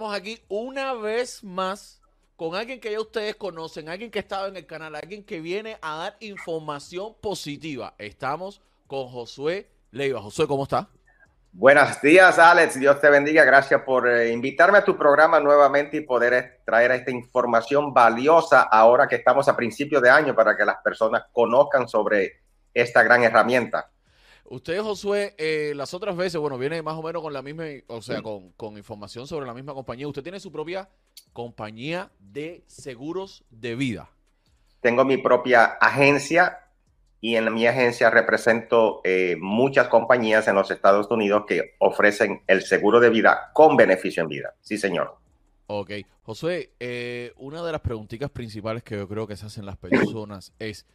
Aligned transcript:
Estamos 0.00 0.16
aquí 0.16 0.42
una 0.48 0.94
vez 0.94 1.44
más 1.44 2.00
con 2.34 2.54
alguien 2.54 2.80
que 2.80 2.90
ya 2.90 2.98
ustedes 2.98 3.36
conocen, 3.36 3.90
alguien 3.90 4.10
que 4.10 4.20
estaba 4.20 4.48
en 4.48 4.56
el 4.56 4.64
canal, 4.64 4.94
alguien 4.94 5.22
que 5.22 5.42
viene 5.42 5.76
a 5.82 5.94
dar 5.94 6.16
información 6.20 7.14
positiva. 7.20 7.92
Estamos 7.98 8.62
con 8.86 9.08
Josué 9.08 9.68
Leiva. 9.90 10.22
Josué, 10.22 10.46
¿cómo 10.46 10.62
está? 10.62 10.88
Buenos 11.52 12.00
días, 12.00 12.38
Alex. 12.38 12.80
Dios 12.80 12.98
te 12.98 13.10
bendiga. 13.10 13.44
Gracias 13.44 13.82
por 13.82 14.08
eh, 14.08 14.32
invitarme 14.32 14.78
a 14.78 14.84
tu 14.86 14.96
programa 14.96 15.38
nuevamente 15.38 15.98
y 15.98 16.00
poder 16.00 16.62
traer 16.64 16.92
esta 16.92 17.10
información 17.10 17.92
valiosa 17.92 18.62
ahora 18.62 19.06
que 19.06 19.16
estamos 19.16 19.48
a 19.48 19.54
principio 19.54 20.00
de 20.00 20.08
año 20.08 20.34
para 20.34 20.56
que 20.56 20.64
las 20.64 20.78
personas 20.78 21.24
conozcan 21.30 21.86
sobre 21.86 22.40
esta 22.72 23.02
gran 23.02 23.22
herramienta. 23.22 23.90
Usted, 24.50 24.82
Josué, 24.82 25.34
eh, 25.38 25.72
las 25.76 25.94
otras 25.94 26.16
veces, 26.16 26.40
bueno, 26.40 26.58
viene 26.58 26.82
más 26.82 26.96
o 26.96 27.02
menos 27.02 27.22
con 27.22 27.32
la 27.32 27.40
misma, 27.40 27.64
o 27.86 28.02
sea, 28.02 28.20
con, 28.20 28.50
con, 28.52 28.76
información 28.76 29.28
sobre 29.28 29.46
la 29.46 29.54
misma 29.54 29.74
compañía. 29.74 30.08
Usted 30.08 30.24
tiene 30.24 30.40
su 30.40 30.50
propia 30.50 30.88
compañía 31.32 32.10
de 32.18 32.64
seguros 32.66 33.44
de 33.50 33.76
vida. 33.76 34.10
Tengo 34.80 35.04
mi 35.04 35.18
propia 35.18 35.64
agencia 35.80 36.58
y 37.20 37.36
en 37.36 37.52
mi 37.54 37.66
agencia 37.66 38.10
represento 38.10 39.00
eh, 39.04 39.36
muchas 39.38 39.88
compañías 39.88 40.48
en 40.48 40.56
los 40.56 40.70
Estados 40.70 41.08
Unidos 41.10 41.44
que 41.46 41.76
ofrecen 41.78 42.42
el 42.48 42.62
seguro 42.62 42.98
de 42.98 43.10
vida 43.10 43.50
con 43.52 43.76
beneficio 43.76 44.22
en 44.22 44.28
vida. 44.30 44.54
Sí, 44.62 44.78
señor. 44.78 45.16
Ok. 45.66 45.92
Josué, 46.22 46.72
eh, 46.80 47.32
una 47.36 47.62
de 47.62 47.72
las 47.72 47.80
preguntitas 47.82 48.30
principales 48.30 48.82
que 48.82 48.96
yo 48.96 49.06
creo 49.06 49.26
que 49.26 49.36
se 49.36 49.46
hacen 49.46 49.66
las 49.66 49.76
personas 49.76 50.52
es, 50.58 50.86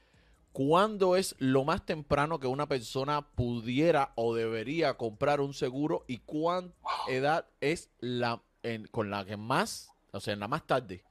¿cuándo 0.56 1.18
es 1.18 1.36
lo 1.38 1.66
más 1.66 1.86
temprano 1.86 2.40
que 2.40 2.48
una 2.48 2.66
persona 2.66 3.28
pudiera 3.36 4.14
o 4.16 4.34
debería 4.34 4.94
comprar 4.94 5.42
un 5.42 5.54
seguro 5.54 6.06
y 6.08 6.20
cuánta 6.20 6.74
edad 7.10 7.46
es 7.60 7.90
la 8.00 8.42
con 8.90 9.12
la 9.12 9.26
que 9.26 9.36
más, 9.36 9.92
o 10.12 10.20
sea, 10.22 10.34
en 10.34 10.40
la 10.40 10.48
más 10.48 10.66
tarde, 10.66 11.04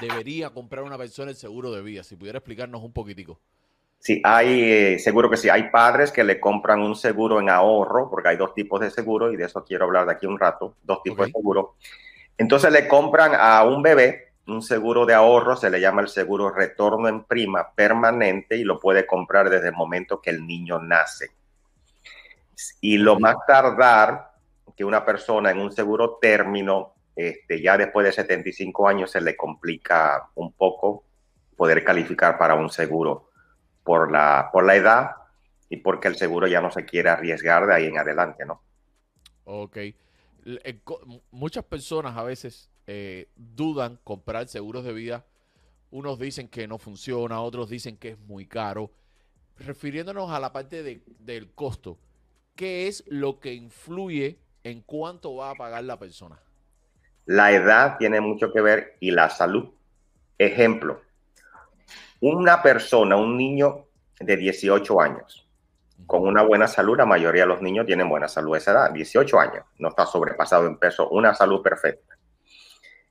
debería 0.00 0.50
comprar 0.50 0.82
una 0.82 0.98
persona 0.98 1.30
el 1.30 1.36
seguro 1.36 1.70
de 1.70 1.80
vida? 1.80 2.02
Si 2.02 2.16
pudiera 2.16 2.38
explicarnos 2.38 2.82
un 2.82 2.92
poquitico. 2.92 3.38
Sí, 4.00 4.20
hay, 4.24 4.62
eh, 4.62 4.98
seguro 4.98 5.30
que 5.30 5.36
sí, 5.36 5.48
hay 5.48 5.70
padres 5.70 6.10
que 6.10 6.24
le 6.24 6.40
compran 6.40 6.80
un 6.80 6.96
seguro 6.96 7.40
en 7.40 7.50
ahorro, 7.50 8.10
porque 8.10 8.30
hay 8.30 8.36
dos 8.36 8.52
tipos 8.52 8.80
de 8.80 8.90
seguro 8.90 9.32
y 9.32 9.36
de 9.36 9.44
eso 9.44 9.64
quiero 9.64 9.84
hablar 9.84 10.06
de 10.06 10.12
aquí 10.12 10.26
un 10.26 10.40
rato, 10.40 10.74
dos 10.82 11.04
tipos 11.04 11.26
de 11.26 11.32
seguro. 11.32 11.76
Entonces 12.36 12.72
le 12.72 12.88
compran 12.88 13.32
a 13.34 13.62
un 13.62 13.80
bebé 13.80 14.27
un 14.48 14.62
seguro 14.62 15.06
de 15.06 15.14
ahorro, 15.14 15.56
se 15.56 15.70
le 15.70 15.80
llama 15.80 16.02
el 16.02 16.08
seguro 16.08 16.50
retorno 16.50 17.08
en 17.08 17.24
prima 17.24 17.72
permanente 17.74 18.56
y 18.56 18.64
lo 18.64 18.80
puede 18.80 19.06
comprar 19.06 19.50
desde 19.50 19.68
el 19.68 19.74
momento 19.74 20.20
que 20.20 20.30
el 20.30 20.46
niño 20.46 20.78
nace. 20.80 21.30
Y 22.80 22.98
lo 22.98 23.18
más 23.20 23.36
tardar 23.46 24.32
que 24.76 24.84
una 24.84 25.04
persona 25.04 25.50
en 25.50 25.60
un 25.60 25.72
seguro 25.72 26.18
término, 26.20 26.94
este, 27.14 27.60
ya 27.60 27.76
después 27.76 28.06
de 28.06 28.12
75 28.12 28.88
años 28.88 29.10
se 29.10 29.20
le 29.20 29.36
complica 29.36 30.28
un 30.36 30.52
poco 30.52 31.04
poder 31.56 31.84
calificar 31.84 32.38
para 32.38 32.54
un 32.54 32.70
seguro 32.70 33.30
por 33.82 34.10
la, 34.12 34.48
por 34.52 34.64
la 34.64 34.76
edad 34.76 35.10
y 35.68 35.78
porque 35.78 36.08
el 36.08 36.16
seguro 36.16 36.46
ya 36.46 36.60
no 36.60 36.70
se 36.70 36.84
quiere 36.84 37.10
arriesgar 37.10 37.66
de 37.66 37.74
ahí 37.74 37.86
en 37.86 37.98
adelante, 37.98 38.46
¿no? 38.46 38.62
Ok. 39.44 39.76
Eh, 39.76 40.80
muchas 41.30 41.64
personas 41.64 42.16
a 42.16 42.22
veces 42.22 42.70
eh, 42.90 43.28
dudan 43.36 44.00
comprar 44.02 44.48
seguros 44.48 44.82
de 44.82 44.94
vida. 44.94 45.26
Unos 45.90 46.18
dicen 46.18 46.48
que 46.48 46.66
no 46.66 46.78
funciona, 46.78 47.42
otros 47.42 47.68
dicen 47.68 47.98
que 47.98 48.10
es 48.10 48.18
muy 48.18 48.46
caro. 48.46 48.90
Refiriéndonos 49.58 50.30
a 50.30 50.40
la 50.40 50.54
parte 50.54 50.82
de, 50.82 51.02
del 51.18 51.50
costo, 51.50 51.98
¿qué 52.56 52.88
es 52.88 53.04
lo 53.06 53.40
que 53.40 53.52
influye 53.52 54.38
en 54.64 54.80
cuánto 54.80 55.36
va 55.36 55.50
a 55.50 55.54
pagar 55.54 55.84
la 55.84 55.98
persona? 55.98 56.40
La 57.26 57.52
edad 57.52 57.98
tiene 57.98 58.22
mucho 58.22 58.50
que 58.54 58.62
ver 58.62 58.96
y 59.00 59.10
la 59.10 59.28
salud. 59.28 59.68
Ejemplo, 60.38 61.02
una 62.20 62.62
persona, 62.62 63.16
un 63.16 63.36
niño 63.36 63.84
de 64.18 64.36
18 64.38 65.00
años, 65.00 65.46
con 66.06 66.26
una 66.26 66.42
buena 66.42 66.66
salud, 66.66 66.96
la 66.96 67.04
mayoría 67.04 67.42
de 67.42 67.48
los 67.48 67.60
niños 67.60 67.84
tienen 67.84 68.08
buena 68.08 68.28
salud 68.28 68.54
a 68.54 68.58
esa 68.58 68.70
edad, 68.70 68.92
18 68.92 69.40
años, 69.40 69.64
no 69.78 69.88
está 69.88 70.06
sobrepasado 70.06 70.66
en 70.66 70.78
peso, 70.78 71.10
una 71.10 71.34
salud 71.34 71.60
perfecta. 71.60 72.17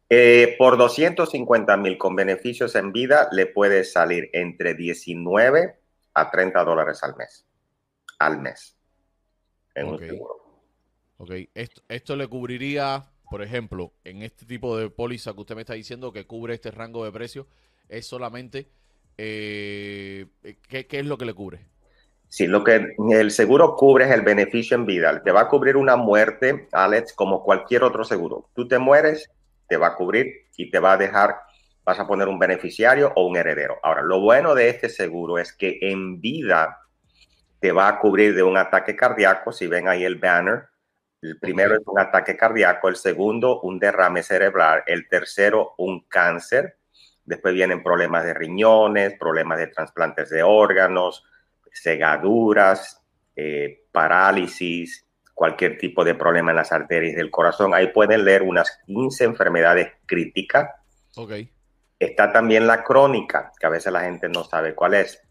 Eh, 0.09 0.55
por 0.57 0.77
250 0.77 1.75
mil 1.77 1.97
con 1.97 2.15
beneficios 2.15 2.75
en 2.75 2.91
vida, 2.91 3.27
le 3.31 3.45
puede 3.45 3.83
salir 3.83 4.29
entre 4.33 4.73
19 4.73 5.75
a 6.13 6.31
30 6.31 6.63
dólares 6.63 7.03
al 7.03 7.15
mes. 7.15 7.45
Al 8.19 8.39
mes. 8.39 8.77
En 9.75 9.87
un 9.87 9.99
seguro. 9.99 10.37
Ok, 11.17 11.31
esto, 11.53 11.81
esto 11.89 12.15
le 12.15 12.27
cubriría, 12.27 13.03
por 13.29 13.41
ejemplo, 13.41 13.93
en 14.03 14.23
este 14.23 14.45
tipo 14.45 14.77
de 14.77 14.89
póliza 14.89 15.33
que 15.33 15.41
usted 15.41 15.55
me 15.55 15.61
está 15.61 15.73
diciendo 15.73 16.13
que 16.13 16.25
cubre 16.25 16.53
este 16.53 16.71
rango 16.71 17.03
de 17.03 17.11
precio, 17.11 17.47
es 17.89 18.05
solamente 18.05 18.69
eh, 19.17 20.27
¿qué, 20.67 20.87
es 20.89 21.05
lo 21.05 21.17
que 21.17 21.25
le 21.25 21.33
cubre? 21.33 21.59
Sí, 22.29 22.45
lo 22.45 22.63
que 22.63 22.95
el 23.11 23.31
seguro 23.31 23.75
cubre 23.75 24.05
es 24.05 24.11
el 24.11 24.21
beneficio 24.21 24.75
en 24.75 24.85
vida. 24.85 25.21
Te 25.23 25.31
va 25.31 25.41
a 25.41 25.47
cubrir 25.47 25.77
una 25.77 25.95
muerte, 25.95 26.67
Alex, 26.71 27.13
como 27.13 27.43
cualquier 27.43 27.83
otro 27.83 28.03
seguro. 28.03 28.49
Tú 28.53 28.67
te 28.67 28.77
mueres, 28.79 29.31
te 29.67 29.77
va 29.77 29.87
a 29.87 29.95
cubrir 29.95 30.47
y 30.55 30.69
te 30.71 30.79
va 30.79 30.93
a 30.93 30.97
dejar, 30.97 31.35
vas 31.83 31.99
a 31.99 32.07
poner 32.07 32.27
un 32.27 32.39
beneficiario 32.39 33.11
o 33.15 33.27
un 33.27 33.37
heredero. 33.37 33.77
Ahora, 33.83 34.01
lo 34.01 34.19
bueno 34.19 34.55
de 34.55 34.69
este 34.69 34.89
seguro 34.89 35.37
es 35.37 35.53
que 35.53 35.77
en 35.81 36.19
vida 36.21 36.79
te 37.59 37.71
va 37.71 37.87
a 37.87 37.99
cubrir 37.99 38.35
de 38.35 38.43
un 38.43 38.57
ataque 38.57 38.95
cardíaco. 38.95 39.51
Si 39.51 39.67
ven 39.67 39.87
ahí 39.87 40.03
el 40.03 40.15
banner, 40.15 40.65
el 41.21 41.39
primero 41.39 41.75
es 41.75 41.81
un 41.85 41.99
ataque 41.99 42.37
cardíaco, 42.37 42.87
el 42.87 42.95
segundo 42.95 43.61
un 43.61 43.79
derrame 43.79 44.23
cerebral, 44.23 44.83
el 44.85 45.07
tercero 45.07 45.73
un 45.77 46.05
cáncer 46.07 46.77
Después 47.27 47.53
vienen 47.53 47.83
problemas 47.83 48.23
de 48.23 48.33
riñones, 48.33 49.15
problemas 49.19 49.57
de 49.59 49.67
trasplantes 49.67 50.29
de 50.29 50.43
órganos, 50.43 51.25
cegaduras, 51.73 53.03
eh, 53.35 53.83
parálisis, 53.91 55.05
cualquier 55.37 55.77
tipo 55.77 56.03
de 56.03 56.15
problema 56.15 56.49
en 56.49 56.57
las 56.57 56.71
arterias 56.71 57.15
del 57.15 57.29
corazón. 57.29 57.71
Ahí 57.75 57.89
pueden 57.89 58.25
leer 58.25 58.41
unas 58.41 58.79
15 58.87 59.23
enfermedades 59.23 59.91
críticas. 60.07 60.71
Ok. 61.15 61.31
Está 61.99 62.33
también 62.33 62.65
la 62.65 62.83
crónica, 62.83 63.51
que 63.59 63.67
a 63.67 63.69
veces 63.69 63.93
la 63.93 64.01
gente 64.01 64.29
no 64.29 64.43
sabe 64.43 64.73
cuál 64.73 64.95
es. 64.95 65.21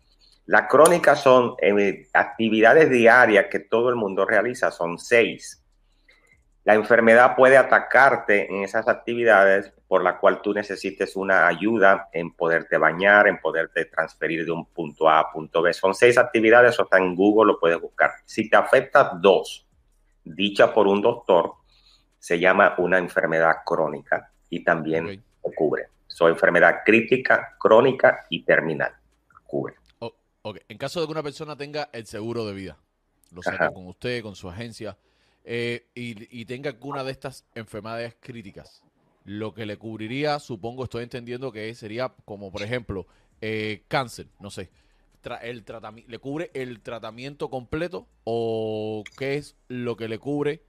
La 0.44 0.68
crónica 0.68 1.16
son 1.16 1.56
eh, 1.60 2.06
actividades 2.12 2.88
diarias 2.88 3.46
que 3.50 3.58
todo 3.58 3.88
el 3.90 3.96
mundo 3.96 4.24
realiza, 4.24 4.70
son 4.70 4.96
seis. 4.96 5.60
La 6.62 6.74
enfermedad 6.74 7.34
puede 7.34 7.56
atacarte 7.56 8.46
en 8.48 8.62
esas 8.62 8.86
actividades 8.86 9.72
por 9.88 10.04
la 10.04 10.18
cual 10.18 10.40
tú 10.40 10.54
necesites 10.54 11.16
una 11.16 11.48
ayuda 11.48 12.10
en 12.12 12.30
poderte 12.30 12.78
bañar, 12.78 13.26
en 13.26 13.40
poderte 13.40 13.86
transferir 13.86 14.44
de 14.44 14.52
un 14.52 14.66
punto 14.66 15.08
A 15.08 15.18
a 15.18 15.32
punto 15.32 15.62
B. 15.62 15.72
Son 15.72 15.96
seis 15.96 16.16
actividades, 16.16 16.74
eso 16.74 16.84
está 16.84 16.98
en 16.98 17.16
Google, 17.16 17.54
lo 17.54 17.58
puedes 17.58 17.80
buscar. 17.80 18.12
Si 18.24 18.48
te 18.48 18.56
afecta 18.56 19.10
dos, 19.20 19.65
dicha 20.26 20.74
por 20.74 20.86
un 20.86 21.00
doctor, 21.00 21.54
se 22.18 22.38
llama 22.38 22.74
una 22.78 22.98
enfermedad 22.98 23.56
crónica 23.64 24.32
y 24.50 24.64
también 24.64 25.22
cubre. 25.54 25.88
Son 26.06 26.30
enfermedad 26.30 26.80
crítica, 26.84 27.56
crónica 27.58 28.26
y 28.30 28.42
terminal. 28.42 28.92
Cubre. 29.46 29.74
Oh, 30.00 30.54
en 30.68 30.78
caso 30.78 31.00
de 31.00 31.06
que 31.06 31.12
una 31.12 31.22
persona 31.22 31.56
tenga 31.56 31.88
el 31.92 32.06
seguro 32.06 32.46
de 32.46 32.54
vida, 32.54 32.78
lo 33.32 33.42
saca 33.42 33.70
con 33.70 33.86
usted, 33.86 34.22
con 34.22 34.34
su 34.34 34.48
agencia, 34.48 34.96
eh, 35.44 35.86
y, 35.94 36.44
tenga 36.44 36.70
alguna 36.70 37.04
de 37.04 37.12
estas 37.12 37.44
enfermedades 37.54 38.16
críticas, 38.20 38.82
lo 39.24 39.54
que 39.54 39.66
le 39.66 39.76
cubriría, 39.76 40.38
supongo, 40.38 40.84
estoy 40.84 41.04
entendiendo 41.04 41.52
que 41.52 41.72
sería 41.74 42.12
como, 42.24 42.50
por 42.50 42.62
ejemplo, 42.62 43.06
eh, 43.40 43.84
cáncer, 43.88 44.26
no 44.40 44.50
sé, 44.50 44.70
el 45.34 45.64
tratamiento, 45.64 46.10
¿le 46.10 46.18
cubre 46.18 46.50
el 46.54 46.80
tratamiento 46.80 47.50
completo 47.50 48.06
o 48.24 49.02
qué 49.18 49.34
es 49.34 49.56
lo 49.68 49.96
que 49.96 50.08
le 50.08 50.18
cubre 50.18 50.62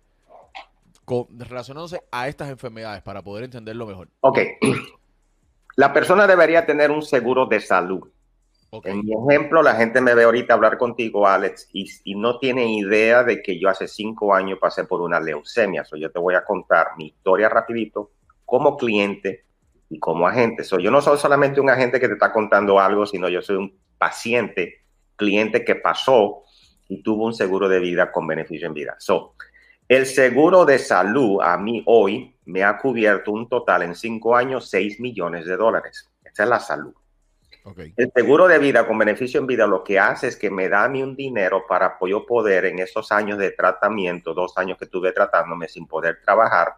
relacionándose 1.37 2.03
a 2.11 2.27
estas 2.27 2.49
enfermedades 2.49 3.01
para 3.03 3.21
poder 3.21 3.45
entenderlo 3.45 3.85
mejor? 3.85 4.09
Ok. 4.21 4.39
La 5.75 5.93
persona 5.93 6.25
debería 6.25 6.65
tener 6.65 6.89
un 6.89 7.03
seguro 7.03 7.45
de 7.45 7.61
salud 7.61 8.09
en 8.83 9.05
mi 9.05 9.13
ejemplo, 9.13 9.63
la 9.63 9.75
gente 9.75 10.01
me 10.01 10.13
ve 10.13 10.25
ahorita 10.25 10.53
hablar 10.53 10.77
contigo, 10.77 11.27
Alex, 11.27 11.69
y, 11.71 12.15
no 12.15 12.37
tiene 12.37 12.73
idea 12.73 13.23
de 13.23 13.41
que 13.41 13.57
yo 13.59 13.69
hace 13.69 13.87
cinco 13.87 14.33
años 14.33 14.59
pasé 14.59 14.83
por 14.83 15.01
una 15.01 15.19
leucemia. 15.19 15.85
So, 15.85 15.95
yo 15.95 16.11
te 16.11 16.19
voy 16.19 16.35
a 16.35 16.43
contar 16.43 16.89
mi 16.97 17.07
historia 17.07 17.47
rapidito 17.47 18.11
como 18.45 18.75
cliente 18.75 19.45
y 19.89 19.99
como 19.99 20.27
agente. 20.27 20.63
So, 20.63 20.79
yo 20.79 20.91
no 20.91 21.01
soy 21.01 21.17
solamente 21.17 21.61
un 21.61 21.69
agente 21.69 21.99
que 21.99 22.07
te 22.07 22.13
está 22.13 22.33
contando 22.33 22.79
algo, 22.79 23.05
sino 23.05 23.29
yo 23.29 23.41
soy 23.41 23.55
un 23.55 23.73
paciente, 23.97 24.83
cliente 25.15 25.65
que 25.65 25.75
pasó 25.75 26.43
y 26.87 27.01
tuvo 27.01 27.25
un 27.25 27.33
seguro 27.33 27.67
de 27.67 27.79
vida 27.79 28.11
con 28.11 28.27
beneficio 28.27 28.67
en 28.67 28.73
vida. 28.73 28.95
So, 28.99 29.35
el 29.87 30.05
seguro 30.05 30.65
de 30.65 30.79
salud 30.79 31.39
a 31.41 31.57
mí 31.57 31.83
hoy 31.85 32.35
me 32.45 32.63
ha 32.63 32.77
cubierto 32.77 33.31
un 33.31 33.47
total 33.47 33.83
en 33.83 33.95
cinco 33.95 34.35
años 34.35 34.69
6 34.69 34.99
millones 34.99 35.45
de 35.45 35.55
dólares. 35.55 36.09
Esa 36.23 36.43
es 36.43 36.49
la 36.49 36.59
salud. 36.59 36.93
El 37.97 38.11
seguro 38.15 38.47
de 38.47 38.59
vida 38.59 38.87
con 38.87 38.97
beneficio 38.97 39.41
en 39.41 39.47
vida 39.47 39.67
lo 39.67 39.83
que 39.83 39.99
hace 39.99 40.27
es 40.27 40.37
que 40.37 40.49
me 40.49 40.69
da 40.69 40.85
a 40.85 40.89
mí 40.89 41.03
un 41.03 41.15
dinero 41.15 41.65
para 41.67 41.97
yo 42.07 42.25
poder 42.25 42.65
en 42.65 42.79
esos 42.79 43.11
años 43.11 43.37
de 43.37 43.51
tratamiento, 43.51 44.33
dos 44.33 44.57
años 44.57 44.77
que 44.77 44.85
estuve 44.85 45.11
tratándome 45.11 45.67
sin 45.67 45.85
poder 45.85 46.21
trabajar, 46.23 46.75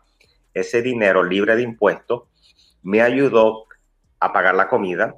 ese 0.54 0.82
dinero 0.82 1.24
libre 1.24 1.56
de 1.56 1.62
impuestos 1.62 2.24
me 2.82 3.02
ayudó 3.02 3.66
a 4.20 4.34
pagar 4.34 4.56
la 4.56 4.68
comida, 4.68 5.16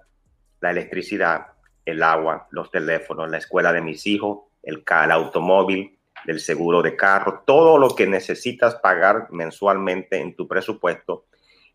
la 0.60 0.72
electricidad, 0.72 1.48
el 1.86 2.04
agua, 2.04 2.48
los 2.52 2.70
teléfonos, 2.72 3.30
la 3.30 3.38
escuela 3.38 3.74
de 3.74 3.82
mis 3.82 4.06
hijos, 4.08 4.40
el, 4.64 4.84
el 4.88 5.12
automóvil, 5.12 5.98
el 6.28 6.40
seguro 6.40 6.82
de 6.82 6.96
carro, 6.96 7.44
todo 7.46 7.78
lo 7.78 7.96
que 7.96 8.08
necesitas 8.08 8.76
pagar 8.76 9.28
mensualmente 9.32 10.20
en 10.20 10.36
tu 10.36 10.48
presupuesto 10.48 11.26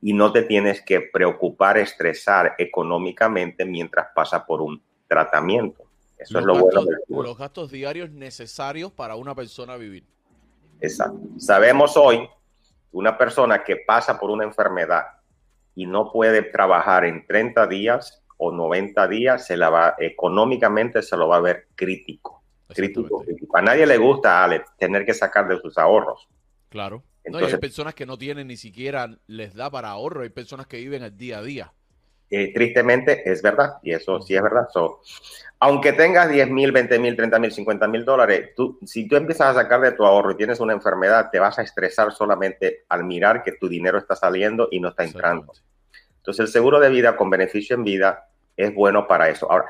y 0.00 0.12
no 0.12 0.30
te 0.32 0.42
tienes 0.42 0.82
que 0.82 1.00
preocupar, 1.00 1.78
estresar 1.78 2.54
económicamente 2.58 3.64
mientras 3.64 4.08
pasa 4.14 4.44
por 4.46 4.62
un 4.62 4.80
tratamiento. 5.08 5.84
Eso 6.18 6.38
es 6.38 6.44
lo 6.44 6.58
bueno. 6.58 6.82
los 7.08 7.36
gastos 7.36 7.70
diarios 7.70 8.10
necesarios 8.10 8.92
para 8.92 9.16
una 9.16 9.34
persona 9.34 9.76
vivir. 9.76 10.04
Exacto. 10.80 11.20
Sabemos 11.38 11.96
hoy 11.96 12.28
una 12.92 13.18
persona 13.18 13.62
que 13.62 13.76
pasa 13.76 14.18
por 14.18 14.30
una 14.30 14.44
enfermedad 14.44 15.04
y 15.74 15.86
no 15.86 16.10
puede 16.10 16.42
trabajar 16.42 17.04
en 17.04 17.26
30 17.26 17.66
días 17.66 18.22
o 18.38 18.52
90 18.52 19.08
días, 19.08 19.46
se 19.46 19.56
la 19.56 19.70
va, 19.70 19.94
económicamente 19.98 21.02
se 21.02 21.16
lo 21.16 21.28
va 21.28 21.36
a 21.36 21.40
ver 21.40 21.68
crítico. 21.74 22.42
Crítico, 22.68 23.24
A 23.54 23.62
nadie 23.62 23.86
le 23.86 23.96
gusta, 23.96 24.42
Alex, 24.42 24.70
tener 24.76 25.06
que 25.06 25.14
sacar 25.14 25.46
de 25.46 25.58
sus 25.60 25.78
ahorros. 25.78 26.28
Claro. 26.68 27.02
Entonces, 27.22 27.54
hay 27.54 27.60
personas 27.60 27.94
que 27.94 28.06
no 28.06 28.18
tienen 28.18 28.46
ni 28.48 28.56
siquiera 28.56 29.18
les 29.26 29.54
da 29.54 29.70
para 29.70 29.90
ahorro, 29.90 30.22
hay 30.22 30.30
personas 30.30 30.66
que 30.66 30.78
viven 30.78 31.02
el 31.02 31.16
día 31.16 31.38
a 31.38 31.42
día. 31.42 31.72
Eh, 32.28 32.52
tristemente 32.52 33.28
es 33.30 33.40
verdad, 33.40 33.74
y 33.82 33.92
eso 33.92 34.20
sí 34.20 34.34
es 34.34 34.42
verdad. 34.42 34.66
aunque 35.60 35.92
tengas 35.92 36.28
10 36.28 36.50
mil, 36.50 36.72
20 36.72 36.98
mil, 36.98 37.14
30 37.14 37.38
mil, 37.38 37.52
50 37.52 37.88
mil 37.88 38.04
dólares, 38.04 38.50
tú, 38.56 38.78
si 38.84 39.06
tú 39.06 39.16
empiezas 39.16 39.48
a 39.48 39.62
sacar 39.62 39.80
de 39.80 39.92
tu 39.92 40.04
ahorro 40.04 40.32
y 40.32 40.36
tienes 40.36 40.58
una 40.58 40.72
enfermedad, 40.72 41.30
te 41.30 41.38
vas 41.38 41.58
a 41.58 41.62
estresar 41.62 42.12
solamente 42.12 42.84
al 42.88 43.04
mirar 43.04 43.44
que 43.44 43.52
tu 43.52 43.68
dinero 43.68 43.98
está 43.98 44.16
saliendo 44.16 44.68
y 44.70 44.80
no 44.80 44.88
está 44.88 45.04
entrando. 45.04 45.52
Entonces 46.26 46.46
el 46.46 46.52
seguro 46.52 46.80
de 46.80 46.88
vida 46.88 47.16
con 47.16 47.30
beneficio 47.30 47.76
en 47.76 47.84
vida 47.84 48.28
es 48.56 48.74
bueno 48.74 49.06
para 49.06 49.28
eso. 49.28 49.48
Ahora, 49.48 49.66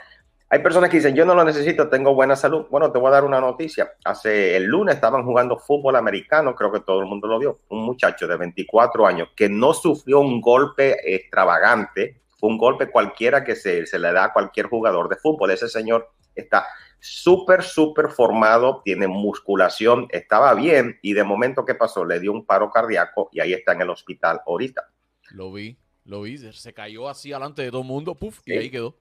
hay 0.48 0.60
personas 0.60 0.88
que 0.88 0.96
dicen, 0.96 1.14
yo 1.14 1.26
no 1.26 1.34
lo 1.34 1.44
necesito, 1.44 1.90
tengo 1.90 2.14
buena 2.14 2.34
salud. 2.34 2.64
Bueno, 2.70 2.90
te 2.90 2.98
voy 2.98 3.08
a 3.08 3.10
dar 3.10 3.24
una 3.24 3.42
noticia. 3.42 3.92
Hace 4.02 4.56
el 4.56 4.64
lunes 4.64 4.94
estaban 4.94 5.22
jugando 5.22 5.58
fútbol 5.58 5.96
americano, 5.96 6.54
creo 6.54 6.72
que 6.72 6.80
todo 6.80 7.00
el 7.00 7.06
mundo 7.06 7.28
lo 7.28 7.38
vio. 7.38 7.60
Un 7.68 7.84
muchacho 7.84 8.26
de 8.26 8.38
24 8.38 9.06
años 9.06 9.28
que 9.36 9.50
no 9.50 9.74
sufrió 9.74 10.20
un 10.20 10.40
golpe 10.40 10.96
extravagante, 11.14 12.22
un 12.40 12.56
golpe 12.56 12.90
cualquiera 12.90 13.44
que 13.44 13.54
se, 13.54 13.84
se 13.84 13.98
le 13.98 14.10
da 14.10 14.24
a 14.24 14.32
cualquier 14.32 14.68
jugador 14.68 15.10
de 15.10 15.16
fútbol. 15.16 15.50
Ese 15.50 15.68
señor 15.68 16.08
está 16.34 16.68
súper, 17.00 17.64
súper 17.64 18.08
formado, 18.08 18.80
tiene 18.82 19.08
musculación, 19.08 20.06
estaba 20.08 20.54
bien 20.54 20.98
y 21.02 21.12
de 21.12 21.22
momento 21.22 21.66
que 21.66 21.74
pasó, 21.74 22.02
le 22.06 22.18
dio 22.18 22.32
un 22.32 22.46
paro 22.46 22.70
cardíaco 22.70 23.28
y 23.30 23.40
ahí 23.40 23.52
está 23.52 23.72
en 23.72 23.82
el 23.82 23.90
hospital 23.90 24.40
ahorita. 24.46 24.88
Lo 25.32 25.52
vi, 25.52 25.76
lo 26.06 26.22
vi, 26.22 26.38
se 26.38 26.72
cayó 26.72 27.08
así 27.08 27.30
delante 27.30 27.62
de 27.62 27.70
todo 27.70 27.82
el 27.82 27.86
mundo, 27.86 28.14
puff, 28.14 28.40
y 28.46 28.56
ahí 28.56 28.70
quedó. 28.70 28.96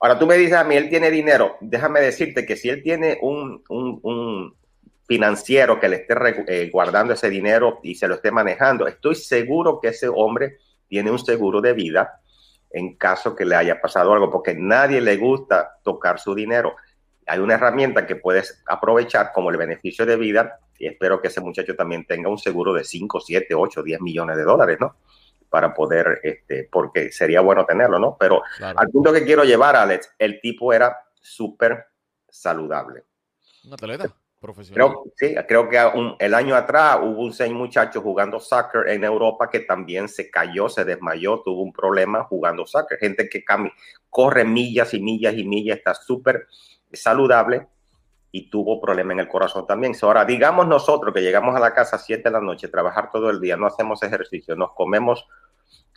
Ahora 0.00 0.18
tú 0.18 0.26
me 0.26 0.36
dices 0.36 0.54
a 0.54 0.64
mí, 0.64 0.74
él 0.76 0.88
tiene 0.88 1.10
dinero, 1.10 1.56
déjame 1.60 2.00
decirte 2.00 2.46
que 2.46 2.56
si 2.56 2.70
él 2.70 2.82
tiene 2.82 3.18
un, 3.20 3.62
un, 3.68 4.54
financiero 5.06 5.80
que 5.80 5.88
le 5.88 5.96
esté 5.96 6.14
eh, 6.46 6.70
guardando 6.72 7.12
ese 7.12 7.28
dinero 7.28 7.80
y 7.82 7.96
se 7.96 8.06
lo 8.06 8.14
esté 8.14 8.30
manejando, 8.30 8.86
estoy 8.86 9.16
seguro 9.16 9.80
que 9.80 9.88
ese 9.88 10.08
hombre 10.08 10.58
tiene 10.88 11.10
un 11.10 11.18
seguro 11.18 11.60
de 11.60 11.72
vida 11.72 12.20
en 12.70 12.94
caso 12.94 13.34
que 13.34 13.44
le 13.44 13.56
haya 13.56 13.80
pasado 13.80 14.12
algo, 14.12 14.30
porque 14.30 14.54
nadie 14.54 15.00
le 15.00 15.16
gusta 15.16 15.78
tocar 15.82 16.20
su 16.20 16.34
dinero. 16.34 16.76
Hay 17.26 17.40
una 17.40 17.54
herramienta 17.54 18.06
que 18.06 18.16
puedes 18.16 18.62
aprovechar 18.66 19.32
como 19.32 19.50
el 19.50 19.56
beneficio 19.56 20.06
de 20.06 20.16
vida 20.16 20.60
y 20.78 20.86
espero 20.86 21.20
que 21.20 21.28
ese 21.28 21.40
muchacho 21.40 21.74
también 21.74 22.06
tenga 22.06 22.30
un 22.30 22.38
seguro 22.38 22.72
de 22.72 22.84
5, 22.84 23.20
7, 23.20 23.54
8, 23.54 23.82
10 23.82 24.00
millones 24.00 24.36
de 24.36 24.44
dólares, 24.44 24.78
¿no? 24.80 24.96
Para 25.50 25.74
poder, 25.74 26.20
este, 26.22 26.68
porque 26.70 27.12
sería 27.12 27.40
bueno 27.40 27.66
tenerlo, 27.66 27.98
¿no? 27.98 28.16
Pero 28.18 28.42
al 28.60 28.88
punto 28.88 29.12
que 29.12 29.24
quiero 29.24 29.44
llevar, 29.44 29.76
Alex, 29.76 30.14
el 30.18 30.40
tipo 30.40 30.72
era 30.72 30.96
súper 31.20 31.86
saludable. 32.28 33.04
Un 33.64 33.74
atleta 33.74 34.14
profesional. 34.40 34.74
Creo, 34.74 35.04
sí, 35.16 35.34
creo 35.46 35.68
que 35.68 36.16
el 36.24 36.34
año 36.34 36.54
atrás 36.54 36.98
hubo 37.02 37.22
un 37.22 37.32
seis 37.32 37.52
muchachos 37.52 38.02
jugando 38.02 38.40
soccer 38.40 38.88
en 38.88 39.04
Europa 39.04 39.50
que 39.50 39.60
también 39.60 40.08
se 40.08 40.30
cayó, 40.30 40.68
se 40.68 40.84
desmayó, 40.84 41.42
tuvo 41.42 41.62
un 41.62 41.72
problema 41.72 42.24
jugando 42.24 42.64
soccer. 42.64 42.98
Gente 42.98 43.28
que 43.28 43.44
corre 44.08 44.44
millas 44.44 44.94
y 44.94 45.00
millas 45.00 45.34
y 45.34 45.44
millas, 45.44 45.78
está 45.78 45.94
súper 45.94 46.46
saludable 46.92 47.66
y 48.32 48.48
tuvo 48.50 48.80
problema 48.80 49.12
en 49.12 49.20
el 49.20 49.28
corazón 49.28 49.66
también. 49.66 49.94
Ahora, 50.02 50.24
digamos 50.24 50.66
nosotros 50.66 51.12
que 51.12 51.20
llegamos 51.20 51.56
a 51.56 51.60
la 51.60 51.74
casa 51.74 51.96
a 51.96 51.98
7 51.98 52.22
de 52.22 52.30
la 52.30 52.40
noche, 52.40 52.68
trabajar 52.68 53.10
todo 53.10 53.30
el 53.30 53.40
día, 53.40 53.56
no 53.56 53.66
hacemos 53.66 54.02
ejercicio, 54.02 54.54
nos 54.56 54.72
comemos 54.72 55.26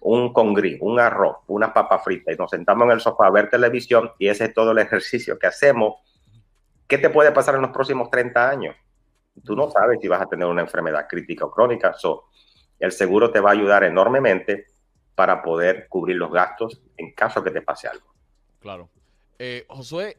un 0.02 0.34
congrí, 0.34 0.78
un 0.82 1.00
arroz, 1.00 1.38
una 1.48 1.74
papa 1.74 2.00
frita 2.00 2.32
y 2.32 2.36
nos 2.36 2.50
sentamos 2.50 2.86
en 2.86 2.92
el 2.92 3.00
sofá 3.00 3.28
a 3.28 3.32
ver 3.32 3.50
televisión 3.50 4.12
y 4.20 4.28
ese 4.28 4.46
es 4.46 4.54
todo 4.54 4.72
el 4.72 4.80
ejercicio 4.80 5.40
que 5.40 5.48
hacemos 5.48 5.96
¿Qué 6.88 7.00
te 7.00 7.10
puede 7.10 7.32
pasar 7.32 7.56
en 7.56 7.62
los 7.62 7.72
próximos 7.72 8.10
30 8.12 8.50
años? 8.50 8.76
Tú 9.44 9.56
no 9.56 9.70
sabes 9.72 10.00
si 10.00 10.08
vas 10.08 10.22
a 10.22 10.28
tener 10.28 10.46
una 10.46 10.62
enfermedad 10.62 11.08
crítica 11.10 11.46
o 11.46 11.52
crónica. 11.52 11.94
So, 11.94 12.26
el 12.78 12.92
seguro 12.92 13.32
te 13.32 13.40
va 13.40 13.50
a 13.50 13.54
ayudar 13.54 13.84
enormemente 13.84 14.68
para 15.16 15.42
poder 15.42 15.88
cubrir 15.88 16.18
los 16.18 16.32
gastos 16.32 16.84
en 16.98 17.14
caso 17.14 17.44
que 17.44 17.52
te 17.52 17.62
pase 17.62 17.88
algo. 17.88 18.14
Claro. 18.60 18.90
Eh, 19.40 19.66
Josué, 19.70 20.18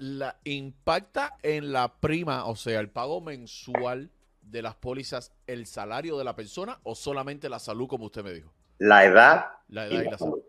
la, 0.00 0.38
¿impacta 0.44 1.36
en 1.42 1.72
la 1.72 1.92
prima, 2.00 2.46
o 2.46 2.56
sea, 2.56 2.80
el 2.80 2.88
pago 2.88 3.20
mensual 3.20 4.10
de 4.40 4.62
las 4.62 4.74
pólizas, 4.74 5.32
el 5.46 5.66
salario 5.66 6.16
de 6.16 6.24
la 6.24 6.34
persona 6.34 6.80
o 6.84 6.94
solamente 6.94 7.48
la 7.50 7.58
salud, 7.58 7.86
como 7.86 8.06
usted 8.06 8.24
me 8.24 8.32
dijo? 8.32 8.50
La 8.78 9.04
edad, 9.04 9.50
la 9.68 9.86
edad 9.86 10.02
y, 10.02 10.10
la, 10.10 10.18
salud. 10.18 10.40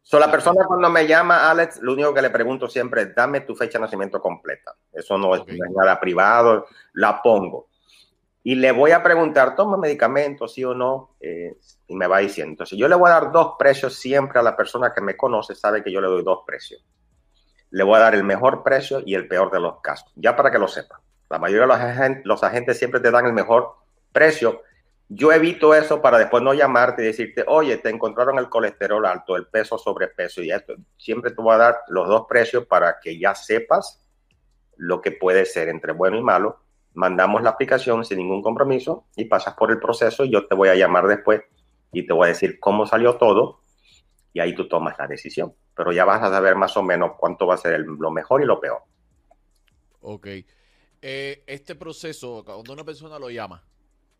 So, 0.00 0.20
la 0.20 0.30
persona 0.30 0.64
cuando 0.64 0.88
me 0.88 1.08
llama, 1.08 1.50
Alex, 1.50 1.80
lo 1.82 1.92
único 1.92 2.14
que 2.14 2.22
le 2.22 2.30
pregunto 2.30 2.68
siempre 2.68 3.02
es, 3.02 3.14
dame 3.14 3.40
tu 3.40 3.56
fecha 3.56 3.78
de 3.78 3.84
nacimiento 3.84 4.22
completa. 4.22 4.76
Eso 4.92 5.18
no, 5.18 5.34
es, 5.34 5.42
nada 5.48 5.98
privado, 5.98 6.66
la 6.92 7.20
pongo. 7.20 7.68
Y 8.44 8.54
le 8.54 8.70
voy 8.70 8.92
a 8.92 9.02
preguntar, 9.02 9.56
¿toma 9.56 9.76
medicamentos, 9.76 10.54
sí 10.54 10.64
o 10.64 10.72
no? 10.72 11.16
Eh, 11.20 11.56
y 11.88 11.94
me 11.96 12.06
va 12.06 12.18
diciendo. 12.20 12.52
Entonces, 12.52 12.78
yo 12.78 12.88
le 12.88 12.94
voy 12.94 13.10
a 13.10 13.14
dar 13.14 13.32
dos 13.32 13.54
precios 13.58 13.94
siempre 13.94 14.38
a 14.38 14.42
la 14.42 14.56
persona 14.56 14.94
que 14.94 15.00
me 15.00 15.16
conoce, 15.16 15.56
sabe 15.56 15.82
que 15.82 15.92
yo 15.92 16.00
le 16.00 16.06
doy 16.06 16.22
dos 16.22 16.40
precios. 16.46 16.82
Le 17.70 17.84
voy 17.84 17.96
a 17.96 18.00
dar 18.00 18.14
el 18.14 18.24
mejor 18.24 18.62
precio 18.62 19.02
y 19.04 19.14
el 19.14 19.28
peor 19.28 19.50
de 19.50 19.60
los 19.60 19.80
casos, 19.80 20.12
ya 20.16 20.36
para 20.36 20.50
que 20.50 20.58
lo 20.58 20.68
sepa. 20.68 21.00
La 21.28 21.38
mayoría 21.38 21.62
de 21.62 22.22
los 22.24 22.42
agentes, 22.42 22.78
siempre 22.78 23.00
te 23.00 23.10
dan 23.10 23.26
el 23.26 23.32
mejor 23.32 23.76
precio, 24.12 24.62
yo 25.12 25.32
evito 25.32 25.74
eso 25.74 26.00
para 26.00 26.18
después 26.18 26.40
no 26.40 26.54
llamarte 26.54 27.02
y 27.02 27.06
decirte, 27.06 27.44
oye, 27.48 27.76
te 27.78 27.90
encontraron 27.90 28.38
el 28.38 28.48
colesterol 28.48 29.04
alto, 29.04 29.36
el 29.36 29.48
peso 29.48 29.76
sobrepeso 29.76 30.40
y 30.40 30.52
esto. 30.52 30.74
Siempre 30.96 31.32
te 31.32 31.42
voy 31.42 31.54
a 31.54 31.58
dar 31.58 31.78
los 31.88 32.06
dos 32.06 32.26
precios 32.28 32.64
para 32.66 33.00
que 33.00 33.18
ya 33.18 33.34
sepas 33.34 34.00
lo 34.76 35.00
que 35.00 35.10
puede 35.10 35.46
ser 35.46 35.68
entre 35.68 35.92
bueno 35.92 36.16
y 36.16 36.22
malo. 36.22 36.60
Mandamos 36.94 37.42
la 37.42 37.50
aplicación 37.50 38.04
sin 38.04 38.18
ningún 38.18 38.40
compromiso 38.40 39.04
y 39.16 39.24
pasas 39.24 39.54
por 39.54 39.72
el 39.72 39.80
proceso 39.80 40.24
y 40.24 40.30
yo 40.30 40.46
te 40.46 40.54
voy 40.54 40.68
a 40.68 40.76
llamar 40.76 41.08
después 41.08 41.42
y 41.92 42.06
te 42.06 42.12
voy 42.12 42.26
a 42.26 42.28
decir 42.28 42.60
cómo 42.60 42.86
salió 42.86 43.16
todo 43.16 43.62
y 44.32 44.38
ahí 44.38 44.54
tú 44.54 44.68
tomas 44.68 44.96
la 44.96 45.08
decisión. 45.08 45.52
Pero 45.80 45.92
ya 45.92 46.04
vas 46.04 46.22
a 46.22 46.28
saber 46.28 46.56
más 46.56 46.76
o 46.76 46.82
menos 46.82 47.12
cuánto 47.16 47.46
va 47.46 47.54
a 47.54 47.56
ser 47.56 47.80
lo 47.80 48.10
mejor 48.10 48.42
y 48.42 48.44
lo 48.44 48.60
peor. 48.60 48.82
Ok. 50.02 50.26
Eh, 51.00 51.42
este 51.46 51.74
proceso, 51.74 52.44
cuando 52.44 52.74
una 52.74 52.84
persona 52.84 53.18
lo 53.18 53.30
llama, 53.30 53.64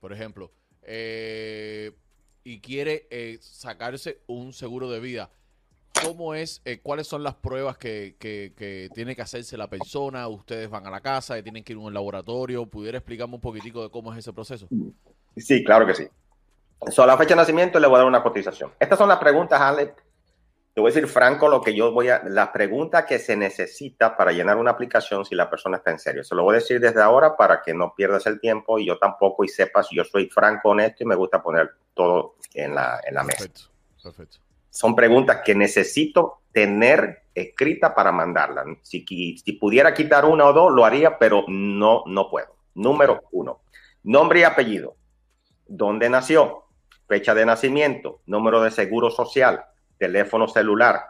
por 0.00 0.10
ejemplo, 0.14 0.50
eh, 0.80 1.92
y 2.44 2.62
quiere 2.62 3.06
eh, 3.10 3.36
sacarse 3.42 4.22
un 4.26 4.54
seguro 4.54 4.88
de 4.88 5.00
vida, 5.00 5.28
¿cómo 6.02 6.32
es, 6.34 6.62
cuáles 6.82 7.06
son 7.06 7.22
las 7.22 7.34
pruebas 7.34 7.76
que, 7.76 8.16
tiene 8.94 9.14
que 9.14 9.20
hacerse 9.20 9.58
la 9.58 9.68
persona? 9.68 10.28
¿Ustedes 10.28 10.70
van 10.70 10.86
a 10.86 10.90
la 10.90 11.02
casa 11.02 11.38
y 11.38 11.42
tienen 11.42 11.62
que 11.62 11.74
ir 11.74 11.78
a 11.78 11.82
un 11.82 11.92
laboratorio? 11.92 12.64
¿Pudiera 12.64 12.96
explicarme 12.96 13.34
un 13.34 13.42
poquitico 13.42 13.82
de 13.82 13.90
cómo 13.90 14.14
es 14.14 14.18
ese 14.20 14.32
proceso? 14.32 14.66
Sí, 15.36 15.62
claro 15.62 15.86
que 15.86 15.94
sí. 15.94 16.08
So, 16.90 17.04
la 17.04 17.18
fecha 17.18 17.34
de 17.34 17.42
nacimiento 17.42 17.78
le 17.78 17.86
voy 17.86 17.96
a 17.96 17.98
dar 17.98 18.06
una 18.06 18.22
cotización. 18.22 18.72
Estas 18.80 18.98
son 18.98 19.10
las 19.10 19.18
preguntas, 19.18 19.60
Alex, 19.60 19.92
te 20.72 20.80
voy 20.80 20.90
a 20.90 20.94
decir 20.94 21.08
franco 21.08 21.48
lo 21.48 21.60
que 21.60 21.74
yo 21.74 21.92
voy 21.92 22.08
a, 22.08 22.22
la 22.24 22.52
pregunta 22.52 23.04
que 23.04 23.18
se 23.18 23.36
necesita 23.36 24.16
para 24.16 24.32
llenar 24.32 24.56
una 24.56 24.70
aplicación 24.70 25.24
si 25.24 25.34
la 25.34 25.50
persona 25.50 25.78
está 25.78 25.90
en 25.90 25.98
serio. 25.98 26.22
Se 26.22 26.34
lo 26.34 26.44
voy 26.44 26.54
a 26.54 26.58
decir 26.58 26.78
desde 26.78 27.02
ahora 27.02 27.36
para 27.36 27.60
que 27.60 27.74
no 27.74 27.92
pierdas 27.94 28.26
el 28.26 28.38
tiempo 28.38 28.78
y 28.78 28.86
yo 28.86 28.96
tampoco 28.98 29.44
y 29.44 29.48
sepas, 29.48 29.88
yo 29.90 30.04
soy 30.04 30.28
franco, 30.28 30.70
honesto 30.70 31.02
y 31.02 31.06
me 31.06 31.16
gusta 31.16 31.42
poner 31.42 31.70
todo 31.92 32.36
en 32.54 32.74
la, 32.74 33.00
en 33.04 33.14
la 33.14 33.24
mesa. 33.24 33.38
Perfecto, 33.38 33.62
perfecto. 34.02 34.38
Son 34.70 34.94
preguntas 34.94 35.40
que 35.44 35.56
necesito 35.56 36.42
tener 36.52 37.24
escrita 37.34 37.92
para 37.94 38.12
mandarla. 38.12 38.64
Si, 38.82 39.04
si 39.04 39.52
pudiera 39.54 39.92
quitar 39.92 40.24
una 40.24 40.46
o 40.46 40.52
dos, 40.52 40.72
lo 40.72 40.84
haría, 40.84 41.18
pero 41.18 41.44
no, 41.48 42.04
no 42.06 42.30
puedo. 42.30 42.54
Número 42.74 43.22
uno, 43.32 43.62
nombre 44.04 44.40
y 44.40 44.42
apellido. 44.44 44.94
¿Dónde 45.66 46.08
nació? 46.08 46.64
Fecha 47.08 47.34
de 47.34 47.44
nacimiento, 47.44 48.20
número 48.26 48.62
de 48.62 48.70
seguro 48.70 49.10
social, 49.10 49.64
teléfono 50.00 50.48
celular, 50.48 51.02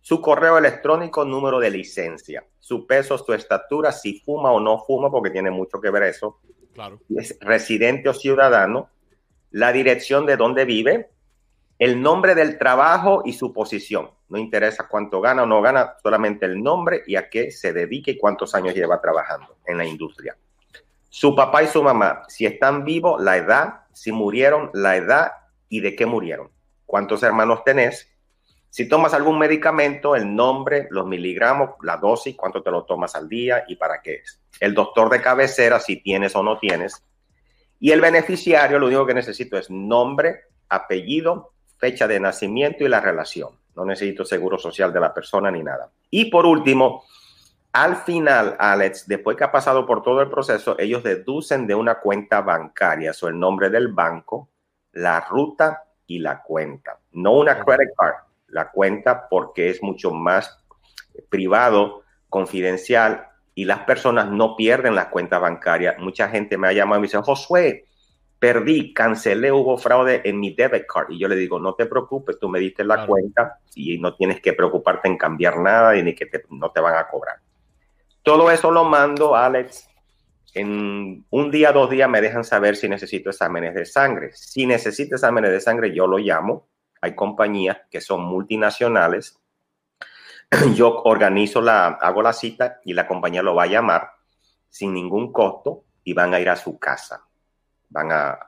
su 0.00 0.20
correo 0.20 0.58
electrónico, 0.58 1.24
número 1.24 1.60
de 1.60 1.70
licencia, 1.70 2.44
su 2.58 2.86
peso, 2.86 3.18
su 3.18 3.32
estatura, 3.34 3.92
si 3.92 4.18
fuma 4.20 4.50
o 4.50 4.58
no 4.58 4.78
fuma, 4.78 5.10
porque 5.10 5.30
tiene 5.30 5.50
mucho 5.50 5.80
que 5.80 5.90
ver 5.90 6.04
eso. 6.04 6.40
Claro. 6.72 7.00
es 7.16 7.36
residente 7.40 8.08
o 8.08 8.14
ciudadano, 8.14 8.88
la 9.50 9.72
dirección 9.72 10.24
de 10.24 10.36
dónde 10.36 10.64
vive, 10.64 11.10
el 11.78 12.00
nombre 12.00 12.34
del 12.34 12.58
trabajo 12.58 13.22
y 13.24 13.32
su 13.32 13.52
posición. 13.52 14.10
No 14.28 14.38
interesa 14.38 14.86
cuánto 14.88 15.20
gana 15.20 15.42
o 15.42 15.46
no 15.46 15.60
gana, 15.60 15.96
solamente 16.02 16.46
el 16.46 16.62
nombre 16.62 17.02
y 17.06 17.16
a 17.16 17.28
qué 17.28 17.50
se 17.50 17.72
dedique 17.72 18.12
y 18.12 18.18
cuántos 18.18 18.54
años 18.54 18.74
lleva 18.74 19.00
trabajando 19.00 19.56
en 19.66 19.78
la 19.78 19.84
industria. 19.84 20.36
Su 21.08 21.34
papá 21.34 21.64
y 21.64 21.66
su 21.66 21.82
mamá, 21.82 22.22
si 22.28 22.46
están 22.46 22.84
vivos, 22.84 23.20
la 23.20 23.36
edad, 23.36 23.80
si 23.92 24.12
murieron, 24.12 24.70
la 24.72 24.96
edad 24.96 25.32
y 25.68 25.80
de 25.80 25.96
qué 25.96 26.06
murieron. 26.06 26.50
¿Cuántos 26.86 27.22
hermanos 27.22 27.64
tenés? 27.64 28.09
Si 28.70 28.88
tomas 28.88 29.14
algún 29.14 29.36
medicamento, 29.36 30.14
el 30.14 30.32
nombre, 30.34 30.86
los 30.90 31.04
miligramos, 31.04 31.70
la 31.82 31.96
dosis, 31.96 32.36
cuánto 32.36 32.62
te 32.62 32.70
lo 32.70 32.84
tomas 32.84 33.16
al 33.16 33.28
día 33.28 33.64
y 33.66 33.74
para 33.74 34.00
qué 34.00 34.14
es. 34.14 34.40
El 34.60 34.74
doctor 34.74 35.10
de 35.10 35.20
cabecera, 35.20 35.80
si 35.80 35.96
tienes 35.96 36.36
o 36.36 36.42
no 36.44 36.56
tienes. 36.58 37.04
Y 37.80 37.90
el 37.90 38.00
beneficiario, 38.00 38.78
lo 38.78 38.86
único 38.86 39.06
que 39.06 39.14
necesito 39.14 39.58
es 39.58 39.70
nombre, 39.70 40.44
apellido, 40.68 41.52
fecha 41.78 42.06
de 42.06 42.20
nacimiento 42.20 42.84
y 42.84 42.88
la 42.88 43.00
relación. 43.00 43.58
No 43.74 43.84
necesito 43.84 44.24
seguro 44.24 44.56
social 44.56 44.92
de 44.92 45.00
la 45.00 45.12
persona 45.12 45.50
ni 45.50 45.64
nada. 45.64 45.90
Y 46.08 46.26
por 46.30 46.46
último, 46.46 47.04
al 47.72 47.96
final, 47.96 48.56
Alex, 48.58 49.08
después 49.08 49.36
que 49.36 49.44
ha 49.44 49.52
pasado 49.52 49.84
por 49.86 50.02
todo 50.02 50.22
el 50.22 50.30
proceso, 50.30 50.76
ellos 50.78 51.02
deducen 51.02 51.66
de 51.66 51.74
una 51.74 51.96
cuenta 51.96 52.40
bancaria, 52.40 53.12
o 53.20 53.28
el 53.28 53.38
nombre 53.38 53.70
del 53.70 53.88
banco, 53.88 54.48
la 54.92 55.20
ruta 55.20 55.84
y 56.06 56.18
la 56.18 56.42
cuenta. 56.42 56.98
No 57.12 57.32
una 57.32 57.64
credit 57.64 57.90
card, 57.96 58.14
la 58.50 58.70
cuenta 58.70 59.28
porque 59.28 59.70
es 59.70 59.82
mucho 59.82 60.10
más 60.12 60.58
privado, 61.28 62.02
confidencial 62.28 63.26
y 63.54 63.64
las 63.64 63.80
personas 63.80 64.30
no 64.30 64.56
pierden 64.56 64.94
las 64.94 65.06
cuentas 65.06 65.40
bancarias. 65.40 65.98
Mucha 65.98 66.28
gente 66.28 66.56
me 66.56 66.68
ha 66.68 66.72
llamado 66.72 66.98
y 66.98 67.02
me 67.02 67.06
dice, 67.08 67.18
Josué, 67.18 67.84
perdí, 68.38 68.94
cancelé, 68.94 69.52
hubo 69.52 69.76
fraude 69.76 70.22
en 70.24 70.40
mi 70.40 70.54
debit 70.54 70.86
card. 70.86 71.10
Y 71.10 71.18
yo 71.18 71.28
le 71.28 71.36
digo, 71.36 71.58
no 71.58 71.74
te 71.74 71.86
preocupes, 71.86 72.38
tú 72.38 72.48
me 72.48 72.58
diste 72.58 72.84
la 72.84 73.06
cuenta 73.06 73.58
y 73.74 73.98
no 73.98 74.14
tienes 74.14 74.40
que 74.40 74.54
preocuparte 74.54 75.08
en 75.08 75.18
cambiar 75.18 75.58
nada 75.58 75.96
y 75.96 76.02
ni 76.02 76.14
que 76.14 76.28
no 76.50 76.70
te 76.70 76.80
van 76.80 76.96
a 76.96 77.06
cobrar. 77.06 77.36
Todo 78.22 78.50
eso 78.50 78.70
lo 78.70 78.84
mando, 78.84 79.36
Alex. 79.36 79.88
En 80.54 81.24
un 81.30 81.50
día, 81.50 81.70
dos 81.70 81.90
días 81.90 82.08
me 82.08 82.20
dejan 82.20 82.42
saber 82.42 82.76
si 82.76 82.88
necesito 82.88 83.30
exámenes 83.30 83.74
de 83.74 83.84
sangre. 83.84 84.30
Si 84.32 84.66
necesito 84.66 85.16
exámenes 85.16 85.52
de 85.52 85.60
sangre, 85.60 85.94
yo 85.94 86.06
lo 86.06 86.18
llamo 86.18 86.66
hay 87.00 87.14
compañías 87.14 87.78
que 87.90 88.00
son 88.00 88.22
multinacionales. 88.22 89.38
Yo 90.74 91.02
organizo 91.04 91.60
la, 91.60 91.86
hago 91.86 92.22
la 92.22 92.32
cita 92.32 92.80
y 92.84 92.92
la 92.92 93.06
compañía 93.06 93.42
lo 93.42 93.54
va 93.54 93.64
a 93.64 93.68
llamar 93.68 94.10
sin 94.68 94.92
ningún 94.92 95.32
costo 95.32 95.84
y 96.04 96.12
van 96.12 96.34
a 96.34 96.40
ir 96.40 96.48
a 96.48 96.56
su 96.56 96.78
casa. 96.78 97.24
Van 97.88 98.12
a, 98.12 98.38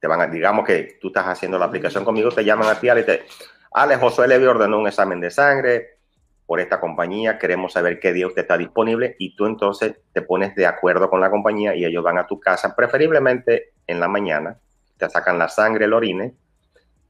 te 0.00 0.06
van 0.06 0.20
a, 0.20 0.26
digamos 0.26 0.64
que 0.64 0.98
tú 1.00 1.08
estás 1.08 1.26
haciendo 1.26 1.58
la 1.58 1.66
aplicación 1.66 2.04
conmigo, 2.04 2.30
te 2.30 2.44
llaman 2.44 2.68
a 2.68 2.78
ti, 2.78 2.88
Ale, 2.88 3.02
te, 3.02 3.26
Ale 3.72 3.96
Josué 3.96 4.28
Levi 4.28 4.46
ordenó 4.46 4.78
un 4.78 4.86
examen 4.86 5.20
de 5.20 5.30
sangre 5.30 5.98
por 6.46 6.60
esta 6.60 6.80
compañía, 6.80 7.38
queremos 7.38 7.74
saber 7.74 8.00
qué 8.00 8.12
día 8.12 8.26
usted 8.26 8.42
está 8.42 8.56
disponible 8.56 9.16
y 9.18 9.36
tú 9.36 9.44
entonces 9.44 9.96
te 10.12 10.22
pones 10.22 10.54
de 10.54 10.66
acuerdo 10.66 11.10
con 11.10 11.20
la 11.20 11.30
compañía 11.30 11.74
y 11.74 11.84
ellos 11.84 12.02
van 12.02 12.16
a 12.18 12.26
tu 12.26 12.40
casa, 12.40 12.74
preferiblemente 12.74 13.74
en 13.86 14.00
la 14.00 14.08
mañana, 14.08 14.58
te 14.96 15.10
sacan 15.10 15.38
la 15.38 15.48
sangre, 15.48 15.84
el 15.84 15.92
orine, 15.92 16.34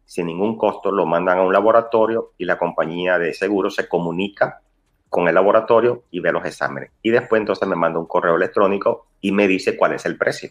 sin 0.09 0.25
ningún 0.25 0.57
costo, 0.57 0.91
lo 0.91 1.05
mandan 1.05 1.39
a 1.39 1.43
un 1.43 1.53
laboratorio 1.53 2.33
y 2.39 2.47
la 2.47 2.57
compañía 2.57 3.19
de 3.19 3.35
seguro 3.35 3.69
se 3.69 3.87
comunica 3.87 4.63
con 5.11 5.29
el 5.29 5.35
laboratorio 5.35 6.05
y 6.11 6.21
ve 6.21 6.33
los 6.33 6.47
exámenes. 6.47 6.93
Y 7.03 7.11
después 7.11 7.41
entonces 7.41 7.69
me 7.69 7.77
manda 7.77 7.99
un 7.99 8.07
correo 8.07 8.37
electrónico 8.37 9.09
y 9.21 9.33
me 9.33 9.47
dice 9.47 9.77
cuál 9.77 9.93
es 9.93 10.07
el 10.07 10.17
precio. 10.17 10.51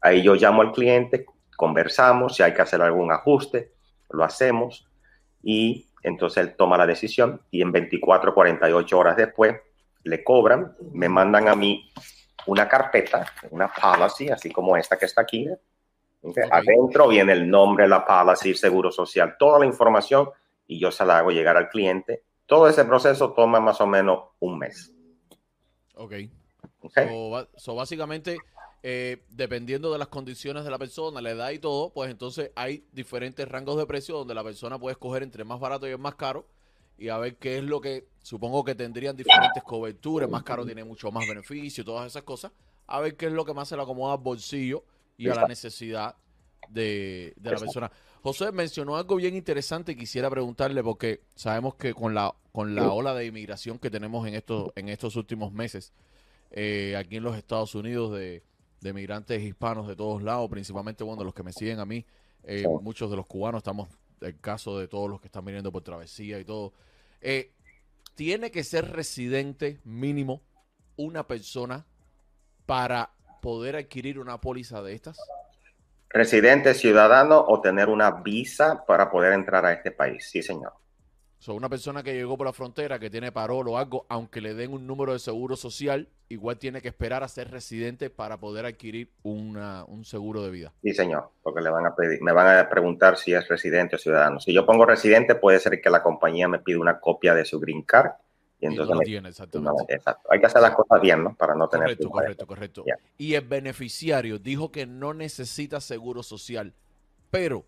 Ahí 0.00 0.22
yo 0.22 0.36
llamo 0.36 0.62
al 0.62 0.70
cliente, 0.70 1.26
conversamos, 1.56 2.36
si 2.36 2.44
hay 2.44 2.54
que 2.54 2.62
hacer 2.62 2.80
algún 2.80 3.10
ajuste, 3.10 3.72
lo 4.10 4.22
hacemos 4.22 4.86
y 5.42 5.88
entonces 6.04 6.44
él 6.44 6.54
toma 6.54 6.78
la 6.78 6.86
decisión 6.86 7.40
y 7.50 7.60
en 7.60 7.72
24, 7.72 8.32
48 8.32 8.98
horas 8.98 9.16
después 9.16 9.56
le 10.04 10.22
cobran, 10.22 10.76
me 10.92 11.08
mandan 11.08 11.48
a 11.48 11.56
mí 11.56 11.90
una 12.46 12.68
carpeta, 12.68 13.26
una 13.50 13.68
policy, 13.72 14.28
así 14.28 14.52
como 14.52 14.76
esta 14.76 14.96
que 14.96 15.06
está 15.06 15.22
aquí, 15.22 15.48
Adentro 16.50 17.08
viene 17.08 17.32
el 17.32 17.48
nombre, 17.50 17.88
la 17.88 18.04
policy, 18.04 18.54
seguro 18.54 18.92
social, 18.92 19.36
toda 19.38 19.58
la 19.58 19.66
información 19.66 20.30
y 20.66 20.78
yo 20.78 20.90
se 20.92 21.04
la 21.04 21.18
hago 21.18 21.30
llegar 21.30 21.56
al 21.56 21.68
cliente. 21.68 22.22
Todo 22.46 22.68
ese 22.68 22.84
proceso 22.84 23.32
toma 23.32 23.60
más 23.60 23.80
o 23.80 23.86
menos 23.86 24.24
un 24.40 24.58
mes. 24.58 24.92
Ok. 25.94 26.12
okay. 26.80 27.08
So, 27.56 27.74
básicamente, 27.74 28.38
eh, 28.82 29.22
dependiendo 29.30 29.92
de 29.92 29.98
las 29.98 30.08
condiciones 30.08 30.64
de 30.64 30.70
la 30.70 30.78
persona, 30.78 31.20
la 31.20 31.30
edad 31.30 31.50
y 31.50 31.58
todo, 31.58 31.90
pues 31.90 32.10
entonces 32.10 32.52
hay 32.54 32.84
diferentes 32.92 33.46
rangos 33.48 33.76
de 33.76 33.86
precio 33.86 34.16
donde 34.16 34.34
la 34.34 34.44
persona 34.44 34.78
puede 34.78 34.92
escoger 34.92 35.22
entre 35.22 35.44
más 35.44 35.58
barato 35.58 35.88
y 35.88 35.96
más 35.96 36.14
caro 36.14 36.46
y 36.98 37.08
a 37.08 37.18
ver 37.18 37.36
qué 37.36 37.58
es 37.58 37.64
lo 37.64 37.80
que 37.80 38.06
supongo 38.22 38.64
que 38.64 38.74
tendrían 38.74 39.16
diferentes 39.16 39.62
coberturas, 39.64 40.28
más 40.28 40.42
caro 40.44 40.64
tiene 40.64 40.84
mucho 40.84 41.10
más 41.10 41.26
beneficio, 41.26 41.84
todas 41.84 42.06
esas 42.06 42.22
cosas, 42.22 42.52
a 42.86 43.00
ver 43.00 43.16
qué 43.16 43.26
es 43.26 43.32
lo 43.32 43.44
que 43.44 43.54
más 43.54 43.68
se 43.68 43.76
le 43.76 43.82
acomoda 43.82 44.14
al 44.14 44.20
bolsillo 44.20 44.84
y 45.16 45.28
a 45.28 45.34
la 45.34 45.46
necesidad 45.46 46.16
de, 46.68 47.34
la 47.42 47.56
persona. 47.56 47.90
José 48.22 48.52
mencionó 48.52 48.96
algo 48.96 49.16
bien 49.16 49.34
interesante 49.34 49.92
y 49.92 49.96
quisiera 49.96 50.30
preguntarle 50.30 50.82
porque 50.82 51.22
sabemos 51.34 51.74
que 51.74 51.92
con 51.92 52.14
la 52.14 52.34
con 52.52 52.74
la 52.74 52.92
ola 52.92 53.14
de 53.14 53.26
inmigración 53.26 53.78
que 53.78 53.90
tenemos 53.90 54.26
en 54.28 54.34
estos 54.34 54.70
en 54.76 54.88
estos 54.88 55.16
últimos 55.16 55.52
meses 55.52 55.92
eh, 56.50 56.94
aquí 56.96 57.16
en 57.16 57.22
los 57.22 57.36
Estados 57.36 57.74
Unidos 57.74 58.12
de, 58.12 58.42
de 58.80 58.92
migrantes 58.92 59.42
hispanos 59.42 59.88
de 59.88 59.96
todos 59.96 60.22
lados, 60.22 60.48
principalmente 60.50 61.02
bueno 61.02 61.24
los 61.24 61.34
que 61.34 61.42
me 61.42 61.52
siguen 61.52 61.80
a 61.80 61.86
mí, 61.86 62.04
eh, 62.44 62.64
muchos 62.82 63.10
de 63.10 63.16
los 63.16 63.26
cubanos 63.26 63.60
estamos 63.60 63.88
el 64.20 64.38
caso 64.38 64.78
de 64.78 64.88
todos 64.88 65.10
los 65.10 65.20
que 65.20 65.28
están 65.28 65.44
viniendo 65.44 65.72
por 65.72 65.82
travesía 65.82 66.38
y 66.38 66.44
todo. 66.44 66.72
Eh, 67.20 67.52
tiene 68.14 68.50
que 68.50 68.64
ser 68.64 68.92
residente 68.92 69.80
mínimo 69.84 70.42
una 70.96 71.26
persona 71.26 71.86
para 72.66 73.14
poder 73.42 73.76
adquirir 73.76 74.18
una 74.18 74.40
póliza 74.40 74.80
de 74.80 74.94
estas? 74.94 75.18
Residente, 76.08 76.72
ciudadano 76.72 77.44
o 77.46 77.60
tener 77.60 77.90
una 77.90 78.10
visa 78.10 78.84
para 78.86 79.10
poder 79.10 79.34
entrar 79.34 79.66
a 79.66 79.72
este 79.72 79.90
país. 79.90 80.28
Sí, 80.30 80.42
señor. 80.42 80.72
So, 81.38 81.54
una 81.54 81.68
persona 81.68 82.04
que 82.04 82.14
llegó 82.14 82.36
por 82.36 82.46
la 82.46 82.52
frontera, 82.52 83.00
que 83.00 83.10
tiene 83.10 83.32
parol 83.32 83.66
o 83.68 83.76
algo, 83.76 84.06
aunque 84.08 84.40
le 84.40 84.54
den 84.54 84.72
un 84.72 84.86
número 84.86 85.12
de 85.12 85.18
seguro 85.18 85.56
social, 85.56 86.08
igual 86.28 86.56
tiene 86.56 86.80
que 86.80 86.86
esperar 86.86 87.24
a 87.24 87.28
ser 87.28 87.50
residente 87.50 88.10
para 88.10 88.38
poder 88.38 88.64
adquirir 88.64 89.10
una, 89.24 89.84
un 89.86 90.04
seguro 90.04 90.44
de 90.44 90.50
vida. 90.52 90.72
Sí, 90.84 90.94
señor, 90.94 91.30
porque 91.42 91.60
le 91.60 91.70
van 91.70 91.84
a 91.86 91.96
pedir, 91.96 92.22
me 92.22 92.30
van 92.30 92.58
a 92.58 92.68
preguntar 92.68 93.16
si 93.16 93.34
es 93.34 93.48
residente 93.48 93.96
o 93.96 93.98
ciudadano. 93.98 94.38
Si 94.38 94.54
yo 94.54 94.64
pongo 94.64 94.86
residente, 94.86 95.34
puede 95.34 95.58
ser 95.58 95.80
que 95.80 95.90
la 95.90 96.00
compañía 96.00 96.46
me 96.46 96.60
pida 96.60 96.78
una 96.78 97.00
copia 97.00 97.34
de 97.34 97.44
su 97.44 97.58
green 97.58 97.82
card 97.82 98.12
y 98.62 98.66
entonces 98.66 99.26
Hay 100.30 100.38
que 100.38 100.46
hacer 100.46 100.62
las 100.62 100.76
cosas 100.76 101.00
bien, 101.00 101.24
¿no? 101.24 101.34
Para 101.34 101.56
no 101.56 101.68
tener. 101.68 101.86
Correcto, 101.86 102.10
correcto, 102.10 102.46
correcto. 102.46 102.84
Y 103.18 103.34
el 103.34 103.44
beneficiario 103.44 104.38
dijo 104.38 104.70
que 104.70 104.86
no 104.86 105.12
necesita 105.14 105.80
seguro 105.80 106.22
social, 106.22 106.72
pero 107.28 107.64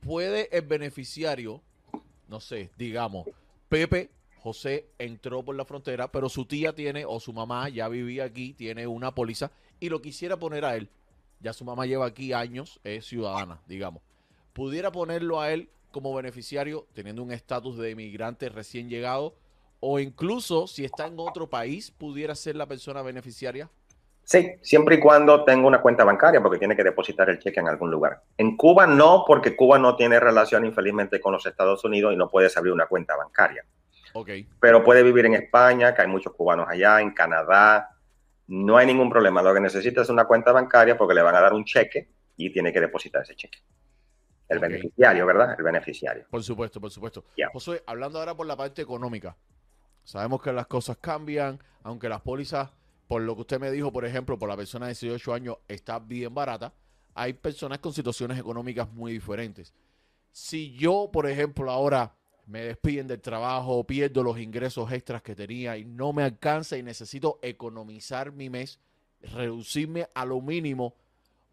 puede 0.00 0.48
el 0.50 0.66
beneficiario, 0.66 1.62
no 2.26 2.40
sé, 2.40 2.70
digamos, 2.76 3.28
Pepe 3.68 4.10
José 4.40 4.88
entró 4.98 5.44
por 5.44 5.54
la 5.54 5.64
frontera, 5.64 6.10
pero 6.10 6.28
su 6.28 6.46
tía 6.46 6.74
tiene, 6.74 7.04
o 7.04 7.20
su 7.20 7.32
mamá 7.32 7.68
ya 7.68 7.86
vivía 7.86 8.24
aquí, 8.24 8.54
tiene 8.54 8.88
una 8.88 9.14
póliza 9.14 9.52
y 9.78 9.88
lo 9.88 10.02
quisiera 10.02 10.36
poner 10.36 10.64
a 10.64 10.74
él. 10.74 10.90
Ya 11.38 11.52
su 11.52 11.64
mamá 11.64 11.86
lleva 11.86 12.06
aquí 12.06 12.32
años, 12.32 12.80
es 12.82 13.06
ciudadana, 13.06 13.60
digamos. 13.68 14.02
Pudiera 14.52 14.90
ponerlo 14.90 15.40
a 15.40 15.52
él 15.52 15.70
como 15.92 16.12
beneficiario, 16.12 16.88
teniendo 16.92 17.22
un 17.22 17.30
estatus 17.30 17.78
de 17.78 17.92
inmigrante 17.92 18.48
recién 18.48 18.88
llegado 18.88 19.36
o 19.86 19.98
incluso 19.98 20.66
si 20.66 20.82
está 20.82 21.06
en 21.06 21.14
otro 21.18 21.50
país, 21.50 21.90
pudiera 21.90 22.34
ser 22.34 22.56
la 22.56 22.66
persona 22.66 23.02
beneficiaria? 23.02 23.68
Sí, 24.22 24.52
siempre 24.62 24.96
y 24.96 25.00
cuando 25.00 25.44
tenga 25.44 25.66
una 25.66 25.82
cuenta 25.82 26.04
bancaria, 26.04 26.42
porque 26.42 26.58
tiene 26.58 26.74
que 26.74 26.82
depositar 26.82 27.28
el 27.28 27.38
cheque 27.38 27.60
en 27.60 27.68
algún 27.68 27.90
lugar. 27.90 28.22
En 28.38 28.56
Cuba 28.56 28.86
no, 28.86 29.24
porque 29.26 29.54
Cuba 29.54 29.78
no 29.78 29.94
tiene 29.94 30.18
relación 30.18 30.64
infelizmente 30.64 31.20
con 31.20 31.34
los 31.34 31.44
Estados 31.44 31.84
Unidos 31.84 32.14
y 32.14 32.16
no 32.16 32.30
puedes 32.30 32.56
abrir 32.56 32.72
una 32.72 32.86
cuenta 32.86 33.14
bancaria. 33.14 33.62
Okay. 34.14 34.48
Pero 34.58 34.82
puede 34.82 35.02
vivir 35.02 35.26
en 35.26 35.34
España, 35.34 35.94
que 35.94 36.00
hay 36.00 36.08
muchos 36.08 36.32
cubanos 36.32 36.66
allá, 36.66 37.02
en 37.02 37.10
Canadá. 37.10 37.90
No 38.46 38.78
hay 38.78 38.86
ningún 38.86 39.10
problema. 39.10 39.42
Lo 39.42 39.52
que 39.52 39.60
necesita 39.60 40.00
es 40.00 40.08
una 40.08 40.24
cuenta 40.24 40.50
bancaria 40.50 40.96
porque 40.96 41.14
le 41.14 41.20
van 41.20 41.36
a 41.36 41.42
dar 41.42 41.52
un 41.52 41.64
cheque 41.66 42.08
y 42.38 42.50
tiene 42.50 42.72
que 42.72 42.80
depositar 42.80 43.20
ese 43.20 43.36
cheque. 43.36 43.58
El 44.48 44.60
beneficiario, 44.60 45.26
¿verdad? 45.26 45.56
El 45.58 45.64
beneficiario. 45.64 46.24
Por 46.30 46.42
supuesto, 46.42 46.80
por 46.80 46.90
supuesto. 46.90 47.24
José, 47.52 47.82
hablando 47.86 48.18
ahora 48.18 48.34
por 48.34 48.46
la 48.46 48.56
parte 48.56 48.80
económica, 48.80 49.36
Sabemos 50.04 50.42
que 50.42 50.52
las 50.52 50.66
cosas 50.66 50.98
cambian, 51.00 51.58
aunque 51.82 52.08
las 52.08 52.20
pólizas, 52.20 52.70
por 53.08 53.22
lo 53.22 53.34
que 53.34 53.42
usted 53.42 53.60
me 53.60 53.70
dijo, 53.70 53.92
por 53.92 54.04
ejemplo, 54.04 54.38
por 54.38 54.48
la 54.48 54.56
persona 54.56 54.86
de 54.86 54.92
18 54.92 55.34
años 55.34 55.56
está 55.66 55.98
bien 55.98 56.34
barata, 56.34 56.72
hay 57.14 57.32
personas 57.32 57.78
con 57.78 57.92
situaciones 57.92 58.38
económicas 58.38 58.90
muy 58.92 59.12
diferentes. 59.12 59.72
Si 60.32 60.72
yo, 60.72 61.10
por 61.12 61.28
ejemplo, 61.28 61.70
ahora 61.70 62.14
me 62.46 62.60
despiden 62.60 63.06
del 63.06 63.20
trabajo, 63.20 63.84
pierdo 63.84 64.22
los 64.22 64.38
ingresos 64.38 64.90
extras 64.92 65.22
que 65.22 65.34
tenía 65.34 65.76
y 65.78 65.84
no 65.84 66.12
me 66.12 66.22
alcanza 66.22 66.76
y 66.76 66.82
necesito 66.82 67.38
economizar 67.42 68.32
mi 68.32 68.50
mes, 68.50 68.80
reducirme 69.22 70.08
a 70.14 70.24
lo 70.24 70.40
mínimo, 70.40 70.94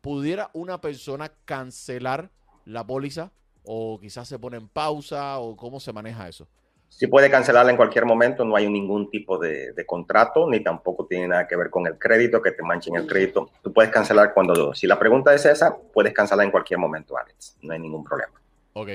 ¿pudiera 0.01 0.49
una 0.53 0.81
persona 0.81 1.31
cancelar 1.45 2.31
la 2.65 2.85
póliza? 2.85 3.31
¿O 3.63 3.99
quizás 3.99 4.27
se 4.27 4.39
pone 4.39 4.57
en 4.57 4.67
pausa? 4.67 5.39
¿O 5.39 5.55
cómo 5.55 5.79
se 5.79 5.93
maneja 5.93 6.27
eso? 6.27 6.47
Sí 6.91 7.07
puede 7.07 7.31
cancelarla 7.31 7.71
en 7.71 7.77
cualquier 7.77 8.05
momento, 8.05 8.45
no 8.45 8.55
hay 8.55 8.69
ningún 8.69 9.09
tipo 9.09 9.39
de, 9.39 9.73
contrato, 9.87 10.47
ni 10.47 10.59
tampoco 10.59 11.07
tiene 11.07 11.29
nada 11.29 11.47
que 11.47 11.55
ver 11.55 11.69
con 11.69 11.87
el 11.87 11.97
crédito, 11.97 12.41
que 12.41 12.51
te 12.51 12.61
manchen 12.61 12.95
el 12.95 13.07
crédito. 13.07 13.49
Tú 13.63 13.73
puedes 13.73 13.91
cancelar 13.91 14.33
cuando... 14.35 14.75
Si 14.75 14.85
la 14.85 14.99
pregunta 14.99 15.33
es 15.33 15.45
esa, 15.45 15.75
puedes 15.75 16.13
cancelar 16.13 16.45
en 16.45 16.51
cualquier 16.51 16.79
momento, 16.79 17.17
Alex. 17.17 17.57
No 17.61 17.73
hay 17.73 17.79
ningún 17.79 18.03
problema. 18.03 18.33
Ok. 18.73 18.89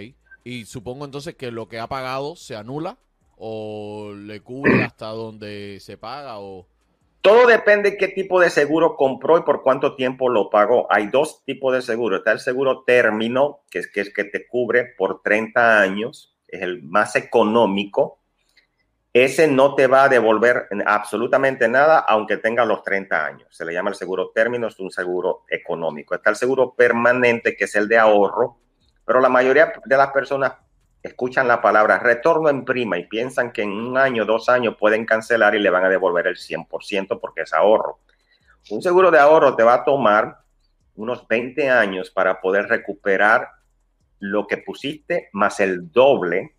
Y 0.44 0.66
supongo 0.66 1.04
entonces 1.04 1.34
que 1.34 1.50
lo 1.50 1.68
que 1.68 1.80
ha 1.80 1.88
pagado 1.88 2.36
se 2.36 2.54
anula 2.54 2.98
o 3.36 4.12
le 4.14 4.40
cubre 4.40 4.70
hasta 4.84 5.06
donde 5.06 5.78
se 5.80 5.96
paga 5.96 6.38
o... 6.38 6.66
Todo 7.22 7.48
depende 7.48 7.90
de 7.90 7.96
qué 7.96 8.06
tipo 8.06 8.40
de 8.40 8.50
seguro 8.50 8.94
compró 8.94 9.36
y 9.36 9.42
por 9.42 9.62
cuánto 9.62 9.96
tiempo 9.96 10.28
lo 10.28 10.48
pagó. 10.48 10.86
Hay 10.92 11.08
dos 11.08 11.42
tipos 11.44 11.74
de 11.74 11.82
seguro. 11.82 12.18
Está 12.18 12.30
el 12.30 12.38
seguro 12.38 12.84
término, 12.84 13.62
que 13.68 13.80
es 13.80 13.90
que, 13.90 14.02
es 14.02 14.14
que 14.14 14.22
te 14.22 14.46
cubre 14.46 14.94
por 14.96 15.22
30 15.22 15.80
años, 15.80 16.35
es 16.48 16.62
el 16.62 16.82
más 16.82 17.16
económico. 17.16 18.20
Ese 19.12 19.48
no 19.48 19.74
te 19.74 19.86
va 19.86 20.04
a 20.04 20.08
devolver 20.08 20.68
absolutamente 20.84 21.68
nada, 21.68 22.00
aunque 22.00 22.36
tenga 22.36 22.64
los 22.64 22.82
30 22.82 23.24
años. 23.24 23.48
Se 23.50 23.64
le 23.64 23.72
llama 23.72 23.90
el 23.90 23.96
seguro 23.96 24.30
término, 24.34 24.66
es 24.66 24.78
un 24.78 24.90
seguro 24.90 25.44
económico. 25.48 26.14
Está 26.14 26.30
el 26.30 26.36
seguro 26.36 26.74
permanente, 26.74 27.56
que 27.56 27.64
es 27.64 27.74
el 27.76 27.88
de 27.88 27.98
ahorro, 27.98 28.58
pero 29.06 29.20
la 29.20 29.30
mayoría 29.30 29.72
de 29.84 29.96
las 29.96 30.10
personas 30.10 30.52
escuchan 31.02 31.48
la 31.48 31.62
palabra 31.62 31.98
retorno 31.98 32.50
en 32.50 32.64
prima 32.64 32.98
y 32.98 33.06
piensan 33.06 33.52
que 33.52 33.62
en 33.62 33.70
un 33.70 33.96
año, 33.96 34.24
dos 34.24 34.48
años 34.48 34.76
pueden 34.78 35.06
cancelar 35.06 35.54
y 35.54 35.60
le 35.60 35.70
van 35.70 35.84
a 35.84 35.88
devolver 35.88 36.26
el 36.26 36.36
100% 36.36 37.18
porque 37.20 37.42
es 37.42 37.52
ahorro. 37.52 38.00
Un 38.70 38.82
seguro 38.82 39.10
de 39.10 39.18
ahorro 39.18 39.54
te 39.54 39.62
va 39.62 39.74
a 39.74 39.84
tomar 39.84 40.38
unos 40.96 41.26
20 41.28 41.70
años 41.70 42.10
para 42.10 42.40
poder 42.40 42.66
recuperar 42.68 43.48
lo 44.18 44.46
que 44.46 44.58
pusiste 44.58 45.28
más 45.32 45.61
el 45.61 45.90
doble, 45.92 46.54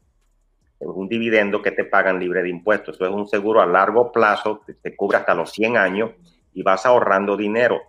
un 0.80 1.08
dividendo 1.08 1.62
que 1.62 1.72
te 1.72 1.86
pagan 1.86 2.20
libre 2.20 2.44
de 2.44 2.50
impuestos. 2.50 2.96
Eso 2.96 3.06
es 3.06 3.12
un 3.12 3.28
seguro 3.28 3.62
a 3.62 3.66
largo 3.66 4.12
plazo, 4.12 4.62
que 4.66 4.74
te 4.74 4.96
cubre 4.96 5.18
hasta 5.18 5.34
los 5.34 5.52
100 5.52 5.78
años 5.78 6.12
y 6.54 6.64
vas 6.64 6.86
ahorrando 6.86 7.36
dinero. 7.36 7.82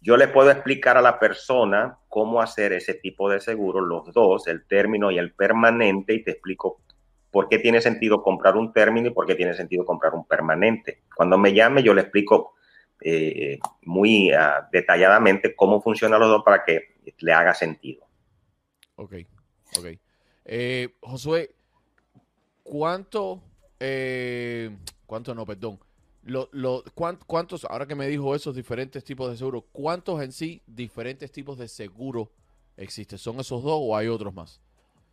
Yo 0.00 0.16
le 0.16 0.28
puedo 0.28 0.50
explicar 0.50 0.96
a 0.96 1.02
la 1.02 1.18
persona 1.18 1.98
cómo 2.08 2.42
hacer 2.42 2.72
ese 2.72 2.94
tipo 2.94 3.30
de 3.30 3.40
seguro, 3.40 3.80
los 3.80 4.12
dos, 4.12 4.46
el 4.48 4.66
término 4.66 5.10
y 5.10 5.18
el 5.18 5.32
permanente, 5.32 6.12
y 6.12 6.22
te 6.22 6.32
explico 6.32 6.82
por 7.30 7.48
qué 7.48 7.58
tiene 7.58 7.80
sentido 7.80 8.22
comprar 8.22 8.54
un 8.54 8.72
término 8.72 9.08
y 9.08 9.10
por 9.12 9.26
qué 9.26 9.34
tiene 9.34 9.54
sentido 9.54 9.84
comprar 9.84 10.14
un 10.14 10.26
permanente. 10.26 11.02
Cuando 11.16 11.38
me 11.38 11.52
llame, 11.52 11.82
yo 11.82 11.94
le 11.94 12.02
explico 12.02 12.54
eh, 13.00 13.58
muy 13.82 14.30
ah, 14.30 14.68
detalladamente 14.70 15.56
cómo 15.56 15.80
funcionan 15.80 16.20
los 16.20 16.28
dos 16.28 16.44
para 16.44 16.64
que 16.64 16.94
le 17.18 17.32
haga 17.32 17.54
sentido. 17.54 18.03
Ok, 18.96 19.14
ok. 19.78 19.86
Eh, 20.44 20.94
Josué, 21.00 21.54
¿cuánto, 22.62 23.42
eh, 23.80 24.76
cuánto 25.06 25.34
no, 25.34 25.44
perdón, 25.46 25.78
lo, 26.24 26.48
lo, 26.52 26.82
¿Cuántos, 26.94 27.64
ahora 27.66 27.86
que 27.86 27.94
me 27.94 28.06
dijo 28.06 28.34
esos 28.34 28.54
diferentes 28.54 29.04
tipos 29.04 29.30
de 29.30 29.36
seguro, 29.36 29.62
cuántos 29.72 30.22
en 30.22 30.32
sí 30.32 30.62
diferentes 30.66 31.30
tipos 31.30 31.58
de 31.58 31.68
seguro 31.68 32.30
existen? 32.76 33.18
¿Son 33.18 33.38
esos 33.40 33.62
dos 33.62 33.78
o 33.82 33.96
hay 33.96 34.08
otros 34.08 34.32
más? 34.32 34.60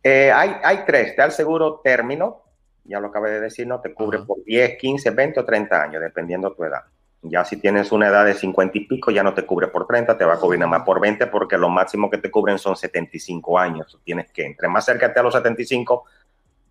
Eh, 0.02 0.32
hay, 0.32 0.52
hay 0.62 0.84
tres. 0.86 1.08
Está 1.08 1.24
el 1.24 1.32
seguro 1.32 1.80
término, 1.84 2.42
ya 2.84 2.98
lo 2.98 3.08
acabé 3.08 3.30
de 3.30 3.40
decir, 3.40 3.66
¿no? 3.66 3.80
Te 3.80 3.92
cubre 3.92 4.20
por 4.20 4.42
10, 4.44 4.78
15, 4.78 5.10
20 5.10 5.40
o 5.40 5.44
30 5.44 5.82
años, 5.82 6.02
dependiendo 6.02 6.52
tu 6.54 6.64
edad. 6.64 6.82
Ya 7.24 7.44
si 7.44 7.56
tienes 7.56 7.92
una 7.92 8.08
edad 8.08 8.24
de 8.24 8.34
50 8.34 8.76
y 8.78 8.86
pico, 8.86 9.12
ya 9.12 9.22
no 9.22 9.32
te 9.32 9.46
cubre 9.46 9.68
por 9.68 9.86
30, 9.86 10.18
te 10.18 10.24
va 10.24 10.34
a 10.34 10.38
cubrir 10.38 10.58
nada 10.58 10.70
más 10.70 10.82
por 10.82 11.00
20, 11.00 11.28
porque 11.28 11.56
lo 11.56 11.68
máximo 11.68 12.10
que 12.10 12.18
te 12.18 12.30
cubren 12.30 12.58
son 12.58 12.74
75 12.74 13.58
años. 13.58 13.98
Tienes 14.04 14.32
que, 14.32 14.44
entre 14.44 14.68
más 14.68 14.84
cerca 14.84 15.12
a 15.14 15.22
los 15.22 15.32
75, 15.32 16.04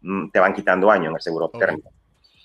mm, 0.02 0.30
te 0.30 0.40
van 0.40 0.54
quitando 0.54 0.92
años 0.92 1.08
en 1.08 1.16
el 1.16 1.22
seguro 1.22 1.50
término. 1.50 1.90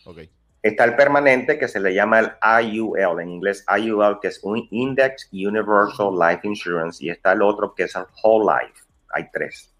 Okay. 0.04 0.30
Está 0.62 0.84
el 0.84 0.96
permanente 0.96 1.58
que 1.58 1.68
se 1.68 1.78
le 1.78 1.94
llama 1.94 2.18
el 2.18 2.32
IUL, 2.64 3.20
en 3.20 3.28
inglés 3.28 3.64
IUL, 3.68 4.18
que 4.20 4.28
es 4.28 4.40
un 4.42 4.66
Index 4.70 5.28
Universal 5.32 6.12
Life 6.18 6.40
Insurance, 6.42 7.04
y 7.04 7.10
está 7.10 7.32
el 7.32 7.42
otro 7.42 7.74
que 7.74 7.84
es 7.84 7.94
el 7.94 8.04
Whole 8.22 8.52
Life. 8.52 8.82
Hay 9.12 9.30
tres. 9.32 9.72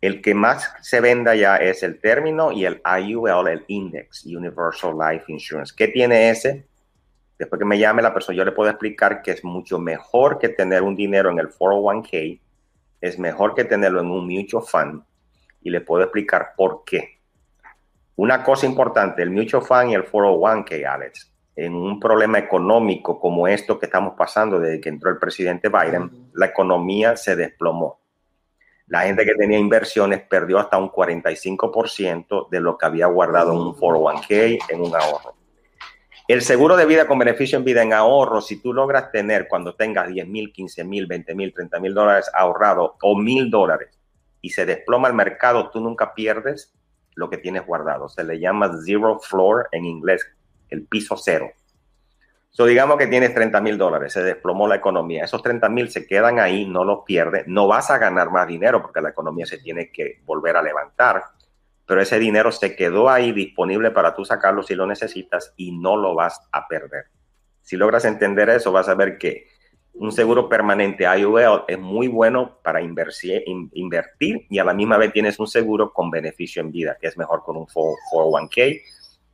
El 0.00 0.20
que 0.20 0.34
más 0.34 0.72
se 0.80 1.00
venda 1.00 1.34
ya 1.34 1.56
es 1.56 1.82
el 1.82 2.00
término 2.00 2.52
y 2.52 2.64
el 2.64 2.80
IUL, 2.84 3.48
el 3.48 3.64
Index 3.68 4.24
Universal 4.26 4.96
Life 4.98 5.24
Insurance. 5.28 5.74
¿Qué 5.76 5.88
tiene 5.88 6.30
ese? 6.30 6.66
Después 7.38 7.58
que 7.58 7.64
me 7.64 7.78
llame 7.78 8.02
la 8.02 8.14
persona, 8.14 8.36
yo 8.36 8.44
le 8.44 8.52
puedo 8.52 8.70
explicar 8.70 9.22
que 9.22 9.32
es 9.32 9.44
mucho 9.44 9.78
mejor 9.78 10.38
que 10.38 10.48
tener 10.48 10.82
un 10.82 10.94
dinero 10.94 11.30
en 11.30 11.38
el 11.38 11.48
401k, 11.48 12.40
es 13.00 13.18
mejor 13.18 13.54
que 13.54 13.64
tenerlo 13.64 14.00
en 14.00 14.10
un 14.10 14.28
mutual 14.28 14.62
fund, 14.64 15.02
y 15.62 15.70
le 15.70 15.80
puedo 15.80 16.04
explicar 16.04 16.52
por 16.56 16.84
qué. 16.84 17.18
Una 18.16 18.44
cosa 18.44 18.66
importante, 18.66 19.22
el 19.22 19.30
mutual 19.30 19.62
fund 19.62 19.90
y 19.90 19.94
el 19.94 20.04
401k, 20.04 20.86
Alex, 20.86 21.32
en 21.56 21.74
un 21.74 22.00
problema 22.00 22.38
económico 22.38 23.18
como 23.18 23.46
esto 23.48 23.78
que 23.78 23.86
estamos 23.86 24.14
pasando 24.16 24.58
desde 24.58 24.80
que 24.80 24.88
entró 24.88 25.10
el 25.10 25.18
presidente 25.18 25.68
Biden, 25.68 26.30
la 26.34 26.46
economía 26.46 27.16
se 27.16 27.36
desplomó. 27.36 28.00
La 28.86 29.02
gente 29.02 29.24
que 29.24 29.34
tenía 29.34 29.58
inversiones 29.58 30.22
perdió 30.22 30.58
hasta 30.58 30.78
un 30.78 30.90
45% 30.90 32.48
de 32.50 32.60
lo 32.60 32.76
que 32.76 32.86
había 32.86 33.06
guardado 33.06 33.52
en 33.52 33.58
un 33.58 33.74
401k, 33.74 34.58
en 34.68 34.80
un 34.80 34.94
ahorro. 34.94 35.41
El 36.28 36.42
seguro 36.42 36.76
de 36.76 36.86
vida 36.86 37.06
con 37.08 37.18
beneficio 37.18 37.58
en 37.58 37.64
vida 37.64 37.82
en 37.82 37.92
ahorro, 37.92 38.40
si 38.40 38.60
tú 38.60 38.72
logras 38.72 39.10
tener 39.10 39.48
cuando 39.48 39.74
tengas 39.74 40.08
10 40.08 40.28
mil, 40.28 40.52
15 40.52 40.84
mil, 40.84 41.06
20 41.06 41.34
mil, 41.34 41.52
30 41.52 41.80
mil 41.80 41.94
dólares 41.94 42.30
ahorrados 42.32 42.92
o 43.02 43.18
mil 43.18 43.50
dólares 43.50 43.98
y 44.40 44.50
se 44.50 44.64
desploma 44.64 45.08
el 45.08 45.14
mercado, 45.14 45.70
tú 45.70 45.80
nunca 45.80 46.14
pierdes 46.14 46.72
lo 47.14 47.28
que 47.28 47.38
tienes 47.38 47.66
guardado. 47.66 48.08
Se 48.08 48.22
le 48.24 48.38
llama 48.38 48.70
zero 48.84 49.18
floor 49.20 49.68
en 49.72 49.84
inglés, 49.84 50.24
el 50.70 50.86
piso 50.86 51.16
cero. 51.16 51.50
So, 52.50 52.66
digamos 52.66 52.98
que 52.98 53.06
tienes 53.06 53.34
30 53.34 53.60
mil 53.60 53.78
dólares, 53.78 54.12
se 54.12 54.22
desplomó 54.22 54.68
la 54.68 54.76
economía. 54.76 55.24
Esos 55.24 55.42
30 55.42 55.68
mil 55.70 55.90
se 55.90 56.06
quedan 56.06 56.38
ahí, 56.38 56.66
no 56.66 56.84
los 56.84 57.00
pierdes. 57.04 57.46
No 57.46 57.66
vas 57.66 57.90
a 57.90 57.98
ganar 57.98 58.30
más 58.30 58.46
dinero 58.46 58.82
porque 58.82 59.00
la 59.00 59.08
economía 59.08 59.46
se 59.46 59.58
tiene 59.58 59.90
que 59.90 60.20
volver 60.24 60.56
a 60.56 60.62
levantar. 60.62 61.22
Pero 61.86 62.00
ese 62.00 62.18
dinero 62.18 62.52
se 62.52 62.76
quedó 62.76 63.08
ahí 63.08 63.32
disponible 63.32 63.90
para 63.90 64.14
tú 64.14 64.24
sacarlo 64.24 64.62
si 64.62 64.74
lo 64.74 64.86
necesitas 64.86 65.52
y 65.56 65.72
no 65.72 65.96
lo 65.96 66.14
vas 66.14 66.40
a 66.52 66.66
perder. 66.68 67.06
Si 67.62 67.76
logras 67.76 68.04
entender 68.04 68.48
eso, 68.50 68.72
vas 68.72 68.88
a 68.88 68.94
ver 68.94 69.18
que 69.18 69.46
un 69.94 70.10
seguro 70.10 70.48
permanente 70.48 71.04
IUL 71.04 71.64
es 71.68 71.78
muy 71.78 72.08
bueno 72.08 72.58
para 72.62 72.80
invertir, 72.80 74.46
y 74.48 74.58
a 74.58 74.64
la 74.64 74.74
misma 74.74 74.96
vez 74.96 75.12
tienes 75.12 75.38
un 75.38 75.46
seguro 75.46 75.92
con 75.92 76.10
beneficio 76.10 76.62
en 76.62 76.72
vida, 76.72 76.96
que 77.00 77.08
es 77.08 77.16
mejor 77.16 77.42
con 77.42 77.56
un 77.56 77.66
401k 77.66 78.80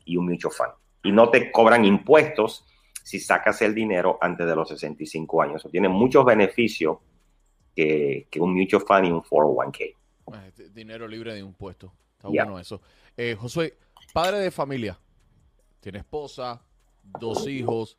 y 0.05 0.17
un 0.17 0.29
mutual 0.29 0.53
fund. 0.53 0.73
Y 1.05 1.13
no 1.13 1.31
te 1.31 1.53
cobran 1.53 1.85
impuestos 1.85 2.67
si 3.05 3.21
sacas 3.21 3.63
el 3.63 3.75
dinero 3.75 4.19
antes 4.21 4.47
de 4.47 4.57
los 4.57 4.69
65 4.69 5.43
años. 5.43 5.65
O 5.65 5.71
tiene 5.71 5.89
muchos 5.89 6.25
beneficios 6.25 6.99
que, 7.75 8.27
un 8.41 8.55
mutual 8.55 8.83
fund 8.83 9.07
y 9.07 9.11
un 9.11 9.23
401k. 9.23 9.95
Ah, 10.33 10.45
este 10.47 10.69
dinero 10.71 11.07
libre 11.07 11.35
de 11.35 11.41
impuestos. 11.41 11.93
Está 12.19 12.29
bueno 12.29 12.59
eso. 12.59 12.81
Eh, 13.17 13.37
Josué, 13.39 13.79
padre 14.13 14.39
de 14.39 14.51
familia, 14.51 14.99
tiene 15.81 15.99
esposa, 15.99 16.61
dos 17.19 17.47
hijos. 17.47 17.97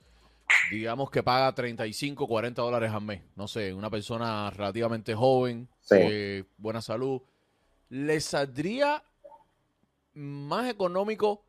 Digamos 0.71 1.09
que 1.09 1.23
paga 1.23 1.53
35, 1.53 2.27
40 2.27 2.61
dólares 2.61 2.91
al 2.91 3.01
mes, 3.01 3.21
no 3.35 3.47
sé, 3.47 3.73
una 3.73 3.89
persona 3.89 4.49
relativamente 4.49 5.15
joven, 5.15 5.69
eh, 5.91 6.43
buena 6.57 6.81
salud, 6.81 7.21
¿le 7.89 8.19
saldría 8.19 9.03
más 10.13 10.69
económico 10.69 11.43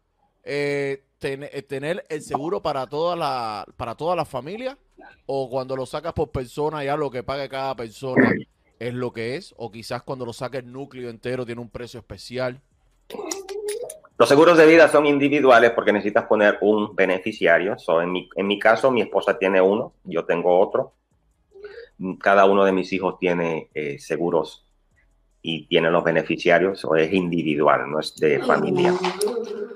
eh, 0.45 1.05
eh, 1.23 1.63
tener 1.63 2.07
el 2.09 2.23
seguro 2.23 2.63
para 2.63 2.87
toda 2.87 3.15
la 3.15 3.67
para 3.77 3.95
toda 3.95 4.17
la 4.17 4.25
familia 4.25 4.79
o 5.27 5.51
cuando 5.51 5.77
lo 5.77 5.85
sacas 5.85 6.15
por 6.15 6.31
persona 6.31 6.83
ya 6.83 6.97
lo 6.97 7.11
que 7.11 7.23
pague 7.23 7.47
cada 7.49 7.77
persona 7.77 8.33
es 8.81 8.95
lo 8.95 9.13
que 9.13 9.37
es 9.37 9.55
o 9.57 9.71
quizás 9.71 10.03
cuando 10.03 10.27
lo 10.27 10.33
saca 10.33 10.59
el 10.59 10.73
núcleo 10.73 11.11
entero 11.11 11.47
tiene 11.47 11.61
un 11.61 11.69
precio 11.69 12.01
especial? 12.01 12.61
Los 14.19 14.29
seguros 14.29 14.59
de 14.59 14.67
vida 14.67 14.89
son 14.89 15.07
individuales 15.07 15.71
porque 15.71 15.93
necesitas 15.93 16.27
poner 16.27 16.59
un 16.63 16.95
beneficiario. 16.97 17.77
en, 18.03 18.13
mi, 18.13 18.29
en 18.35 18.47
mi 18.47 18.59
caso, 18.59 18.91
mi 18.91 19.03
esposa 19.03 19.39
tiene 19.39 19.61
uno, 19.61 19.95
yo 20.05 20.25
tengo 20.25 20.59
otro. 20.59 20.95
Cada 22.19 22.47
uno 22.47 22.65
de 22.65 22.73
mis 22.73 22.93
hijos 22.93 23.19
tiene 23.19 23.71
eh, 23.75 23.99
seguros 23.99 24.67
y 25.43 25.67
tiene 25.67 25.91
los 25.91 26.05
beneficiarios, 26.05 26.85
o 26.85 26.97
es 26.97 27.13
individual, 27.13 27.91
no 27.91 28.01
es 28.01 28.15
de 28.17 28.41
familia. 28.41 28.95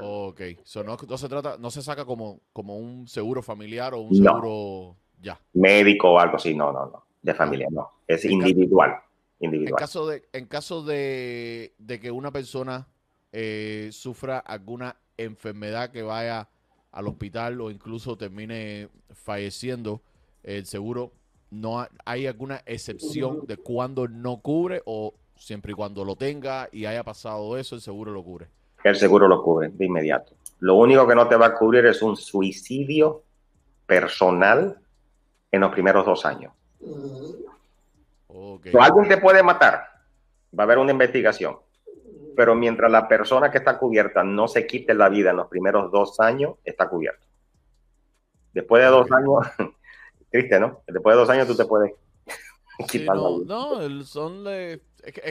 Ok, 0.00 0.40
no, 0.84 1.16
se 1.16 1.28
trata, 1.28 1.56
no 1.58 1.70
se 1.70 1.80
saca 1.80 2.04
como, 2.04 2.40
como 2.52 2.76
un 2.76 3.08
seguro 3.08 3.42
familiar 3.42 3.94
o 3.94 4.00
un 4.00 4.14
seguro 4.14 4.96
ya. 5.22 5.40
Médico 5.54 6.12
o 6.12 6.18
algo 6.18 6.36
así, 6.36 6.54
no, 6.54 6.70
no, 6.70 6.86
no, 6.86 7.03
de 7.24 7.34
familia, 7.34 7.68
no, 7.70 7.90
es 8.06 8.24
individual, 8.26 8.96
individual. 9.40 9.72
En 9.72 9.76
caso 9.76 10.06
de, 10.06 10.22
en 10.32 10.46
caso 10.46 10.84
de, 10.84 11.72
de 11.78 11.98
que 11.98 12.10
una 12.10 12.30
persona 12.30 12.86
eh, 13.32 13.88
sufra 13.92 14.38
alguna 14.38 14.96
enfermedad 15.16 15.90
que 15.90 16.02
vaya 16.02 16.48
al 16.92 17.08
hospital 17.08 17.60
o 17.62 17.70
incluso 17.70 18.16
termine 18.16 18.90
falleciendo, 19.12 20.02
el 20.42 20.66
seguro 20.66 21.12
no 21.50 21.86
hay 22.04 22.26
alguna 22.26 22.60
excepción 22.66 23.46
de 23.46 23.56
cuando 23.56 24.06
no 24.06 24.40
cubre 24.42 24.82
o 24.84 25.14
siempre 25.34 25.72
y 25.72 25.74
cuando 25.74 26.04
lo 26.04 26.14
tenga 26.14 26.68
y 26.70 26.84
haya 26.84 27.02
pasado 27.02 27.56
eso, 27.56 27.74
el 27.74 27.80
seguro 27.80 28.12
lo 28.12 28.22
cubre. 28.22 28.48
El 28.82 28.96
seguro 28.96 29.26
lo 29.28 29.42
cubre 29.42 29.70
de 29.70 29.86
inmediato. 29.86 30.34
Lo 30.60 30.74
único 30.74 31.06
que 31.08 31.14
no 31.14 31.26
te 31.26 31.36
va 31.36 31.46
a 31.46 31.54
cubrir 31.54 31.86
es 31.86 32.02
un 32.02 32.16
suicidio 32.16 33.22
personal 33.86 34.78
en 35.50 35.60
los 35.60 35.72
primeros 35.72 36.04
dos 36.04 36.26
años. 36.26 36.52
Alguien 38.80 39.08
te 39.08 39.18
puede 39.18 39.42
matar, 39.42 39.84
va 40.56 40.62
a 40.62 40.66
haber 40.66 40.78
una 40.78 40.92
investigación. 40.92 41.58
Pero 42.36 42.54
mientras 42.54 42.90
la 42.90 43.06
persona 43.06 43.50
que 43.50 43.58
está 43.58 43.78
cubierta 43.78 44.24
no 44.24 44.48
se 44.48 44.66
quite 44.66 44.94
la 44.94 45.08
vida 45.08 45.30
en 45.30 45.36
los 45.36 45.48
primeros 45.48 45.90
dos 45.92 46.18
años, 46.20 46.54
está 46.64 46.88
cubierto. 46.88 47.26
Después 48.52 48.82
de 48.82 48.88
dos 48.88 49.10
años, 49.12 49.46
triste, 50.30 50.58
¿no? 50.58 50.82
Después 50.86 51.14
de 51.14 51.20
dos 51.20 51.30
años 51.30 51.46
tú 51.46 51.56
te 51.56 51.64
puedes 51.64 51.92
quitar 52.88 53.16
no, 53.16 53.38
No, 53.40 54.04
son 54.04 54.46
es, 54.48 54.80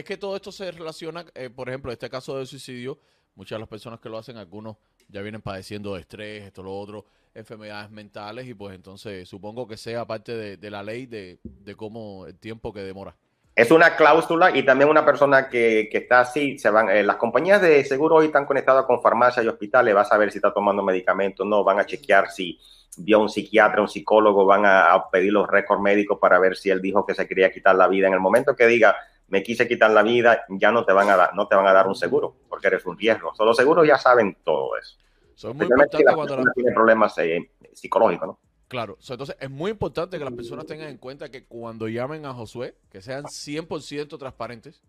que, 0.04 0.16
todo 0.16 0.36
esto 0.36 0.52
se 0.52 0.70
relaciona, 0.70 1.26
eh, 1.34 1.50
por 1.50 1.68
ejemplo, 1.68 1.92
este 1.92 2.08
caso 2.08 2.38
de 2.38 2.46
suicidio, 2.46 2.98
muchas 3.34 3.56
de 3.56 3.60
las 3.60 3.68
personas 3.68 4.00
que 4.00 4.08
lo 4.08 4.18
hacen, 4.18 4.36
algunos 4.36 4.76
ya 5.08 5.22
vienen 5.22 5.42
padeciendo 5.42 5.94
de 5.94 6.00
estrés, 6.00 6.44
esto, 6.44 6.62
lo 6.62 6.76
otro, 6.76 7.06
enfermedades 7.34 7.90
mentales, 7.90 8.46
y 8.46 8.54
pues 8.54 8.74
entonces 8.74 9.28
supongo 9.28 9.66
que 9.66 9.76
sea 9.76 10.06
parte 10.06 10.56
de, 10.56 10.70
la 10.70 10.82
ley 10.82 11.06
de, 11.06 11.38
de 11.42 11.74
cómo 11.74 12.26
el 12.26 12.38
tiempo 12.38 12.72
que 12.72 12.80
demora. 12.80 13.16
Es 13.56 13.70
una 13.70 13.94
cláusula 13.94 14.56
y 14.56 14.64
también 14.64 14.90
una 14.90 15.04
persona 15.04 15.48
que, 15.48 15.88
que 15.90 15.98
está 15.98 16.20
así, 16.20 16.58
se 16.58 16.70
van, 16.70 16.88
eh, 16.90 17.04
las 17.04 17.16
compañías 17.16 17.60
de 17.60 17.84
seguro 17.84 18.16
hoy 18.16 18.26
están 18.26 18.46
conectadas 18.46 18.84
con 18.84 19.00
farmacias 19.00 19.44
y 19.44 19.48
hospitales, 19.48 19.94
vas 19.94 20.10
a 20.10 20.18
ver 20.18 20.32
si 20.32 20.38
está 20.38 20.52
tomando 20.52 20.82
medicamentos, 20.82 21.46
no, 21.46 21.62
van 21.62 21.78
a 21.78 21.86
chequear 21.86 22.30
si 22.30 22.58
vio 22.96 23.20
un 23.20 23.28
psiquiatra, 23.28 23.80
un 23.80 23.88
psicólogo, 23.88 24.44
van 24.44 24.64
a, 24.66 25.04
pedir 25.10 25.32
los 25.32 25.48
récords 25.48 25.80
médicos 25.80 26.18
para 26.20 26.38
ver 26.40 26.56
si 26.56 26.70
él 26.70 26.80
dijo 26.80 27.06
que 27.06 27.14
se 27.14 27.28
quería 27.28 27.52
quitar 27.52 27.76
la 27.76 27.86
vida. 27.86 28.08
En 28.08 28.14
el 28.14 28.20
momento 28.20 28.56
que 28.56 28.66
diga, 28.66 28.96
me 29.28 29.42
quise 29.42 29.66
quitar 29.66 29.90
la 29.90 30.02
vida, 30.02 30.44
ya 30.48 30.70
no 30.70 30.84
te 30.84 30.92
van 30.92 31.08
a 31.10 31.16
dar, 31.16 31.34
no 31.34 31.48
te 31.48 31.56
van 31.56 31.66
a 31.66 31.72
dar 31.72 31.86
un 31.86 31.94
seguro, 31.94 32.36
porque 32.48 32.68
eres 32.68 32.84
un 32.86 32.98
riesgo. 32.98 33.32
los 33.38 33.56
seguros 33.56 33.86
ya 33.86 33.98
saben 33.98 34.36
todo 34.44 34.76
eso. 34.76 34.96
Son 35.34 35.56
muy 35.56 35.66
importante 35.66 36.14
cuando 36.14 36.36
la... 36.36 36.52
tiene 36.54 36.72
problemas 36.72 37.18
eh, 37.18 37.50
psicológicos, 37.72 38.28
¿no? 38.28 38.38
Claro, 38.68 38.98
entonces 39.08 39.36
es 39.38 39.50
muy 39.50 39.70
importante 39.70 40.18
que 40.18 40.24
las 40.24 40.32
personas 40.32 40.66
tengan 40.66 40.88
en 40.88 40.98
cuenta 40.98 41.30
que 41.30 41.46
cuando 41.46 41.86
llamen 41.86 42.24
a 42.24 42.32
Josué, 42.32 42.76
que 42.90 43.02
sean 43.02 43.24
100% 43.24 44.18
transparentes, 44.18 44.82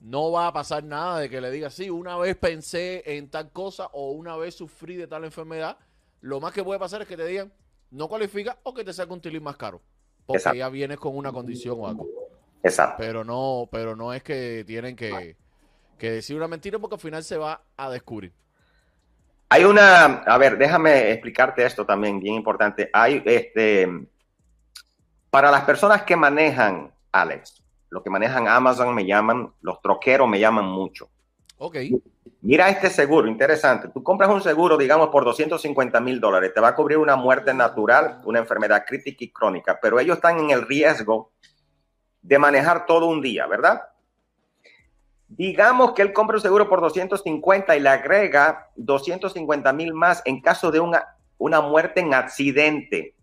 no 0.00 0.32
va 0.32 0.48
a 0.48 0.52
pasar 0.52 0.82
nada 0.82 1.20
de 1.20 1.28
que 1.28 1.40
le 1.40 1.50
diga, 1.50 1.70
sí, 1.70 1.90
una 1.90 2.16
vez 2.16 2.36
pensé 2.36 3.02
en 3.16 3.30
tal 3.30 3.52
cosa 3.52 3.86
o 3.92 4.12
una 4.12 4.36
vez 4.36 4.54
sufrí 4.54 4.96
de 4.96 5.06
tal 5.06 5.24
enfermedad, 5.24 5.78
lo 6.20 6.40
más 6.40 6.52
que 6.52 6.64
puede 6.64 6.80
pasar 6.80 7.02
es 7.02 7.08
que 7.08 7.16
te 7.16 7.26
digan, 7.26 7.52
no 7.90 8.08
cualifica 8.08 8.58
o 8.62 8.74
que 8.74 8.84
te 8.84 8.92
saque 8.92 9.12
un 9.12 9.20
tilín 9.20 9.42
más 9.42 9.56
caro, 9.56 9.80
porque 10.26 10.58
ya 10.58 10.68
vienes 10.68 10.98
con 10.98 11.16
una 11.16 11.30
condición 11.30 11.76
o 11.78 11.86
algo. 11.86 12.19
Exacto. 12.62 12.96
Pero 12.98 13.24
no, 13.24 13.68
pero 13.70 13.96
no 13.96 14.12
es 14.12 14.22
que 14.22 14.64
tienen 14.66 14.96
que, 14.96 15.36
que 15.98 16.10
decir 16.10 16.36
una 16.36 16.48
mentira 16.48 16.78
porque 16.78 16.94
al 16.96 17.00
final 17.00 17.24
se 17.24 17.36
va 17.36 17.62
a 17.76 17.90
descubrir. 17.90 18.32
Hay 19.48 19.64
una, 19.64 20.04
a 20.04 20.38
ver, 20.38 20.56
déjame 20.56 21.10
explicarte 21.10 21.64
esto 21.64 21.84
también, 21.84 22.20
bien 22.20 22.34
importante. 22.34 22.88
Hay, 22.92 23.20
este, 23.24 23.88
para 25.28 25.50
las 25.50 25.64
personas 25.64 26.02
que 26.02 26.14
manejan, 26.14 26.92
Alex, 27.10 27.62
los 27.88 28.02
que 28.02 28.10
manejan 28.10 28.46
Amazon 28.46 28.94
me 28.94 29.04
llaman, 29.04 29.52
los 29.62 29.82
troqueros 29.82 30.28
me 30.28 30.38
llaman 30.38 30.66
mucho. 30.66 31.10
Ok. 31.58 31.76
Mira 32.42 32.68
este 32.68 32.88
seguro, 32.88 33.28
interesante. 33.28 33.88
Tú 33.88 34.02
compras 34.02 34.30
un 34.30 34.40
seguro, 34.40 34.78
digamos, 34.78 35.08
por 35.08 35.24
250 35.24 36.00
mil 36.00 36.20
dólares. 36.20 36.52
Te 36.54 36.60
va 36.60 36.68
a 36.68 36.74
cubrir 36.74 36.98
una 36.98 37.16
muerte 37.16 37.52
natural, 37.52 38.20
una 38.24 38.38
enfermedad 38.38 38.84
crítica 38.86 39.24
y 39.24 39.30
crónica, 39.30 39.78
pero 39.82 39.98
ellos 40.00 40.16
están 40.16 40.38
en 40.38 40.50
el 40.50 40.66
riesgo 40.66 41.32
de 42.22 42.38
manejar 42.38 42.86
todo 42.86 43.06
un 43.06 43.20
día, 43.20 43.46
¿verdad? 43.46 43.82
Digamos 45.28 45.92
que 45.92 46.02
él 46.02 46.12
compra 46.12 46.36
un 46.36 46.42
seguro 46.42 46.68
por 46.68 46.80
250 46.80 47.76
y 47.76 47.80
le 47.80 47.88
agrega 47.88 48.68
250 48.76 49.72
mil 49.72 49.94
más 49.94 50.22
en 50.24 50.40
caso 50.40 50.70
de 50.70 50.80
una, 50.80 51.16
una 51.38 51.60
muerte 51.60 52.00
en 52.00 52.14
accidente. 52.14 53.14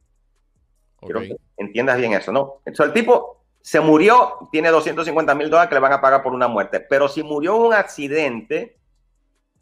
Quiero 1.01 1.21
que 1.21 1.35
entiendas 1.57 1.97
bien 1.97 2.13
eso, 2.13 2.31
¿no? 2.31 2.61
Entonces 2.65 2.87
el 2.87 2.93
tipo 2.93 3.43
se 3.61 3.81
murió, 3.81 4.49
tiene 4.51 4.69
250 4.69 5.35
mil 5.35 5.49
dólares 5.49 5.69
que 5.69 5.75
le 5.75 5.81
van 5.81 5.93
a 5.93 6.01
pagar 6.01 6.23
por 6.23 6.33
una 6.33 6.47
muerte, 6.47 6.79
pero 6.79 7.07
si 7.09 7.23
murió 7.23 7.57
en 7.57 7.61
un 7.63 7.73
accidente, 7.73 8.77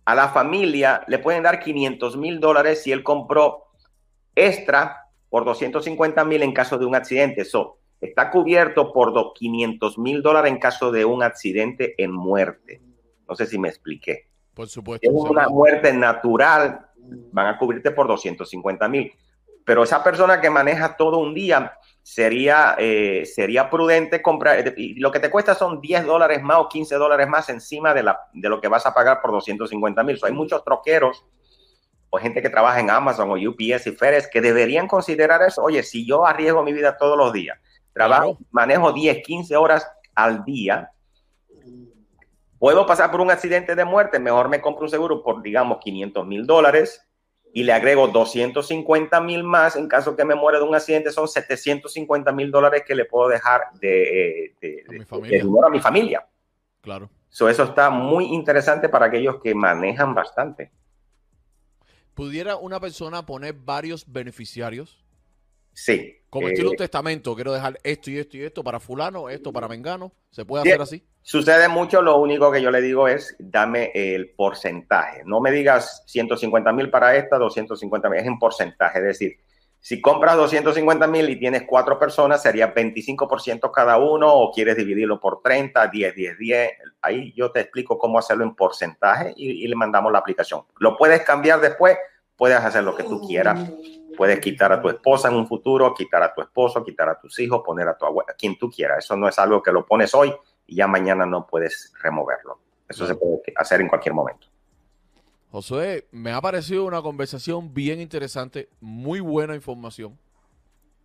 a 0.06 0.14
la 0.14 0.30
familia 0.30 1.04
le 1.08 1.18
pueden 1.18 1.44
dar 1.44 1.60
500 1.60 2.16
mil 2.16 2.40
dólares 2.40 2.84
si 2.84 2.92
él 2.92 3.04
compró 3.04 3.66
extra 4.36 5.10
por 5.30 5.44
250 5.46 6.24
mil 6.24 6.44
en 6.44 6.54
caso 6.54 6.78
de 6.78 6.86
un 6.86 6.96
accidente. 6.96 7.42
Eso 7.42 7.80
está 8.06 8.32
cubierto 8.32 8.92
por 8.92 9.34
500 9.34 9.98
mil 9.98 10.22
dólares 10.22 10.52
en 10.52 10.60
caso 10.60 10.92
de 10.92 11.06
un 11.06 11.24
accidente 11.24 11.96
en 12.02 12.12
muerte. 12.12 12.82
No 13.28 13.36
sé 13.36 13.46
si 13.46 13.58
me 13.58 13.70
expliqué. 13.70 14.28
Por 14.54 14.68
supuesto. 14.68 15.08
Es 15.08 15.14
una 15.14 15.50
muerte 15.50 15.94
natural, 15.94 16.88
van 17.32 17.48
a 17.48 17.58
cubrirte 17.58 17.92
por 17.92 18.08
250 18.08 18.88
mil. 18.88 19.12
Pero 19.66 19.84
esa 19.84 20.04
persona 20.04 20.40
que 20.40 20.50
maneja 20.50 20.96
todo 20.96 21.18
un 21.18 21.34
día, 21.34 21.74
sería, 22.04 22.76
eh, 22.78 23.26
sería 23.26 23.68
prudente 23.68 24.22
comprar, 24.22 24.76
y 24.78 25.00
lo 25.00 25.12
que 25.12 25.20
te 25.20 25.32
cuesta 25.32 25.56
son 25.56 25.82
10 25.82 26.06
dólares 26.06 26.44
más 26.44 26.58
o 26.58 26.70
15 26.70 26.96
dólares 26.96 27.28
más 27.28 27.50
encima 27.50 27.96
de, 27.96 28.04
la, 28.04 28.20
de 28.32 28.48
lo 28.48 28.62
que 28.62 28.68
vas 28.68 28.86
a 28.86 28.94
pagar 28.94 29.22
por 29.24 29.32
250 29.32 30.04
mil. 30.04 30.20
hay 30.22 30.32
muchos 30.32 30.64
troqueros 30.64 31.26
o 32.12 32.20
gente 32.20 32.44
que 32.44 32.50
trabaja 32.52 32.80
en 32.80 32.92
Amazon 32.92 33.32
o 33.32 33.34
UPS 33.34 33.88
y 33.88 33.92
FedEx 33.92 34.28
que 34.28 34.40
deberían 34.40 34.88
considerar 34.88 35.42
eso. 35.42 35.64
Oye, 35.64 35.82
si 35.82 36.06
yo 36.06 36.28
arriesgo 36.28 36.62
mi 36.62 36.72
vida 36.72 36.96
todos 36.96 37.18
los 37.18 37.34
días, 37.34 37.60
trabajo, 37.96 38.38
manejo 38.52 38.92
10, 38.92 39.24
15 39.24 39.56
horas 39.56 39.90
al 40.14 40.44
día. 40.44 40.92
Puedo 42.60 42.86
pasar 42.86 43.10
por 43.10 43.22
un 43.22 43.32
accidente 43.32 43.74
de 43.74 43.86
muerte, 43.86 44.20
mejor 44.20 44.50
me 44.50 44.62
compro 44.62 44.84
un 44.84 44.90
seguro 44.90 45.24
por, 45.24 45.42
digamos, 45.42 45.80
500 45.80 46.28
mil 46.28 46.46
dólares 46.46 47.02
y 47.54 47.64
le 47.64 47.72
agrego 47.72 48.10
250 48.10 49.22
mil 49.22 49.44
más 49.44 49.78
en 49.78 49.88
caso 49.88 50.16
que 50.16 50.26
me 50.26 50.36
muera 50.36 50.60
de 50.60 50.66
un 50.66 50.76
accidente, 50.76 51.12
son 51.12 51.28
750 51.28 52.32
mil 52.34 52.52
dólares 52.52 52.84
que 52.86 52.96
le 52.96 53.06
puedo 53.06 53.30
dejar 53.30 53.62
de, 53.80 54.56
de, 54.60 54.84
a, 54.88 54.92
mi 54.92 55.06
familia. 55.06 55.44
a 55.66 55.70
mi 55.70 55.80
familia. 55.80 56.28
Claro. 56.82 57.10
eso 57.32 57.64
está 57.64 57.90
muy 57.90 58.26
interesante 58.26 58.90
para 58.90 59.06
aquellos 59.06 59.42
que 59.42 59.56
manejan 59.56 60.14
bastante. 60.14 60.72
¿Pudiera 62.14 62.58
una 62.58 62.80
persona 62.80 63.26
poner 63.26 63.54
varios 63.54 64.12
beneficiarios? 64.12 65.06
Sí. 65.74 66.18
Como 66.36 66.50
estilo 66.50 66.72
un 66.72 66.76
eh, 66.76 66.80
testamento, 66.80 67.34
quiero 67.34 67.54
dejar 67.54 67.80
esto 67.82 68.12
y 68.12 68.18
esto 68.18 68.36
y 68.36 68.44
esto 68.44 68.62
para 68.62 68.82
fulano, 68.82 69.30
esto 69.30 69.54
para 69.54 69.70
mengano. 69.70 70.12
¿Se 70.32 70.44
puede 70.44 70.64
hacer 70.64 70.82
así? 70.82 71.02
Sucede 71.22 71.70
mucho, 71.70 72.02
lo 72.02 72.18
único 72.18 72.52
que 72.52 72.62
yo 72.62 72.72
le 72.72 72.82
digo 72.82 73.08
es, 73.08 73.38
dame 73.40 73.90
el 73.96 74.32
porcentaje. 74.32 75.22
No 75.24 75.40
me 75.40 75.50
digas 75.50 76.04
150 76.08 76.74
mil 76.74 76.90
para 76.90 77.16
esta, 77.16 77.38
250 77.38 78.10
mil, 78.10 78.20
es 78.20 78.26
en 78.26 78.38
porcentaje. 78.38 79.00
Es 79.00 79.06
decir, 79.06 79.38
si 79.80 80.02
compras 80.02 80.36
250 80.36 81.08
mil 81.08 81.30
y 81.30 81.40
tienes 81.40 81.64
cuatro 81.66 81.98
personas, 81.98 82.42
sería 82.42 82.76
25% 82.76 83.72
cada 83.72 83.98
uno, 83.98 84.34
o 84.34 84.52
quieres 84.52 84.76
dividirlo 84.76 85.22
por 85.22 85.42
30, 85.42 85.88
10, 85.88 86.16
10, 86.16 86.38
10. 86.38 86.72
Ahí 87.02 87.34
yo 87.34 87.50
te 87.54 87.62
explico 87.62 87.98
cómo 87.98 88.20
hacerlo 88.20 88.44
en 88.44 88.56
porcentaje 88.56 89.34
y, 89.38 89.64
y 89.64 89.68
le 89.70 89.76
mandamos 89.78 90.12
la 90.12 90.20
aplicación. 90.20 90.64
Lo 90.80 90.98
puedes 90.98 91.22
cambiar 91.22 91.62
después, 91.62 91.98
puedes 92.36 92.58
hacer 92.58 92.84
lo 92.84 92.94
que 92.94 93.04
tú 93.04 93.26
quieras 93.26 93.72
Puedes 94.16 94.40
quitar 94.40 94.72
a 94.72 94.82
tu 94.82 94.90
esposa 94.90 95.30
en 95.30 95.36
un 95.36 95.48
futuro, 95.48 95.94
quitar 95.94 96.24
a 96.24 96.34
tu 96.34 96.42
esposo, 96.42 96.84
quitar 96.84 97.10
a 97.10 97.20
tus 97.20 97.38
hijos, 97.40 97.62
poner 97.66 97.88
a 97.88 97.98
tu 97.98 98.06
abuela, 98.06 98.34
quien 98.38 98.58
tú 98.58 98.70
quieras. 98.70 99.06
Eso 99.06 99.16
no 99.16 99.28
es 99.28 99.38
algo 99.40 99.62
que 99.62 99.72
lo 99.72 99.86
pones 99.86 100.14
hoy 100.14 100.34
y 100.68 100.76
ya 100.76 100.88
mañana 100.88 101.26
no 101.26 101.46
puedes 101.48 101.94
removerlo. 102.02 102.60
Eso 102.88 103.06
se 103.08 103.16
puede 103.16 103.42
hacer 103.56 103.82
en 103.82 103.88
cualquier 103.88 104.14
momento. 104.14 104.48
Josué, 105.52 106.08
me 106.12 106.32
ha 106.32 106.42
parecido 106.42 106.86
una 106.86 107.02
conversación 107.02 107.74
bien 107.74 108.02
interesante, 108.02 108.70
muy 108.82 109.20
buena 109.20 109.56
información. 109.56 110.18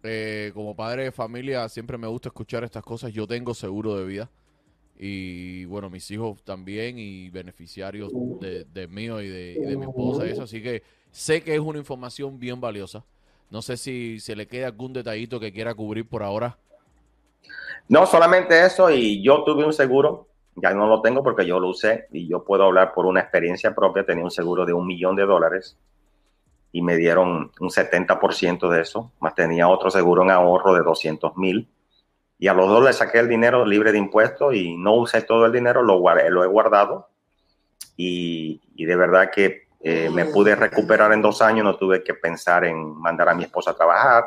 Eh, 0.03 0.51
como 0.55 0.75
padre 0.75 1.05
de 1.05 1.12
familia 1.12 1.68
siempre 1.68 1.99
me 1.99 2.07
gusta 2.07 2.31
escuchar 2.31 2.64
estas 2.64 2.83
cosas. 2.83 3.12
Yo 3.12 3.27
tengo 3.27 3.55
seguro 3.55 3.96
de 3.96 4.05
vida 4.07 4.31
y 5.03 5.65
bueno, 5.65 5.89
mis 5.89 6.11
hijos 6.11 6.43
también 6.45 6.99
y 6.99 7.31
beneficiarios 7.31 8.13
de, 8.41 8.89
mío 8.89 9.21
y 9.21 9.29
de, 9.29 9.53
y 9.53 9.65
de 9.65 9.77
mi 9.77 9.87
esposa. 9.87 10.27
Eso, 10.27 10.43
así 10.43 10.63
que 10.63 10.83
Sé 11.11 11.43
que 11.43 11.55
es 11.55 11.61
una 11.61 11.79
información 11.79 12.39
bien 12.39 12.61
valiosa. 12.61 13.05
No 13.51 13.63
sé 13.63 13.77
si 13.77 14.21
se 14.21 14.37
le 14.37 14.47
queda 14.47 14.69
algún 14.69 14.93
detallito 14.93 15.41
que 15.41 15.53
quiera 15.53 15.75
cubrir 15.75 16.09
por 16.09 16.23
ahora. 16.23 16.57
No, 17.89 18.07
solamente 18.07 18.65
eso. 18.65 18.91
Y 18.91 19.23
yo 19.23 19.43
tuve 19.43 19.65
un 19.65 19.73
seguro, 19.73 20.29
ya 20.55 20.73
no 20.73 20.87
lo 20.87 21.03
tengo 21.03 21.23
porque 21.23 21.45
yo 21.45 21.59
lo 21.59 21.69
usé 21.69 22.07
y 22.13 22.29
yo 22.29 22.45
puedo 22.45 22.65
hablar 22.65 22.95
por 22.95 23.07
una 23.07 23.21
experiencia 23.21 23.75
propia. 23.75 24.07
Tenía 24.07 24.23
un 24.23 24.31
seguro 24.31 24.65
de 24.65 24.73
un 24.73 24.87
millón 24.87 25.17
de 25.17 25.27
dólares 25.27 25.77
y 26.71 26.81
me 26.83 26.97
dieron 26.97 27.51
un 27.59 27.69
70% 27.71 28.69
de 28.69 28.81
eso. 28.81 29.11
Más 29.19 29.35
tenía 29.35 29.69
otro 29.69 29.91
seguro 29.91 30.23
en 30.23 30.31
ahorro 30.31 30.75
de 30.75 30.83
200 30.83 31.37
mil. 31.37 31.69
Y 32.40 32.48
a 32.48 32.55
los 32.55 32.68
dos 32.68 32.83
le 32.83 32.92
saqué 32.92 33.20
el 33.20 33.29
dinero 33.29 33.64
libre 33.64 33.92
de 33.92 33.98
impuestos 33.98 34.55
y 34.55 34.76
no 34.76 34.94
usé 34.94 35.22
todo 35.22 35.46
el 35.46 35.53
dinero, 35.53 35.83
lo, 35.83 36.03
lo 36.31 36.44
he 36.44 36.46
guardado. 36.48 37.09
Y, 37.96 38.61
y 38.74 38.87
de 38.87 38.96
verdad 38.96 39.31
que 39.31 39.68
eh, 39.83 40.11
me 40.11 40.24
pude 40.24 40.57
recuperar 40.57 41.12
en 41.12 41.22
dos 41.22 41.42
años, 41.42 41.64
no 41.64 41.76
tuve 41.76 42.03
que 42.03 42.14
pensar 42.14 42.64
en 42.64 42.96
mandar 42.98 43.29
a 43.29 43.35
mi 43.35 43.44
esposa 43.44 43.70
a 43.70 43.76
trabajar, 43.76 44.24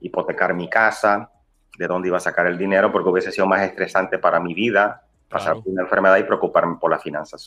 hipotecar 0.00 0.54
mi 0.54 0.68
casa, 0.68 1.30
de 1.78 1.86
dónde 1.86 2.08
iba 2.08 2.16
a 2.16 2.20
sacar 2.20 2.46
el 2.46 2.58
dinero 2.58 2.92
porque 2.92 3.08
hubiese 3.08 3.32
sido 3.32 3.46
más 3.46 3.62
estresante 3.62 4.18
para 4.18 4.40
mi 4.40 4.52
vida 4.52 5.02
pasar 5.28 5.54
por 5.54 5.68
una 5.68 5.82
enfermedad 5.82 6.16
y 6.16 6.24
preocuparme 6.24 6.76
por 6.80 6.90
las 6.90 7.02
finanzas. 7.02 7.46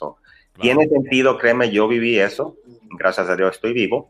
Tiene 0.60 0.88
sentido, 0.88 1.38
créeme, 1.38 1.72
yo 1.72 1.88
viví 1.88 2.20
eso, 2.20 2.56
gracias 2.98 3.28
a 3.28 3.36
Dios 3.36 3.56
estoy 3.56 3.74
vivo, 3.74 4.10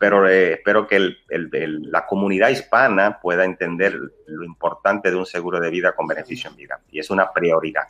pero 0.00 0.26
eh, 0.26 0.54
espero 0.54 0.86
que 0.86 1.14
la 1.28 2.06
comunidad 2.06 2.48
hispana 2.48 3.20
pueda 3.20 3.44
entender 3.44 3.94
lo 4.26 4.44
importante 4.44 5.10
de 5.10 5.16
un 5.16 5.26
seguro 5.26 5.60
de 5.60 5.68
vida 5.68 5.94
con 5.94 6.06
beneficio 6.06 6.48
en 6.48 6.56
vida 6.56 6.80
y 6.90 7.00
es 7.00 7.10
una 7.10 7.30
prioridad. 7.30 7.82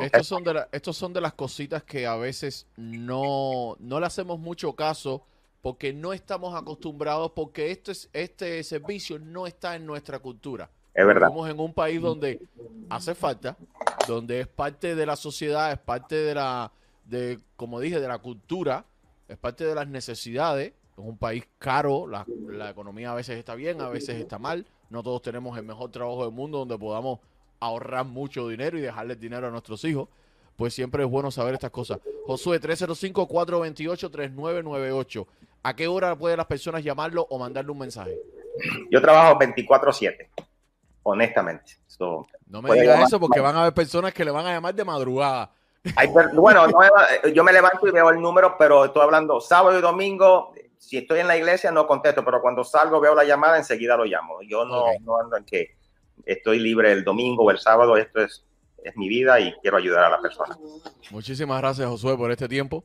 Estos, 0.00 0.28
son 0.28 0.44
de 0.44 0.66
estos 0.70 0.96
son 0.96 1.12
de 1.12 1.20
las 1.20 1.32
cositas 1.32 1.82
que 1.82 2.06
a 2.06 2.14
veces 2.14 2.68
no, 2.76 3.76
no 3.80 3.98
le 3.98 4.06
hacemos 4.06 4.38
mucho 4.38 4.76
caso 4.76 5.26
porque 5.60 5.92
no 5.92 6.12
estamos 6.12 6.54
acostumbrados, 6.54 7.32
porque 7.32 7.72
este, 7.72 7.90
este 8.12 8.62
servicio 8.62 9.18
no 9.18 9.48
está 9.48 9.74
en 9.74 9.84
nuestra 9.84 10.20
cultura. 10.20 10.70
Es 10.94 11.04
verdad. 11.04 11.28
Estamos 11.28 11.50
en 11.50 11.58
un 11.58 11.74
país 11.74 12.00
donde 12.00 12.40
hace 12.88 13.16
falta, 13.16 13.56
donde 14.06 14.42
es 14.42 14.46
parte 14.46 14.94
de 14.94 15.04
la 15.04 15.16
sociedad, 15.16 15.72
es 15.72 15.78
parte 15.80 16.14
de 16.14 16.36
la, 16.36 16.70
de, 17.04 17.40
como 17.56 17.80
dije, 17.80 17.98
de 17.98 18.06
la 18.06 18.18
cultura, 18.18 18.84
es 19.26 19.36
parte 19.36 19.64
de 19.64 19.74
las 19.74 19.88
necesidades. 19.88 20.72
Es 20.98 21.04
un 21.04 21.16
país 21.16 21.44
caro, 21.58 22.06
la, 22.06 22.26
la 22.48 22.68
economía 22.70 23.12
a 23.12 23.14
veces 23.14 23.38
está 23.38 23.54
bien, 23.54 23.80
a 23.80 23.88
veces 23.88 24.16
está 24.16 24.38
mal. 24.38 24.66
No 24.90 25.02
todos 25.02 25.22
tenemos 25.22 25.56
el 25.56 25.64
mejor 25.64 25.90
trabajo 25.90 26.24
del 26.24 26.32
mundo 26.32 26.58
donde 26.58 26.76
podamos 26.76 27.20
ahorrar 27.60 28.04
mucho 28.04 28.48
dinero 28.48 28.76
y 28.78 28.80
dejarles 28.80 29.20
dinero 29.20 29.46
a 29.46 29.50
nuestros 29.50 29.84
hijos. 29.84 30.08
Pues 30.56 30.74
siempre 30.74 31.04
es 31.04 31.10
bueno 31.10 31.30
saber 31.30 31.54
estas 31.54 31.70
cosas. 31.70 32.00
Josué, 32.26 32.60
305-428-3998. 32.60 35.26
¿A 35.62 35.76
qué 35.76 35.86
hora 35.86 36.16
pueden 36.16 36.38
las 36.38 36.46
personas 36.46 36.82
llamarlo 36.82 37.26
o 37.30 37.38
mandarle 37.38 37.70
un 37.70 37.78
mensaje? 37.78 38.18
Yo 38.90 39.00
trabajo 39.00 39.38
24-7 39.38 40.26
honestamente. 41.10 41.78
no 42.46 42.62
me 42.62 42.74
digas 42.74 43.04
eso 43.04 43.18
porque 43.18 43.40
van 43.40 43.56
a 43.56 43.62
haber 43.62 43.74
personas 43.74 44.12
que 44.12 44.24
le 44.24 44.30
van 44.30 44.46
a 44.46 44.52
llamar 44.52 44.74
de 44.74 44.84
madrugada. 44.84 45.50
bueno, 46.34 46.66
yo 47.32 47.44
me 47.44 47.52
levanto 47.52 47.86
y 47.86 47.90
veo 47.90 48.10
el 48.10 48.20
número, 48.20 48.56
pero 48.58 48.84
estoy 48.84 49.02
hablando 49.02 49.40
sábado 49.40 49.78
y 49.78 49.82
domingo. 49.82 50.52
Si 50.78 50.96
estoy 50.96 51.20
en 51.20 51.28
la 51.28 51.36
iglesia 51.36 51.70
no 51.70 51.86
contesto, 51.86 52.24
pero 52.24 52.40
cuando 52.40 52.64
salgo 52.64 53.00
veo 53.00 53.14
la 53.14 53.24
llamada, 53.24 53.56
enseguida 53.56 53.96
lo 53.96 54.04
llamo. 54.04 54.40
Yo 54.42 54.64
no, 54.64 54.84
no 55.02 55.18
ando 55.18 55.36
en 55.36 55.44
que 55.44 55.76
estoy 56.24 56.58
libre 56.58 56.92
el 56.92 57.04
domingo 57.04 57.44
o 57.44 57.50
el 57.50 57.58
sábado, 57.58 57.96
esto 57.96 58.20
es, 58.20 58.44
es 58.82 58.96
mi 58.96 59.08
vida 59.08 59.40
y 59.40 59.52
quiero 59.62 59.76
ayudar 59.76 60.04
a 60.04 60.10
la 60.10 60.20
persona. 60.20 60.56
Muchísimas 61.10 61.60
gracias, 61.60 61.88
Josué, 61.88 62.16
por 62.16 62.30
este 62.30 62.48
tiempo. 62.48 62.84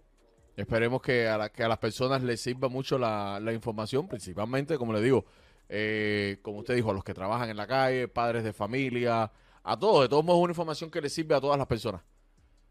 Esperemos 0.56 1.01
que 1.01 1.27
a, 1.27 1.49
que 1.49 1.63
a 1.63 1.67
las 1.67 1.79
personas 1.79 2.21
les 2.21 2.41
sirva 2.41 2.69
mucho 2.69 2.97
la, 2.97 3.39
la 3.39 3.53
información, 3.53 4.08
principalmente, 4.08 4.77
como 4.77 4.93
le 4.93 5.01
digo, 5.01 5.25
eh, 5.69 6.38
como 6.41 6.60
usted 6.60 6.75
dijo, 6.75 6.91
a 6.91 6.93
los 6.93 7.03
que 7.03 7.13
trabajan 7.13 7.49
en 7.49 7.58
la 7.58 7.65
calle, 7.65 8.08
padres 8.08 8.43
de 8.43 8.53
familia, 8.53 9.32
a 9.63 9.79
todos. 9.79 10.03
De 10.03 10.10
todos 10.10 10.23
modos, 10.23 10.41
una 10.41 10.51
información 10.51 10.91
que 10.91 11.01
le 11.01 11.10
sirve 11.10 11.36
a 11.36 11.41
todas 11.41 11.58
las 11.58 11.67
personas. 11.67 12.01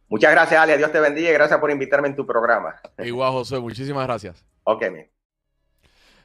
Muchas 0.08 0.30
gracias, 0.30 0.60
Ali. 0.60 0.76
Dios 0.76 0.92
te 0.92 1.00
bendiga 1.00 1.30
y 1.30 1.32
gracias 1.32 1.58
por 1.58 1.70
invitarme 1.70 2.08
en 2.08 2.16
tu 2.16 2.26
programa. 2.26 2.80
Igual, 2.98 3.32
José. 3.32 3.58
Muchísimas 3.58 4.06
gracias. 4.06 4.44
Ok, 4.64 4.84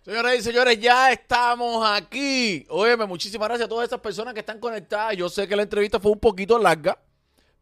Señoras 0.07 0.37
y 0.37 0.41
señores, 0.41 0.79
ya 0.79 1.11
estamos 1.11 1.85
aquí. 1.85 2.65
Óyeme, 2.69 3.05
muchísimas 3.05 3.49
gracias 3.49 3.65
a 3.65 3.69
todas 3.69 3.89
esas 3.89 3.99
personas 3.99 4.33
que 4.33 4.39
están 4.39 4.57
conectadas. 4.57 5.17
Yo 5.17 5.27
sé 5.27 5.49
que 5.49 5.55
la 5.57 5.63
entrevista 5.63 5.99
fue 5.99 6.13
un 6.13 6.19
poquito 6.19 6.57
larga, 6.57 6.97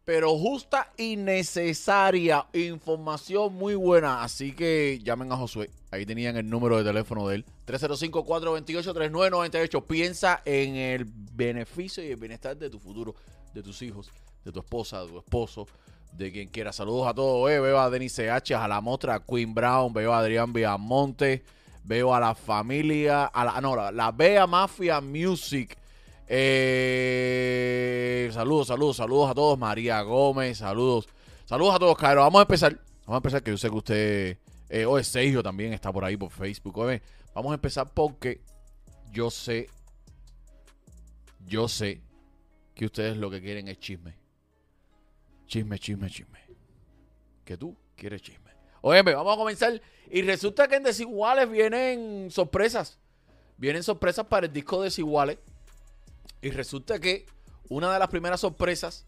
pero 0.04 0.38
justa 0.38 0.92
y 0.96 1.16
necesaria. 1.16 2.46
Información 2.52 3.52
muy 3.52 3.74
buena. 3.74 4.22
Así 4.22 4.52
que 4.52 5.00
llamen 5.02 5.32
a 5.32 5.36
Josué. 5.36 5.70
Ahí 5.90 6.06
tenían 6.06 6.36
el 6.36 6.48
número 6.48 6.78
de 6.78 6.84
teléfono 6.84 7.26
de 7.26 7.34
él. 7.34 7.44
305-428-3998. 7.66 9.84
Piensa 9.84 10.40
en 10.44 10.76
el 10.76 11.04
beneficio 11.04 12.04
y 12.04 12.12
el 12.12 12.16
bienestar 12.16 12.56
de 12.56 12.70
tu 12.70 12.78
futuro, 12.78 13.16
de 13.54 13.62
tus 13.64 13.82
hijos, 13.82 14.12
de 14.44 14.52
tu 14.52 14.60
esposa, 14.60 15.02
de 15.02 15.08
tu 15.08 15.18
esposo, 15.18 15.66
de 16.12 16.30
quien 16.30 16.46
quiera. 16.46 16.72
Saludos 16.72 17.08
a 17.08 17.14
todos. 17.14 17.50
Eh, 17.50 17.58
veo 17.58 17.80
a 17.80 17.90
Denise 17.90 18.30
H, 18.30 18.54
a 18.54 18.68
la 18.68 18.80
Mostra, 18.80 19.16
a 19.16 19.18
Queen 19.18 19.52
Brown, 19.52 19.92
veo 19.92 20.12
a 20.12 20.20
Adrián 20.20 20.52
Viamonte, 20.52 21.42
veo 21.86 22.12
a 22.14 22.20
la 22.20 22.34
familia, 22.34 23.26
a 23.26 23.44
la, 23.44 23.60
no, 23.60 23.76
la, 23.76 23.92
la 23.92 24.10
Bea 24.12 24.46
Mafia 24.46 25.00
Music. 25.00 25.78
Eh, 26.28 27.48
saludos, 28.32 28.66
saludos, 28.66 28.96
saludos 28.96 29.30
a 29.30 29.34
todos. 29.34 29.58
María 29.58 30.02
Gómez, 30.02 30.58
saludos. 30.58 31.08
Saludos 31.44 31.76
a 31.76 31.78
todos, 31.78 31.96
Cairo. 31.96 32.22
Vamos 32.22 32.40
a 32.40 32.42
empezar. 32.42 32.78
Vamos 33.06 33.14
a 33.14 33.18
empezar, 33.18 33.42
que 33.42 33.52
yo 33.52 33.58
sé 33.58 33.70
que 33.70 33.76
usted. 33.76 34.38
Eh, 34.68 34.84
o 34.84 34.98
es 34.98 35.06
Sergio 35.06 35.44
también 35.44 35.72
está 35.72 35.92
por 35.92 36.04
ahí 36.04 36.16
por 36.16 36.30
Facebook. 36.30 37.00
vamos 37.32 37.52
a 37.52 37.54
empezar 37.54 37.88
porque 37.94 38.40
yo 39.12 39.30
sé. 39.30 39.70
Yo 41.46 41.68
sé 41.68 42.00
que 42.74 42.86
ustedes 42.86 43.16
lo 43.16 43.30
que 43.30 43.40
quieren 43.40 43.68
es 43.68 43.78
chisme. 43.78 44.16
Chisme, 45.46 45.78
chisme, 45.78 46.10
chisme. 46.10 46.40
Que 47.44 47.56
tú 47.56 47.76
quieres 47.94 48.20
chisme. 48.20 48.45
Óyeme, 48.80 49.14
vamos 49.14 49.34
a 49.34 49.38
comenzar. 49.38 49.80
Y 50.10 50.22
resulta 50.22 50.68
que 50.68 50.76
en 50.76 50.82
Desiguales 50.82 51.50
vienen 51.50 52.30
sorpresas. 52.30 52.98
Vienen 53.56 53.82
sorpresas 53.82 54.26
para 54.26 54.46
el 54.46 54.52
disco 54.52 54.82
Desiguales. 54.82 55.38
Y 56.42 56.50
resulta 56.50 56.98
que 56.98 57.26
una 57.68 57.92
de 57.92 57.98
las 57.98 58.08
primeras 58.08 58.40
sorpresas, 58.40 59.04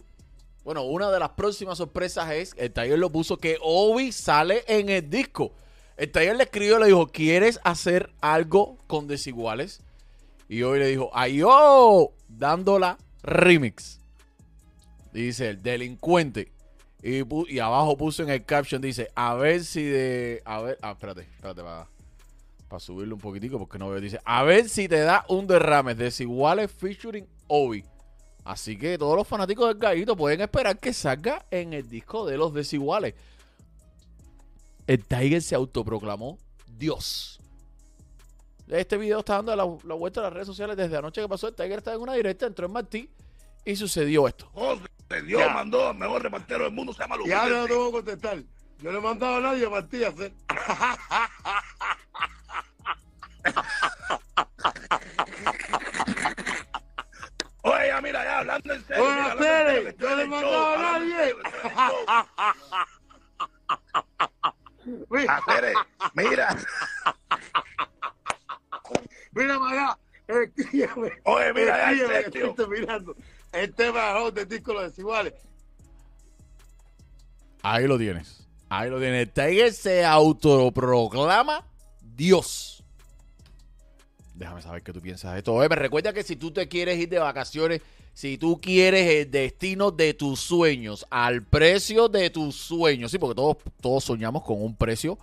bueno, 0.65 0.83
una 0.83 1.11
de 1.11 1.21
las 1.21 1.31
próximas 1.31 1.79
sorpresas 1.79 2.31
es, 2.33 2.55
el 2.57 2.73
taller 2.73 2.99
lo 2.99 3.11
puso, 3.11 3.39
que 3.39 3.59
Obi 3.61 4.13
sale 4.13 4.65
en 4.67 4.89
el 4.89 5.09
disco. 5.09 5.53
El 5.97 6.11
taller 6.11 6.37
le 6.37 6.45
escribió 6.45 6.77
y 6.79 6.81
le 6.81 6.87
dijo, 6.87 7.09
¿quieres 7.09 7.61
hacer 7.65 8.11
algo 8.21 8.79
con 8.87 9.07
desiguales? 9.07 9.81
Y 10.49 10.63
hoy 10.63 10.79
le 10.79 10.87
dijo, 10.87 11.11
¡ayo! 11.13 12.11
Dándola 12.29 12.99
remix. 13.23 14.01
Dice 15.13 15.51
el 15.51 15.63
delincuente. 15.63 16.53
Y, 17.03 17.59
abajo 17.61 17.97
puso 17.97 18.23
en 18.23 18.31
el 18.31 18.45
caption, 18.45 18.83
dice, 18.83 19.11
a 19.15 19.35
ver 19.35 19.65
si 19.65 19.85
de... 19.85 20.43
A 20.45 20.61
ver, 20.61 20.79
ah, 20.83 20.93
espérate, 20.93 21.23
espérate, 21.23 21.63
va 21.63 21.89
para 22.69 22.81
subirlo 22.81 23.15
un 23.15 23.21
poquitico 23.21 23.59
porque 23.59 23.79
no 23.79 23.89
veo. 23.89 24.01
Dice, 24.01 24.21
a 24.25 24.43
ver 24.45 24.69
si 24.69 24.89
te 24.89 25.01
da 25.01 25.25
un 25.29 25.47
derrame. 25.47 25.95
Desiguales 25.95 26.71
featuring 26.71 27.27
Obi. 27.49 27.85
Así 28.45 28.79
que 28.79 28.97
todos 28.97 29.17
los 29.17 29.27
fanáticos 29.27 29.69
del 29.69 29.79
gallito 29.79 30.17
pueden 30.17 30.41
esperar 30.41 30.79
que 30.79 30.93
salga 30.93 31.45
en 31.51 31.73
el 31.73 31.89
disco 31.89 32.27
de 32.27 32.37
los 32.37 32.55
desiguales. 32.55 33.15
El 34.87 35.05
Tiger 35.05 35.43
se 35.43 35.55
autoproclamó 35.55 36.39
Dios. 36.67 37.41
Este 38.69 38.97
video 38.97 39.21
está 39.21 39.43
dando 39.43 39.57
la, 39.57 39.65
vuelta 39.95 40.21
a 40.21 40.25
las 40.25 40.33
redes 40.33 40.47
sociales 40.47 40.77
desde 40.77 40.97
anoche 40.97 41.21
que 41.21 41.29
pasó. 41.29 41.49
El 41.49 41.55
Tiger 41.55 41.79
está 41.79 41.95
en 41.95 42.01
una 42.01 42.15
directa, 42.15 42.47
entró 42.47 42.67
en 42.67 42.73
Martí 42.73 43.11
y 43.65 43.77
sucedió 43.77 44.29
esto. 44.29 44.51
Dios 45.25 45.43
mandó 45.55 45.89
al 45.89 45.97
mejor 45.97 46.23
repartero 46.23 46.65
del 46.65 46.73
mundo, 46.73 46.93
se 46.93 47.01
llama 47.01 47.17
Ya 47.27 47.47
no 47.47 47.67
tengo 47.67 47.87
que 47.87 47.93
contestar. 47.93 48.43
Yo 48.81 48.93
no 48.93 48.99
he 48.99 49.01
mandado 49.01 49.37
a 49.37 49.41
nadie 49.41 49.67
a 49.67 49.71
Martí 49.71 50.05
a 50.05 50.09
hacer. 50.09 50.33
Oye, 57.63 58.03
mira, 58.03 58.25
ya 58.25 58.39
hablando 58.39 58.73
en 58.73 58.87
serio. 58.87 59.05
Oye, 59.05 59.37
Pérez, 59.37 59.97
yo 59.99 60.17
le 60.17 60.27
mandaba 60.27 60.75
a 60.75 60.99
nadie. 60.99 61.35
Mira, 65.11 65.43
Pérez, 65.47 65.75
mira. 66.15 66.57
Mira 69.33 69.59
para 69.59 69.73
allá. 69.73 69.99
Oye, 71.25 71.53
mira, 71.53 71.93
ya, 71.93 72.21
estoy 72.21 72.69
mirando. 72.69 73.17
El 73.59 73.75
tema 73.75 74.31
de 74.31 74.47
disco 74.47 74.73
Los 74.73 74.85
Desiguales. 74.85 75.35
Ahí 77.63 77.89
lo 77.89 77.99
tienes. 77.99 78.47
Ahí 78.69 78.89
lo 78.89 79.01
tienes. 79.01 79.33
Tiger 79.35 79.73
se 79.73 80.05
autoproclama 80.05 81.65
Dios. 82.01 82.85
Déjame 84.35 84.63
saber 84.63 84.83
qué 84.85 84.93
tú 84.93 85.01
piensas 85.01 85.33
de 85.33 85.39
esto. 85.39 85.55
Oye, 85.55 85.69
recuerda 85.69 86.13
que 86.13 86.23
si 86.23 86.37
tú 86.37 86.53
te 86.53 86.69
quieres 86.69 87.01
ir 87.01 87.09
de 87.09 87.19
vacaciones, 87.19 87.83
si 88.15 88.39
tú 88.39 88.61
quieres 88.61 89.11
el 89.11 89.31
destino 89.31 89.91
de 89.91 90.15
tus 90.15 90.39
sueños, 90.39 91.05
al 91.11 91.43
precio 91.43 92.09
de 92.09 92.31
tus 92.31 92.55
sueños, 92.55 93.11
sí, 93.11 93.19
porque 93.19 93.35
todos, 93.35 93.57
todos 93.81 94.05
soñamos 94.05 94.45
con 94.45 94.63
un 94.63 94.77
precio 94.77 95.19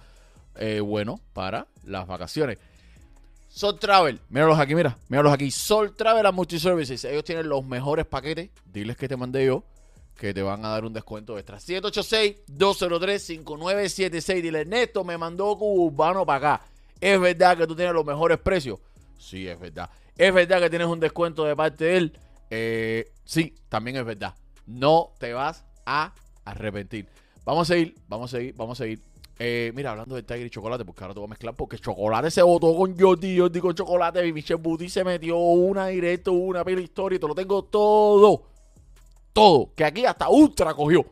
eh, 0.57 0.81
bueno 0.81 1.21
para 1.31 1.67
las 1.85 2.05
vacaciones. 2.05 2.57
Sol 3.55 3.79
Travel, 3.79 4.19
míralos 4.27 4.59
aquí, 4.59 4.75
mira, 4.75 4.97
míralos 5.07 5.31
aquí. 5.31 5.49
Sol 5.49 5.95
Travel 5.95 6.25
and 6.25 6.35
Multiservices, 6.35 7.05
ellos 7.05 7.23
tienen 7.23 7.47
los 7.47 7.65
mejores 7.65 8.05
paquetes. 8.05 8.49
Diles 8.65 8.97
que 8.97 9.07
te 9.07 9.15
mandé 9.15 9.45
yo, 9.45 9.63
que 10.17 10.33
te 10.33 10.41
van 10.41 10.65
a 10.65 10.67
dar 10.67 10.83
un 10.83 10.91
descuento 10.91 11.39
extra. 11.39 11.57
786-203-5976. 11.59 14.41
Dile, 14.41 14.59
Ernesto, 14.59 15.05
me 15.05 15.17
mandó 15.17 15.57
Cubano 15.57 16.25
para 16.25 16.55
acá. 16.55 16.65
Es 16.99 17.17
verdad 17.17 17.57
que 17.57 17.65
tú 17.65 17.77
tienes 17.77 17.93
los 17.93 18.03
mejores 18.03 18.39
precios. 18.39 18.79
Sí, 19.17 19.47
es 19.47 19.57
verdad. 19.57 19.89
Es 20.17 20.33
verdad 20.33 20.59
que 20.59 20.69
tienes 20.69 20.89
un 20.89 20.99
descuento 20.99 21.45
de 21.45 21.55
parte 21.55 21.85
de 21.85 21.95
él. 21.95 22.19
Eh, 22.49 23.13
sí, 23.23 23.55
también 23.69 23.95
es 23.95 24.03
verdad. 24.03 24.35
No 24.65 25.13
te 25.17 25.31
vas 25.31 25.63
a 25.85 26.13
arrepentir. 26.43 27.07
Vamos 27.45 27.69
a 27.69 27.73
seguir, 27.73 27.95
vamos 28.09 28.33
a 28.33 28.37
seguir, 28.37 28.53
vamos 28.57 28.81
a 28.81 28.83
seguir. 28.83 28.99
Eh, 29.37 29.71
mira, 29.75 29.91
hablando 29.91 30.15
de 30.15 30.23
Tiger 30.23 30.47
y 30.47 30.49
chocolate, 30.49 30.85
porque 30.85 31.03
ahora 31.03 31.13
te 31.13 31.19
voy 31.19 31.27
a 31.27 31.29
mezclar, 31.29 31.55
porque 31.55 31.77
chocolate 31.77 32.31
se 32.31 32.41
votó 32.41 32.73
con 32.75 32.97
Jordi, 32.97 33.37
Jordi 33.37 33.59
con 33.59 33.75
chocolate, 33.75 34.25
y 34.25 34.31
Michelle 34.31 34.61
Booty 34.61 34.87
se 34.87 35.03
metió 35.03 35.37
una 35.37 35.87
directo, 35.87 36.31
una 36.31 36.63
pila 36.63 36.79
historia, 36.81 37.17
y 37.17 37.19
te 37.19 37.27
lo 37.27 37.35
tengo 37.35 37.63
todo. 37.63 38.43
Todo. 39.33 39.71
Que 39.75 39.83
aquí 39.83 40.05
hasta 40.05 40.29
Ultra 40.29 40.73
cogió. 40.73 41.05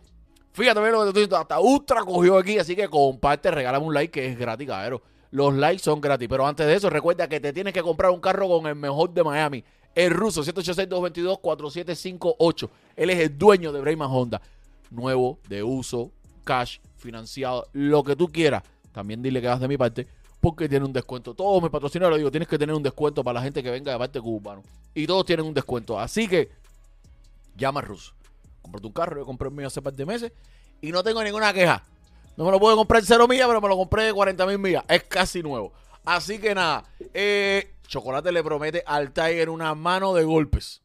Fíjate 0.53 0.79
bien 0.79 0.93
lo 0.93 0.99
que 0.99 1.05
te 1.05 1.09
estoy 1.09 1.23
diciendo, 1.23 1.38
hasta 1.38 1.59
Ultra 1.59 2.03
cogió 2.03 2.38
aquí, 2.38 2.59
así 2.59 2.75
que 2.75 2.88
comparte, 2.88 3.49
regálame 3.51 3.86
un 3.86 3.93
like 3.93 4.12
que 4.12 4.27
es 4.27 4.38
gratis, 4.38 4.67
cabrón. 4.67 5.01
Los 5.31 5.55
likes 5.55 5.83
son 5.83 5.99
gratis, 5.99 6.27
pero 6.29 6.45
antes 6.45 6.67
de 6.67 6.75
eso, 6.75 6.91
recuerda 6.91 7.27
que 7.27 7.39
te 7.39 7.51
tienes 7.51 7.73
que 7.73 7.81
comprar 7.81 8.12
un 8.12 8.21
carro 8.21 8.47
con 8.47 8.67
el 8.67 8.75
mejor 8.75 9.12
de 9.12 9.23
Miami. 9.23 9.63
El 9.95 10.12
ruso, 10.12 10.43
786-222-4758. 10.43 12.69
Él 12.95 13.09
es 13.09 13.19
el 13.19 13.36
dueño 13.38 13.71
de 13.71 13.81
Brayman 13.81 14.09
Honda. 14.12 14.41
Nuevo, 14.91 15.39
de 15.49 15.63
uso, 15.63 16.12
cash, 16.43 16.77
financiado, 17.04 17.68
lo 17.74 18.04
que 18.04 18.16
tú 18.16 18.28
quieras. 18.30 18.63
También 18.92 19.22
dile 19.22 19.42
que 19.42 19.48
vas 19.48 19.60
de 19.60 19.68
mi 19.68 19.78
parte, 19.78 20.08
porque 20.39 20.68
tiene 20.68 20.86
un 20.86 20.94
descuento. 20.94 21.34
Todos 21.34 21.62
mis 21.62 21.72
patrocinadores, 21.72 22.18
digo, 22.18 22.32
tienes 22.32 22.48
que 22.48 22.58
tener 22.58 22.76
un 22.76 22.84
descuento 22.84 23.24
para 23.24 23.36
la 23.36 23.44
gente 23.44 23.62
que 23.62 23.70
venga 23.70 23.92
de 23.92 23.98
parte 23.98 24.20
cubano. 24.20 24.63
Y 24.94 25.06
todos 25.06 25.26
tienen 25.26 25.46
un 25.46 25.54
descuento. 25.54 26.00
Así 26.00 26.28
que, 26.28 26.50
llama 27.56 27.82
al 27.82 27.86
ruso. 27.86 28.13
Comprate 28.62 28.88
un 28.88 28.94
carro, 28.94 29.18
yo 29.18 29.26
compré 29.26 29.50
el 29.50 29.54
mío 29.54 29.68
hace 29.68 29.82
par 29.82 29.94
de 29.94 30.06
meses 30.06 30.32
y 30.82 30.92
no 30.92 31.04
tengo 31.04 31.24
ninguna 31.24 31.54
queja. 31.54 31.84
No 32.36 32.46
me 32.46 32.52
lo 32.52 32.60
puedo 32.60 32.76
comprar 32.76 33.04
cero 33.06 33.28
millas, 33.28 33.48
pero 33.48 33.62
me 33.62 33.68
lo 33.68 33.78
compré 33.78 34.04
de 34.04 34.13
40 34.13 34.46
mil 34.48 34.58
millas. 34.58 34.84
Es 34.88 35.04
casi 35.04 35.44
nuevo. 35.44 35.74
Así 36.06 36.39
que 36.39 36.56
nada, 36.56 36.84
eh, 37.13 37.76
Chocolate 37.88 38.32
le 38.32 38.44
promete 38.44 38.84
al 38.86 39.12
Tiger 39.12 39.50
una 39.50 39.76
mano 39.76 40.13
de 40.13 40.24
golpes. 40.24 40.82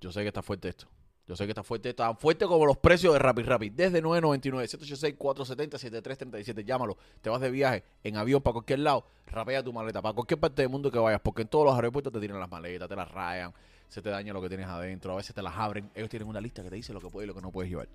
Yo 0.00 0.12
sé 0.12 0.22
que 0.22 0.28
está 0.28 0.42
fuerte 0.42 0.68
esto. 0.68 0.86
Yo 1.26 1.34
sé 1.34 1.44
que 1.44 1.50
está 1.50 1.62
fuerte. 1.62 1.92
Tan 1.92 2.16
fuerte 2.16 2.46
como 2.46 2.64
los 2.66 2.76
precios 2.76 3.12
de 3.12 3.18
Rapid 3.18 3.46
Rapid. 3.46 3.72
Desde 3.72 4.02
9.99, 4.02 5.16
786-470-7337. 5.18 6.64
Llámalo. 6.64 6.96
Te 7.20 7.30
vas 7.30 7.40
de 7.40 7.50
viaje 7.50 7.82
en 8.04 8.16
avión 8.16 8.42
para 8.42 8.52
cualquier 8.54 8.80
lado. 8.80 9.06
Rapea 9.26 9.62
tu 9.62 9.72
maleta. 9.72 10.00
Para 10.00 10.14
cualquier 10.14 10.38
parte 10.38 10.62
del 10.62 10.70
mundo 10.70 10.90
que 10.90 10.98
vayas. 10.98 11.20
Porque 11.20 11.42
en 11.42 11.48
todos 11.48 11.64
los 11.64 11.74
aeropuertos 11.74 12.12
te 12.12 12.20
tiran 12.20 12.38
las 12.38 12.50
maletas, 12.50 12.88
te 12.88 12.96
las 12.96 13.10
rayan. 13.10 13.52
Se 13.88 14.02
te 14.02 14.10
daña 14.10 14.32
lo 14.32 14.40
que 14.40 14.48
tienes 14.48 14.66
adentro. 14.66 15.12
A 15.12 15.16
veces 15.16 15.34
te 15.34 15.42
las 15.42 15.56
abren. 15.56 15.90
Ellos 15.94 16.08
tienen 16.08 16.28
una 16.28 16.40
lista 16.40 16.62
que 16.62 16.70
te 16.70 16.76
dice 16.76 16.92
lo 16.92 17.00
que 17.00 17.08
puedes 17.08 17.26
y 17.26 17.28
lo 17.28 17.34
que 17.34 17.42
no 17.42 17.50
puedes 17.50 17.70
llevar. 17.70 17.88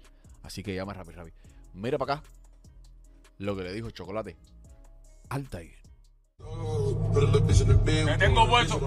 Así 0.43 0.61
que 0.61 0.75
llama 0.75 0.93
Rapid 0.93 1.15
Rapid. 1.15 1.33
Mira 1.73 1.97
para 1.97 2.15
acá 2.15 2.23
lo 3.37 3.55
que 3.55 3.63
le 3.63 3.73
dijo 3.73 3.89
Chocolate 3.91 4.35
al 5.29 5.49
Tiger. 5.49 5.79
Te 7.85 8.17
tengo 8.17 8.47
puesto, 8.47 8.79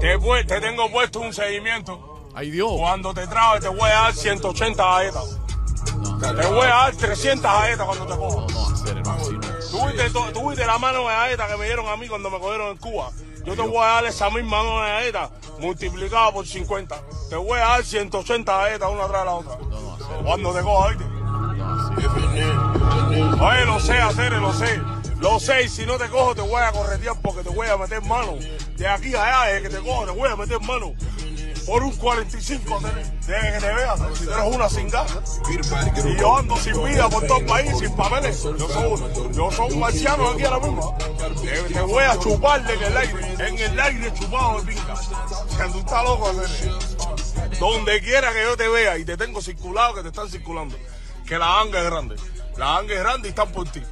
te, 0.00 0.44
te 0.44 0.60
tengo 0.60 0.90
puesto 0.90 1.20
un 1.20 1.32
seguimiento. 1.32 2.21
¡Ay, 2.34 2.50
Dios! 2.50 2.70
Cuando 2.78 3.12
te 3.14 3.26
trabe 3.26 3.60
te 3.60 3.68
voy 3.68 3.90
a 3.90 3.94
dar 3.94 4.14
180 4.14 4.82
gaetas. 4.84 5.38
Te 6.20 6.46
voy 6.46 6.66
a 6.66 6.70
dar 6.74 6.94
300 6.96 7.42
gaetas 7.52 7.86
cuando 7.86 8.06
te 8.06 8.16
cojo. 8.16 8.46
No, 8.50 8.66
no, 8.68 8.74
hacer, 8.74 8.96
hermano. 8.96 9.20
así 9.22 9.32
no. 9.32 9.40
Tú 9.70 9.86
viste, 9.86 10.10
tú- 10.10 10.32
tú 10.32 10.48
viste 10.50 10.66
la 10.66 10.78
mano 10.78 11.00
de 11.00 11.04
gaeta 11.14 11.46
que 11.48 11.56
me 11.56 11.66
dieron 11.66 11.86
a 11.88 11.96
mí 11.96 12.08
cuando 12.08 12.30
me 12.30 12.38
cogieron 12.38 12.68
en 12.70 12.76
Cuba. 12.78 13.10
Yo 13.44 13.54
te 13.56 13.62
voy 13.62 13.78
a 13.82 13.86
dar 13.86 14.04
esa 14.06 14.30
misma 14.30 14.62
mano 14.62 14.80
de 14.82 14.88
gaeta 14.90 15.30
multiplicada 15.58 16.32
por 16.32 16.46
50. 16.46 16.96
Te 17.28 17.36
voy 17.36 17.58
a 17.58 17.64
dar 17.66 17.84
180 17.84 18.56
gaetas 18.56 18.90
una 18.90 19.06
tras 19.08 19.24
la 19.24 19.32
otra. 19.32 19.54
Hacer. 19.54 20.24
Cuando 20.24 20.52
te. 20.54 20.62
No, 20.62 20.84
así. 20.84 21.04
Oye, 23.40 23.64
lo 23.66 23.80
sé 23.80 23.98
hacer, 24.00 24.32
lo 24.32 24.52
sé. 24.52 24.80
Lo 25.20 25.38
sé, 25.38 25.62
y 25.64 25.68
si 25.68 25.86
no 25.86 25.96
te 25.98 26.08
cojo 26.08 26.34
te 26.34 26.40
voy 26.40 26.60
a 26.60 26.72
corretear 26.72 27.14
porque 27.22 27.42
te 27.42 27.50
voy 27.50 27.68
a 27.68 27.76
meter 27.76 28.02
mano. 28.02 28.34
De 28.76 28.88
aquí 28.88 29.14
a 29.14 29.22
allá, 29.44 29.52
desde 29.52 29.68
que 29.68 29.76
te 29.76 29.82
cojo, 29.82 30.04
te 30.04 30.10
voy 30.10 30.28
a 30.28 30.34
meter 30.36 30.60
mano. 30.60 30.94
Por 31.66 31.82
un 31.84 31.92
45, 31.96 32.80
te- 32.80 33.32
desde 33.32 33.52
que 33.52 33.58
te 33.60 33.72
veas, 33.74 34.00
si 34.18 34.24
tú 34.26 34.32
eres 34.32 34.54
una 34.56 34.68
cingada. 34.68 35.06
Y 36.04 36.16
yo 36.18 36.36
ando 36.38 36.56
sin 36.56 36.84
vida 36.84 37.08
por 37.08 37.24
todo 37.26 37.38
el 37.38 37.46
país, 37.46 37.78
sin 37.78 37.94
papeles. 37.94 38.42
Yo 38.42 38.58
soy, 38.68 39.32
yo 39.32 39.50
soy 39.50 39.72
un 39.72 39.78
marciano 39.80 40.30
aquí 40.30 40.44
ahora 40.44 40.66
mismo. 40.66 40.96
Te, 41.42 41.62
te 41.74 41.80
voy 41.82 42.02
a 42.04 42.18
chupar 42.18 42.68
en 42.70 42.82
el 42.82 42.96
aire, 42.96 43.34
en 43.48 43.58
el 43.58 43.80
aire 43.80 44.12
chupado 44.14 44.60
de 44.60 44.72
pinga. 44.72 44.94
Tú 45.72 45.78
estás 45.78 46.04
loco. 46.04 46.32
Donde 47.60 48.00
quiera 48.00 48.32
que 48.32 48.42
yo 48.42 48.56
te 48.56 48.68
vea 48.68 48.98
y 48.98 49.04
te 49.04 49.16
tengo 49.16 49.40
circulado, 49.40 49.94
que 49.94 50.02
te 50.02 50.08
están 50.08 50.28
circulando. 50.28 50.76
Que 51.26 51.38
la 51.38 51.60
anga 51.60 51.78
es 51.78 51.84
grande. 51.84 52.16
La 52.56 52.78
anga 52.78 52.92
es 52.94 53.00
grande 53.00 53.28
y 53.28 53.30
están 53.30 53.52
por 53.52 53.68
ti. 53.68 53.82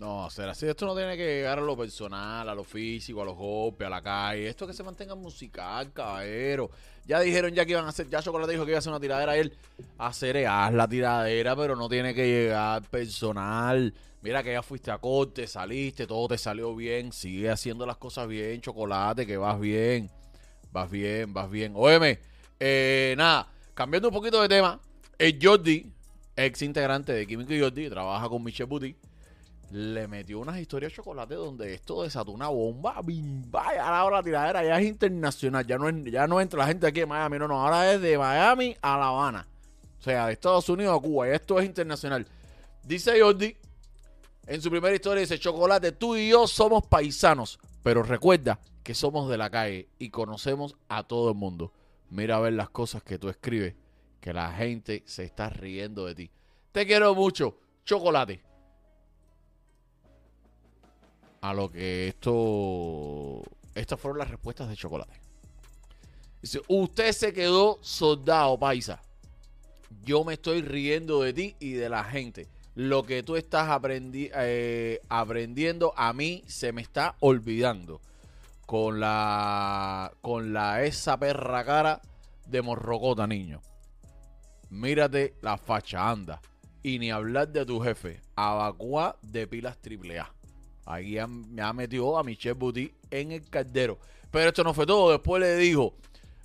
No, 0.00 0.24
hacer 0.24 0.48
así. 0.48 0.66
Esto 0.66 0.86
no 0.86 0.96
tiene 0.96 1.14
que 1.14 1.26
llegar 1.26 1.58
a 1.58 1.60
lo 1.60 1.76
personal, 1.76 2.48
a 2.48 2.54
lo 2.54 2.64
físico, 2.64 3.20
a 3.20 3.24
los 3.26 3.36
golpes, 3.36 3.86
a 3.86 3.90
la 3.90 4.00
calle. 4.00 4.48
Esto 4.48 4.66
que 4.66 4.72
se 4.72 4.82
mantenga 4.82 5.14
musical, 5.14 5.92
caballero. 5.92 6.70
Ya 7.04 7.20
dijeron 7.20 7.52
ya 7.52 7.66
que 7.66 7.72
iban 7.72 7.84
a 7.84 7.90
hacer, 7.90 8.08
ya 8.08 8.22
Chocolate 8.22 8.52
dijo 8.52 8.64
que 8.64 8.70
iba 8.70 8.78
a 8.78 8.80
hacer 8.80 8.92
una 8.92 8.98
tiradera 8.98 9.36
él. 9.36 9.52
Hacer 9.98 10.36
la 10.36 10.88
tiradera, 10.88 11.54
pero 11.54 11.76
no 11.76 11.86
tiene 11.90 12.14
que 12.14 12.26
llegar 12.26 12.82
personal. 12.84 13.92
Mira 14.22 14.42
que 14.42 14.52
ya 14.52 14.62
fuiste 14.62 14.90
a 14.90 14.96
corte, 14.96 15.46
saliste, 15.46 16.06
todo 16.06 16.28
te 16.28 16.38
salió 16.38 16.74
bien. 16.74 17.12
Sigue 17.12 17.50
haciendo 17.50 17.84
las 17.84 17.98
cosas 17.98 18.26
bien, 18.26 18.58
Chocolate, 18.62 19.26
que 19.26 19.36
vas 19.36 19.60
bien. 19.60 20.10
Vas 20.72 20.90
bien, 20.90 21.34
vas 21.34 21.50
bien. 21.50 21.74
Óyeme, 21.76 22.20
eh, 22.58 23.14
nada, 23.18 23.48
cambiando 23.74 24.08
un 24.08 24.14
poquito 24.14 24.40
de 24.40 24.48
tema. 24.48 24.80
El 25.18 25.38
Jordi, 25.42 25.92
ex 26.36 26.62
integrante 26.62 27.12
de 27.12 27.26
Químico 27.26 27.52
y 27.52 27.60
Jordi, 27.60 27.90
trabaja 27.90 28.30
con 28.30 28.42
Michelle 28.42 28.66
Boutique 28.66 29.09
le 29.70 30.08
metió 30.08 30.40
unas 30.40 30.58
historias 30.58 30.90
de 30.90 30.96
chocolate 30.96 31.34
donde 31.34 31.74
esto 31.74 32.02
desató 32.02 32.32
una 32.32 32.48
bomba. 32.48 33.00
bim, 33.02 33.50
Vaya, 33.50 33.86
ahora 33.86 34.16
la 34.16 34.22
tiradera 34.22 34.64
ya 34.64 34.80
es 34.80 34.86
internacional. 34.86 35.64
Ya 35.64 35.78
no, 35.78 35.88
ya 35.90 36.26
no 36.26 36.40
entra 36.40 36.58
la 36.58 36.66
gente 36.66 36.86
aquí 36.86 37.00
de 37.00 37.06
Miami, 37.06 37.38
no, 37.38 37.46
no. 37.46 37.60
Ahora 37.60 37.92
es 37.92 38.00
de 38.00 38.18
Miami 38.18 38.76
a 38.82 38.98
La 38.98 39.08
Habana. 39.08 39.46
O 39.98 40.02
sea, 40.02 40.26
de 40.26 40.32
Estados 40.32 40.68
Unidos 40.68 40.98
a 40.98 41.00
Cuba. 41.00 41.28
Y 41.28 41.30
esto 41.32 41.58
es 41.60 41.66
internacional. 41.66 42.26
Dice 42.82 43.20
Jordi 43.20 43.56
en 44.46 44.60
su 44.60 44.70
primera 44.70 44.94
historia: 44.94 45.20
dice, 45.20 45.38
Chocolate, 45.38 45.92
tú 45.92 46.16
y 46.16 46.30
yo 46.30 46.48
somos 46.48 46.86
paisanos. 46.86 47.60
Pero 47.82 48.02
recuerda 48.02 48.58
que 48.82 48.94
somos 48.94 49.30
de 49.30 49.38
la 49.38 49.50
calle 49.50 49.88
y 49.98 50.10
conocemos 50.10 50.74
a 50.88 51.04
todo 51.04 51.30
el 51.30 51.36
mundo. 51.36 51.72
Mira 52.10 52.36
a 52.36 52.40
ver 52.40 52.54
las 52.54 52.70
cosas 52.70 53.04
que 53.04 53.18
tú 53.18 53.28
escribes, 53.28 53.74
que 54.20 54.32
la 54.32 54.52
gente 54.52 55.04
se 55.06 55.22
está 55.22 55.48
riendo 55.48 56.06
de 56.06 56.14
ti. 56.16 56.30
Te 56.72 56.86
quiero 56.86 57.14
mucho, 57.14 57.56
Chocolate 57.84 58.49
a 61.40 61.54
lo 61.54 61.70
que 61.70 62.08
esto. 62.08 63.42
Estas 63.74 63.98
fueron 64.00 64.18
las 64.18 64.30
respuestas 64.30 64.68
de 64.68 64.76
Chocolate. 64.76 65.20
Dice: 66.42 66.60
Usted 66.68 67.12
se 67.12 67.32
quedó 67.32 67.78
soldado, 67.82 68.58
paisa. 68.58 69.00
Yo 70.04 70.24
me 70.24 70.34
estoy 70.34 70.62
riendo 70.62 71.22
de 71.22 71.32
ti 71.32 71.56
y 71.60 71.72
de 71.72 71.88
la 71.88 72.04
gente. 72.04 72.46
Lo 72.74 73.02
que 73.02 73.22
tú 73.22 73.36
estás 73.36 73.68
aprendi- 73.68 74.30
eh, 74.34 75.00
aprendiendo 75.08 75.92
a 75.96 76.12
mí 76.12 76.44
se 76.46 76.72
me 76.72 76.82
está 76.82 77.16
olvidando. 77.20 78.00
Con 78.66 79.00
la. 79.00 80.12
Con 80.20 80.52
la 80.52 80.84
esa 80.84 81.18
perra 81.18 81.64
cara 81.64 82.00
de 82.46 82.62
morrocota, 82.62 83.26
niño. 83.26 83.60
Mírate 84.70 85.34
la 85.42 85.56
facha, 85.58 86.08
anda. 86.08 86.40
Y 86.82 86.98
ni 86.98 87.10
hablar 87.10 87.48
de 87.48 87.66
tu 87.66 87.80
jefe. 87.80 88.20
Abacua 88.36 89.18
de 89.22 89.46
pilas 89.46 89.76
triple 89.78 90.20
A. 90.20 90.32
Ahí 90.84 91.16
me 91.26 91.62
ha 91.62 91.72
metido 91.72 92.18
a 92.18 92.24
Michelle 92.24 92.54
Boutique 92.54 92.94
en 93.10 93.32
el 93.32 93.48
caldero. 93.48 93.98
Pero 94.30 94.48
esto 94.48 94.64
no 94.64 94.74
fue 94.74 94.86
todo. 94.86 95.10
Después 95.10 95.40
le 95.40 95.56
dijo: 95.56 95.94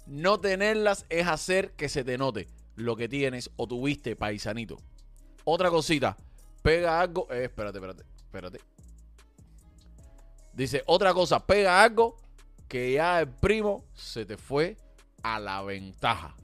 No 0.06 0.40
tenerlas 0.40 1.06
es 1.10 1.28
hacer 1.28 1.72
que 1.72 1.90
se 1.90 2.04
te 2.04 2.18
note 2.18 2.48
lo 2.76 2.96
que 2.96 3.08
tienes 3.08 3.50
o 3.56 3.68
tuviste, 3.68 4.16
paisanito. 4.16 4.78
Otra 5.44 5.70
cosita. 5.70 6.18
Pega 6.62 7.00
algo. 7.00 7.28
eh, 7.32 7.46
espérate, 7.46 7.78
espérate, 7.78 8.04
espérate. 8.18 8.60
Dice: 10.54 10.84
Otra 10.86 11.14
cosa. 11.14 11.46
Pega 11.46 11.82
algo 11.84 12.18
que 12.68 12.94
ya 12.94 13.22
el 13.22 13.30
primo 13.30 13.86
se 13.94 14.26
te 14.26 14.38
fue 14.38 14.78
a 15.24 15.40
la 15.40 15.62
ventaja. 15.64 16.36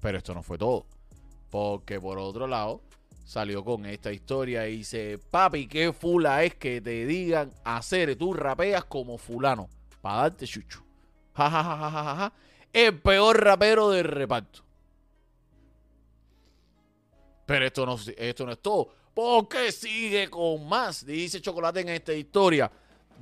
Pero 0.00 0.18
esto 0.18 0.34
no 0.34 0.42
fue 0.42 0.58
todo. 0.58 0.86
Porque 1.50 2.00
por 2.00 2.18
otro 2.18 2.46
lado, 2.46 2.80
salió 3.28 3.62
con 3.62 3.84
esta 3.84 4.10
historia 4.10 4.66
y 4.66 4.78
dice, 4.78 5.18
papi, 5.30 5.68
qué 5.68 5.92
fula 5.92 6.44
es 6.44 6.54
que 6.54 6.80
te 6.80 7.04
digan 7.04 7.52
hacer, 7.62 8.16
tú 8.16 8.32
rapeas 8.32 8.86
como 8.86 9.18
fulano, 9.18 9.68
para 10.00 10.22
darte 10.22 10.46
chucho. 10.46 10.82
Ja, 11.34 11.48
ja, 11.50 11.62
ja, 11.62 11.90
ja, 11.90 12.16
ja. 12.16 12.32
El 12.72 12.98
peor 12.98 13.40
rapero 13.44 13.90
del 13.90 14.04
reparto. 14.04 14.64
Pero 17.46 17.64
esto 17.64 17.86
no, 17.86 17.96
esto 18.16 18.44
no 18.44 18.52
es 18.52 18.58
todo. 18.58 18.88
Porque 19.14 19.70
sigue 19.70 20.28
con 20.28 20.68
más. 20.68 21.06
Dice 21.06 21.40
Chocolate 21.40 21.80
en 21.82 21.90
esta 21.90 22.12
historia. 22.12 22.68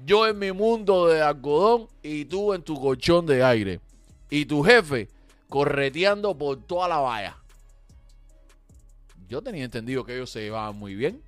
Yo 0.07 0.27
en 0.27 0.39
mi 0.39 0.51
mundo 0.51 1.09
de 1.09 1.21
algodón 1.21 1.89
y 2.03 2.25
tú 2.25 2.55
en 2.55 2.63
tu 2.63 2.81
colchón 2.81 3.27
de 3.27 3.45
aire. 3.45 3.81
Y 4.31 4.47
tu 4.47 4.63
jefe 4.63 5.11
correteando 5.47 6.35
por 6.37 6.65
toda 6.65 6.89
la 6.89 6.99
valla. 6.99 7.37
Yo 9.29 9.43
tenía 9.43 9.65
entendido 9.65 10.05
que 10.05 10.15
ellos 10.15 10.31
se 10.31 10.43
llevaban 10.43 10.77
muy 10.77 10.95
bien. 10.95 11.21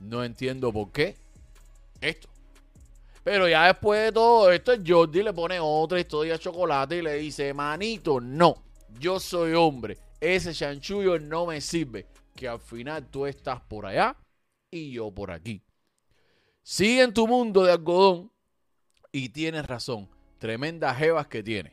No 0.00 0.22
entiendo 0.24 0.72
por 0.72 0.90
qué. 0.90 1.16
Esto. 2.00 2.28
Pero 3.24 3.48
ya 3.48 3.66
después 3.66 4.02
de 4.02 4.12
todo 4.12 4.50
esto, 4.50 4.72
Jordi 4.84 5.22
le 5.22 5.32
pone 5.32 5.58
otra 5.60 6.00
historia 6.00 6.34
a 6.34 6.38
chocolate 6.38 6.96
y 6.96 7.02
le 7.02 7.14
dice, 7.14 7.54
manito, 7.54 8.20
no. 8.20 8.62
Yo 8.98 9.20
soy 9.20 9.52
hombre. 9.54 9.96
Ese 10.20 10.52
chanchullo 10.52 11.18
no 11.18 11.46
me 11.46 11.60
sirve. 11.60 12.06
que 12.34 12.48
al 12.48 12.60
final 12.60 13.06
tú 13.06 13.26
estás 13.26 13.60
por 13.60 13.86
allá 13.86 14.16
y 14.70 14.92
yo 14.92 15.10
por 15.10 15.30
aquí. 15.30 15.62
Sigue 16.62 17.02
en 17.02 17.14
tu 17.14 17.26
mundo 17.26 17.64
de 17.64 17.72
algodón 17.72 18.30
y 19.12 19.28
tienes 19.28 19.66
razón. 19.66 20.08
Tremendas 20.38 20.96
jevas 20.96 21.26
que 21.28 21.42
tienes. 21.42 21.72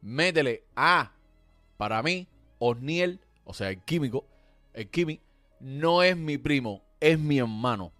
Métele 0.00 0.64
a, 0.74 1.12
para 1.76 2.02
mí, 2.02 2.26
Osniel, 2.58 3.20
o 3.44 3.54
sea, 3.54 3.70
el 3.70 3.82
químico, 3.82 4.26
el 4.74 4.90
Kimi, 4.90 5.20
no 5.60 6.02
es 6.02 6.16
mi 6.16 6.36
primo, 6.36 6.82
es 7.00 7.18
mi 7.18 7.38
hermano. 7.38 7.92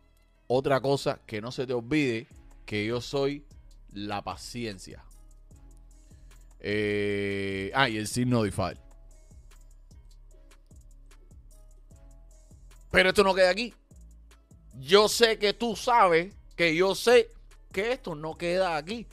Otra 0.47 0.81
cosa 0.81 1.21
que 1.27 1.41
no 1.41 1.51
se 1.51 1.67
te 1.67 1.73
olvide 1.73 2.27
que 2.67 2.85
yo 2.85 3.01
soy 3.01 3.47
la 3.93 4.23
paciencia. 4.23 5.05
Eh, 6.61 7.71
ah, 7.75 7.89
y 7.89 7.97
el 7.97 8.09
signo 8.09 8.43
de 8.43 8.49
Ifal. 8.49 8.81
Pero 12.91 13.09
esto 13.09 13.25
no 13.25 13.35
queda 13.35 13.51
aquí. 13.51 13.75
Yo 14.75 15.09
sé 15.09 15.39
que 15.39 15.53
tú 15.53 15.77
sabes 15.77 16.35
que 16.57 16.75
yo 16.75 16.95
sé 16.95 17.31
que 17.73 17.93
esto 17.93 18.15
no 18.15 18.37
queda 18.37 18.77
aquí. 18.77 19.07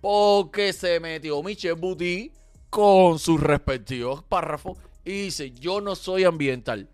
Porque 0.00 0.72
se 0.72 1.00
metió 1.00 1.42
Michel 1.42 1.74
Buti 1.74 2.32
con 2.70 3.18
sus 3.18 3.40
respectivos 3.40 4.22
párrafos 4.22 4.78
y 5.04 5.22
dice, 5.22 5.52
yo 5.52 5.80
no 5.80 5.96
soy 5.96 6.24
ambiental, 6.24 6.88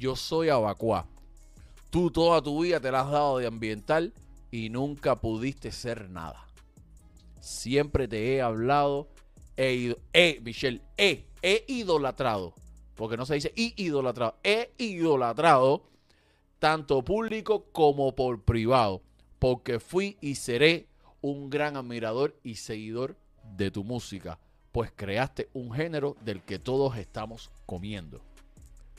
yo 0.00 0.16
soy 0.16 0.48
abacuá. 0.48 1.06
Tú 1.90 2.10
toda 2.10 2.40
tu 2.42 2.62
vida 2.62 2.80
te 2.80 2.90
la 2.90 3.02
has 3.02 3.10
dado 3.10 3.38
de 3.38 3.46
ambiental 3.46 4.12
y 4.50 4.70
nunca 4.70 5.14
pudiste 5.16 5.70
ser 5.70 6.08
nada. 6.08 6.46
Siempre 7.40 8.08
te 8.08 8.34
he 8.34 8.42
hablado, 8.42 9.08
he 9.56 9.74
ido, 9.74 9.98
he, 10.12 10.40
Michelle, 10.42 10.80
he, 10.96 11.26
he 11.42 11.64
idolatrado, 11.68 12.54
porque 12.94 13.16
no 13.16 13.26
se 13.26 13.34
dice 13.34 13.52
y 13.54 13.74
idolatrado, 13.82 14.36
he 14.42 14.72
idolatrado 14.78 15.84
tanto 16.58 17.02
público 17.02 17.66
como 17.72 18.14
por 18.14 18.42
privado, 18.42 19.02
porque 19.38 19.80
fui 19.80 20.16
y 20.20 20.36
seré 20.36 20.86
un 21.20 21.50
gran 21.50 21.76
admirador 21.76 22.38
y 22.42 22.56
seguidor 22.56 23.16
de 23.56 23.70
tu 23.70 23.84
música, 23.84 24.38
pues 24.72 24.92
creaste 24.94 25.50
un 25.52 25.72
género 25.72 26.16
del 26.22 26.42
que 26.42 26.58
todos 26.58 26.96
estamos 26.96 27.50
comiendo. 27.66 28.22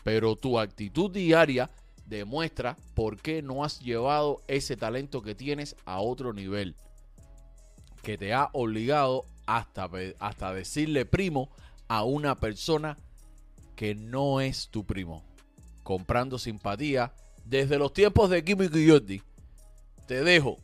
Pero 0.04 0.36
tu 0.36 0.60
actitud 0.60 1.12
diaria 1.12 1.70
demuestra 2.06 2.78
por 2.94 3.18
qué 3.22 3.42
no 3.42 3.64
has 3.64 3.80
llevado 3.80 4.42
ese 4.48 4.76
talento 4.76 5.22
que 5.22 5.36
tienes 5.36 5.76
a 5.86 6.02
otro 6.02 6.34
nivel, 6.34 6.76
que 8.04 8.18
te 8.18 8.34
ha 8.34 8.50
obligado 8.54 9.26
hasta, 9.46 9.90
hasta 10.20 10.54
decirle 10.54 11.06
primo 11.06 11.50
a 11.88 12.04
una 12.04 12.36
persona 12.36 12.98
que 13.76 13.96
no 13.96 14.42
es 14.42 14.70
tu 14.70 14.86
primo, 14.86 15.24
comprando 15.84 16.38
simpatía 16.38 17.14
desde 17.46 17.78
los 17.78 17.94
tiempos 17.94 18.30
de 18.30 18.40
y 18.40 18.90
Jordi. 18.90 19.22
Te 20.08 20.24
dejo 20.24 20.58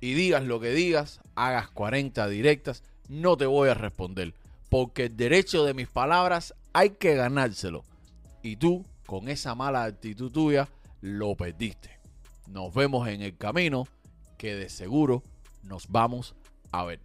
y 0.00 0.14
digas 0.14 0.44
lo 0.44 0.60
que 0.60 0.70
digas, 0.70 1.20
hagas 1.34 1.68
40 1.70 2.28
directas, 2.28 2.82
no 3.08 3.36
te 3.36 3.46
voy 3.46 3.68
a 3.68 3.74
responder, 3.74 4.34
porque 4.68 5.06
el 5.06 5.16
derecho 5.16 5.64
de 5.64 5.74
mis 5.74 5.88
palabras 5.88 6.54
hay 6.72 6.90
que 6.90 7.14
ganárselo. 7.14 7.84
Y 8.42 8.56
tú 8.56 8.84
con 9.06 9.28
esa 9.28 9.54
mala 9.54 9.84
actitud 9.84 10.30
tuya, 10.30 10.68
lo 11.00 11.34
perdiste. 11.34 11.98
Nos 12.46 12.74
vemos 12.74 13.08
en 13.08 13.22
el 13.22 13.36
camino, 13.36 13.86
que 14.36 14.54
de 14.54 14.68
seguro 14.68 15.22
nos 15.62 15.88
vamos 15.88 16.34
a 16.70 16.84
ver. 16.84 17.00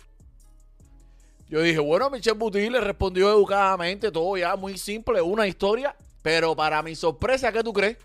Yo 1.47 1.61
dije, 1.61 1.79
bueno, 1.79 2.09
Michelle 2.09 2.38
Buti 2.38 2.69
le 2.69 2.81
respondió 2.81 3.29
educadamente, 3.29 4.11
todo 4.11 4.36
ya 4.38 4.55
muy 4.55 4.77
simple, 4.77 5.21
una 5.21 5.47
historia, 5.47 5.95
pero 6.21 6.55
para 6.55 6.81
mi 6.81 6.95
sorpresa, 6.95 7.51
¿qué 7.51 7.63
tú 7.63 7.71
crees? 7.71 7.97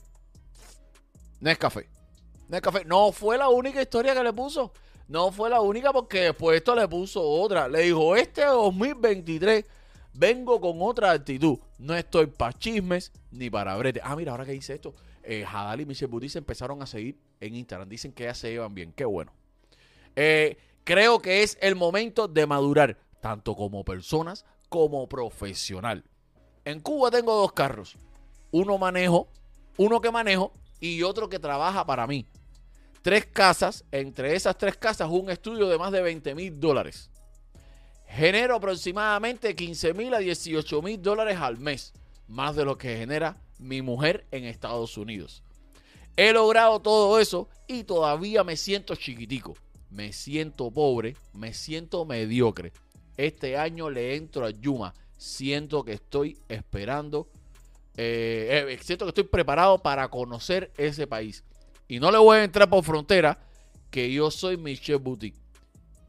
Nescafé. 1.41 1.89
Nescafé. 2.49 2.85
No 2.85 3.13
fue 3.13 3.39
la 3.39 3.49
única 3.49 3.81
historia 3.81 4.15
que 4.15 4.23
le 4.23 4.33
puso. 4.33 4.73
No 5.07 5.33
fue 5.33 5.49
la 5.49 5.61
única 5.61 5.93
porque 5.93 6.21
después 6.21 6.59
esto 6.59 6.75
le 6.75 6.87
puso 6.87 7.23
otra. 7.23 7.69
Le 7.69 7.83
dijo, 7.83 8.15
este 8.15 8.45
2023 8.45 9.65
Vengo 10.19 10.61
con 10.61 10.83
otra 10.83 11.13
actitud. 11.13 11.61
No 11.79 11.95
estoy 11.95 12.27
para 12.27 12.53
chismes 12.53 13.13
ni 13.31 13.49
para 13.51 13.77
brete. 13.77 14.01
Ah, 14.03 14.17
mira, 14.17 14.33
ahora 14.33 14.45
que 14.45 14.51
dice 14.51 14.75
esto, 14.75 14.93
eh, 15.23 15.45
Hadal 15.45 15.83
y 15.83 15.87
Michelle 15.87 16.11
Buti 16.11 16.29
se 16.29 16.39
empezaron 16.39 16.83
a 16.83 16.87
seguir 16.87 17.17
en 17.39 17.55
Instagram. 17.55 17.89
Dicen 17.89 18.13
que 18.13 18.25
ya 18.25 18.35
se 18.35 18.51
llevan 18.51 18.75
bien. 18.75 18.93
Qué 18.93 19.05
bueno. 19.05 19.33
Eh, 20.17 20.57
creo 20.83 21.23
que 21.23 21.45
es 21.45 21.57
el 21.61 21.77
momento 21.77 22.27
de 22.27 22.49
madurar, 22.49 22.99
tanto 23.21 23.55
como 23.55 23.85
personas 23.85 24.45
como 24.69 25.09
profesional. 25.09 26.03
En 26.65 26.81
Cuba 26.81 27.13
tengo 27.13 27.37
dos 27.37 27.53
carros. 27.53 27.97
Uno 28.51 28.77
manejo, 28.77 29.29
uno 29.77 30.01
que 30.01 30.11
manejo 30.11 30.53
y 30.81 31.05
otro 31.05 31.29
que 31.29 31.39
trabaja 31.39 31.87
para 31.87 32.09
mí. 32.09 32.27
Tres 33.03 33.25
casas, 33.27 33.85
entre 33.93 34.35
esas 34.35 34.59
tres 34.59 34.77
casas 34.77 35.11
un 35.11 35.31
estudio 35.31 35.69
de 35.69 35.79
más 35.79 35.93
de 35.93 36.03
20 36.03 36.35
mil 36.35 36.59
dólares 36.59 37.09
genero 38.09 38.57
aproximadamente 38.57 39.55
15 39.55 39.95
mil 39.95 40.15
a 40.15 40.19
18 40.19 40.83
mil 40.83 41.01
dólares 41.01 41.39
al 41.39 41.59
mes, 41.59 41.93
más 42.27 42.57
de 42.57 42.65
lo 42.65 42.79
que 42.79 42.97
genera 42.97 43.37
mi 43.59 43.83
mujer 43.83 44.27
en 44.31 44.45
Estados 44.45 44.97
Unidos. 44.97 45.43
He 46.17 46.33
logrado 46.33 46.81
todo 46.81 47.21
eso 47.21 47.49
y 47.67 47.85
todavía 47.85 48.43
me 48.43 48.57
siento 48.57 48.97
chiquitico, 48.97 49.57
me 49.91 50.13
siento 50.13 50.71
pobre, 50.71 51.17
me 51.33 51.55
siento 51.55 52.05
mediocre. 52.05 52.73
Este 53.17 53.57
año 53.57 53.91
le 53.91 54.17
entro 54.17 54.47
a 54.47 54.51
Yuma, 54.51 54.95
siento 55.17 55.85
que 55.85 55.93
estoy 55.93 56.39
esperando, 56.49 57.29
eh, 57.97 58.67
eh, 58.69 58.79
siento 58.83 59.05
que 59.05 59.11
estoy 59.11 59.25
preparado 59.25 59.79
para 59.79 60.09
conocer 60.09 60.73
ese 60.77 61.07
país. 61.07 61.45
Y 61.87 62.01
no 62.01 62.11
le 62.11 62.19
voy 62.19 62.39
a 62.39 62.45
entrar 62.45 62.69
por 62.69 62.85
frontera, 62.85 63.39
que 63.91 64.13
yo 64.13 64.31
soy 64.31 64.57
Michelle 64.57 64.99
Boutique. 64.99 65.39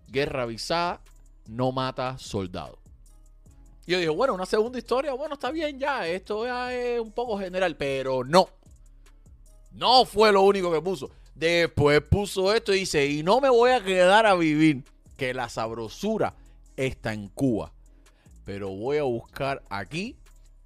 Guerra 0.07 0.43
avisada 0.43 1.01
no 1.49 1.71
mata 1.71 2.17
soldado. 2.17 2.79
Y 3.85 3.93
yo 3.93 3.97
dije, 3.97 4.09
bueno, 4.09 4.35
una 4.35 4.45
segunda 4.45 4.77
historia, 4.77 5.13
bueno, 5.13 5.33
está 5.33 5.51
bien 5.51 5.79
ya, 5.79 6.07
esto 6.07 6.45
ya 6.45 6.73
es 6.73 6.99
un 6.99 7.11
poco 7.11 7.39
general, 7.39 7.75
pero 7.75 8.23
no. 8.23 8.49
No 9.71 10.05
fue 10.05 10.31
lo 10.31 10.43
único 10.43 10.71
que 10.71 10.81
puso. 10.81 11.09
Después 11.33 12.01
puso 12.01 12.53
esto 12.53 12.73
y 12.73 12.81
dice, 12.81 13.05
y 13.07 13.23
no 13.23 13.41
me 13.41 13.49
voy 13.49 13.71
a 13.71 13.83
quedar 13.83 14.25
a 14.25 14.35
vivir, 14.35 14.83
que 15.17 15.33
la 15.33 15.49
sabrosura 15.49 16.35
está 16.77 17.13
en 17.13 17.29
Cuba. 17.29 17.73
Pero 18.45 18.69
voy 18.69 18.97
a 18.97 19.03
buscar 19.03 19.63
aquí 19.69 20.17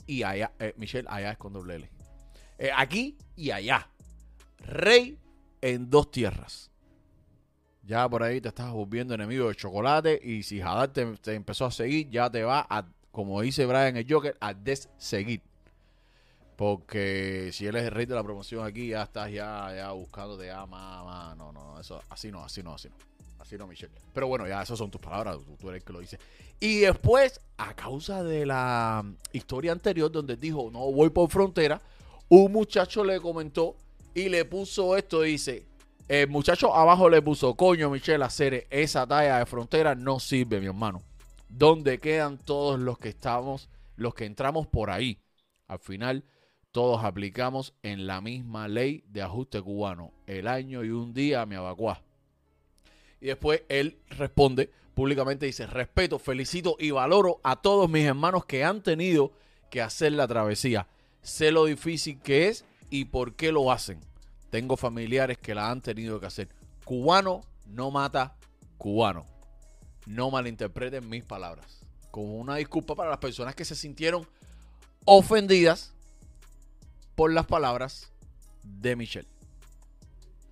y 0.06 0.24
allá. 0.24 0.52
Eh, 0.60 0.74
Michelle, 0.78 1.08
allá 1.10 1.32
es 1.32 1.38
con 1.38 1.54
doble. 1.54 1.90
Eh, 2.58 2.72
aquí 2.76 3.18
y 3.36 3.52
allá. 3.52 3.88
Rey 4.60 5.18
en 5.62 5.90
dos 5.90 6.12
tierras 6.12 6.73
ya 7.86 8.08
por 8.08 8.24
ahí 8.24 8.40
te 8.40 8.48
estás 8.50 8.72
volviendo 8.72 9.14
enemigo 9.14 9.50
de 9.50 9.56
chocolate 9.56 10.20
y 10.24 10.44
si 10.44 10.62
Hadar 10.62 10.90
te, 10.90 11.34
empezó 11.34 11.66
a 11.66 11.72
seguir, 11.72 12.10
ya 12.10 12.30
te 12.30 12.44
va 12.44 12.66
a, 12.70 12.86
como 13.12 13.42
dice 13.42 13.66
Brian 13.66 13.98
el 13.98 14.06
Joker, 14.10 14.38
a 14.40 14.54
desseguir. 14.54 15.42
Porque 16.56 17.50
si 17.52 17.66
él 17.66 17.76
es 17.76 17.84
el 17.84 17.92
rey 17.92 18.06
de 18.06 18.16
la 18.16 18.24
promoción 18.24 18.66
aquí, 18.66 18.90
ya 18.90 19.04
estás 19.04 19.32
ya, 19.32 19.74
ya 19.76 19.92
buscándote 19.92 20.46
ya 20.46 20.66
más, 20.66 21.36
no, 21.36 21.52
no, 21.52 21.80
eso, 21.80 22.02
así 22.10 22.32
no, 22.32 22.44
así 22.44 22.64
no, 22.64 22.76
así 22.76 22.90
no. 22.90 22.96
Así 23.40 23.58
no, 23.58 23.68
Michelle. 23.68 23.92
Pero 24.14 24.28
bueno, 24.28 24.48
ya 24.48 24.62
esas 24.62 24.78
son 24.78 24.90
tus 24.90 25.02
palabras, 25.02 25.38
tú, 25.60 25.70
eres 25.70 25.82
el 25.82 25.86
que 25.86 25.94
lo 25.94 26.00
dice. 26.00 26.18
Y 26.62 26.80
después, 26.80 27.42
a 27.58 27.74
causa 27.74 28.24
de 28.24 28.46
la 28.46 29.04
historia 29.34 29.74
anterior 29.74 30.10
donde 30.10 30.38
dijo, 30.38 30.70
no 30.72 30.90
voy 30.92 31.10
por 31.10 31.30
frontera, 31.30 31.82
un 32.30 32.54
muchacho 32.54 33.04
le 33.04 33.20
comentó 33.20 33.76
y 34.16 34.30
le 34.30 34.46
puso 34.46 34.96
esto, 34.96 35.24
dice, 35.24 35.66
el 36.08 36.28
muchacho 36.28 36.76
abajo 36.76 37.10
le 37.10 37.22
puso, 37.22 37.56
coño, 37.56 37.90
Michelle, 37.90 38.24
hacer 38.24 38.68
esa 38.70 39.08
talla 39.08 39.40
de 39.40 39.46
frontera 39.46 39.96
no 39.96 40.20
sirve, 40.20 40.60
mi 40.60 40.68
hermano. 40.68 41.02
¿Dónde 41.50 42.00
quedan 42.00 42.38
todos 42.38 42.80
los 42.80 42.98
que 42.98 43.10
estamos, 43.10 43.70
los 43.96 44.14
que 44.14 44.26
entramos 44.26 44.68
por 44.68 44.90
ahí? 44.90 45.20
Al 45.68 45.80
final, 45.80 46.24
todos 46.72 47.04
aplicamos 47.04 47.74
en 47.84 48.08
la 48.08 48.20
misma 48.20 48.68
ley 48.68 49.04
de 49.08 49.22
ajuste 49.22 49.62
cubano. 49.62 50.12
El 50.28 50.48
año 50.48 50.84
y 50.84 50.90
un 50.90 51.14
día 51.14 51.46
me 51.46 51.56
abacuá. 51.56 52.02
Y 53.22 53.28
después 53.28 53.62
él 53.70 54.00
responde 54.10 54.72
públicamente, 54.94 55.46
dice, 55.46 55.68
respeto, 55.68 56.20
felicito 56.20 56.76
y 56.80 56.92
valoro 56.92 57.40
a 57.44 57.62
todos 57.62 57.90
mis 57.90 58.06
hermanos 58.06 58.46
que 58.46 58.64
han 58.64 58.84
tenido 58.84 59.32
que 59.70 59.82
hacer 59.82 60.12
la 60.12 60.28
travesía. 60.28 60.88
Sé 61.22 61.52
lo 61.52 61.66
difícil 61.66 62.20
que 62.20 62.50
es 62.50 62.66
y 62.90 63.06
por 63.06 63.36
qué 63.36 63.52
lo 63.52 63.72
hacen. 63.72 64.00
Tengo 64.54 64.78
familiares 64.78 65.40
que 65.40 65.56
la 65.56 65.72
han 65.72 65.82
tenido 65.82 66.20
que 66.20 66.28
hacer. 66.28 66.48
Cubano 66.86 67.42
no 67.66 67.90
mata 67.90 68.36
cubano. 68.78 69.26
No 70.06 70.30
malinterpreten 70.30 71.10
mis 71.10 71.24
palabras. 71.24 71.84
Como 72.12 72.36
una 72.36 72.58
disculpa 72.58 72.94
para 72.94 73.10
las 73.10 73.18
personas 73.18 73.56
que 73.56 73.66
se 73.66 73.76
sintieron 73.76 74.28
ofendidas 75.06 75.96
por 77.16 77.34
las 77.34 77.48
palabras 77.48 78.12
de 78.62 78.96
Michelle. 78.96 79.28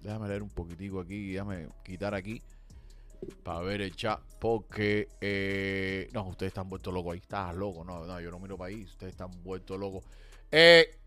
Déjame 0.01 0.29
leer 0.29 0.41
un 0.41 0.49
poquitico 0.49 0.99
aquí, 0.99 1.33
déjame 1.33 1.69
quitar 1.83 2.15
aquí 2.15 2.41
para 3.43 3.59
ver 3.59 3.81
el 3.81 3.95
chat, 3.95 4.19
porque 4.39 5.09
eh, 5.21 6.09
no, 6.11 6.23
ustedes 6.23 6.49
están 6.49 6.67
vueltos 6.67 6.91
locos 6.91 7.13
ahí, 7.13 7.19
estás 7.19 7.53
loco, 7.53 7.83
no, 7.83 8.03
no, 8.07 8.19
yo 8.19 8.31
no 8.31 8.39
miro 8.39 8.57
para 8.57 8.69
ahí, 8.69 8.83
ustedes 8.83 9.11
están 9.11 9.29
vueltos 9.43 9.79
locos. 9.79 10.03
Eh, 10.51 10.97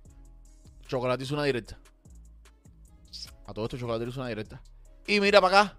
Chocolate 0.87 1.25
hizo 1.25 1.35
una 1.35 1.43
directa. 1.43 1.77
A 3.47 3.53
todo 3.53 3.65
esto 3.67 3.77
Chocolate 3.79 4.07
hizo 4.09 4.21
una 4.21 4.29
directa. 4.29 4.61
Y 5.07 5.21
mira 5.21 5.41
para 5.41 5.61
acá 5.61 5.75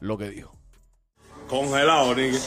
lo 0.00 0.18
que 0.18 0.28
dijo. 0.28 0.54
Congelado, 1.48 2.14
Nicky. 2.14 2.38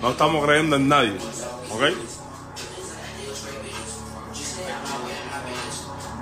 No 0.00 0.10
estamos 0.10 0.44
creyendo 0.44 0.76
en 0.76 0.88
nadie, 0.88 1.12
¿ok? 1.70 1.82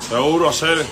Seguro 0.00 0.48
hacer. 0.48 0.84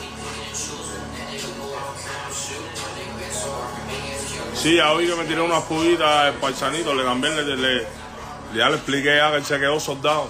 Sí, 4.54 4.76
ya 4.76 4.92
oí 4.92 5.06
que 5.06 5.14
me 5.14 5.24
tiré 5.24 5.40
unas 5.40 5.62
puditas 5.64 6.28
el 6.28 6.34
paisanito, 6.40 6.94
le 6.94 7.04
cambié, 7.04 7.30
le, 7.30 7.56
le- 7.56 7.86
ya 8.54 8.68
le 8.70 8.76
expliqué 8.76 9.16
ya 9.16 9.30
que 9.30 9.36
él 9.36 9.44
se 9.44 9.58
quedó 9.58 9.78
soldado 9.78 10.28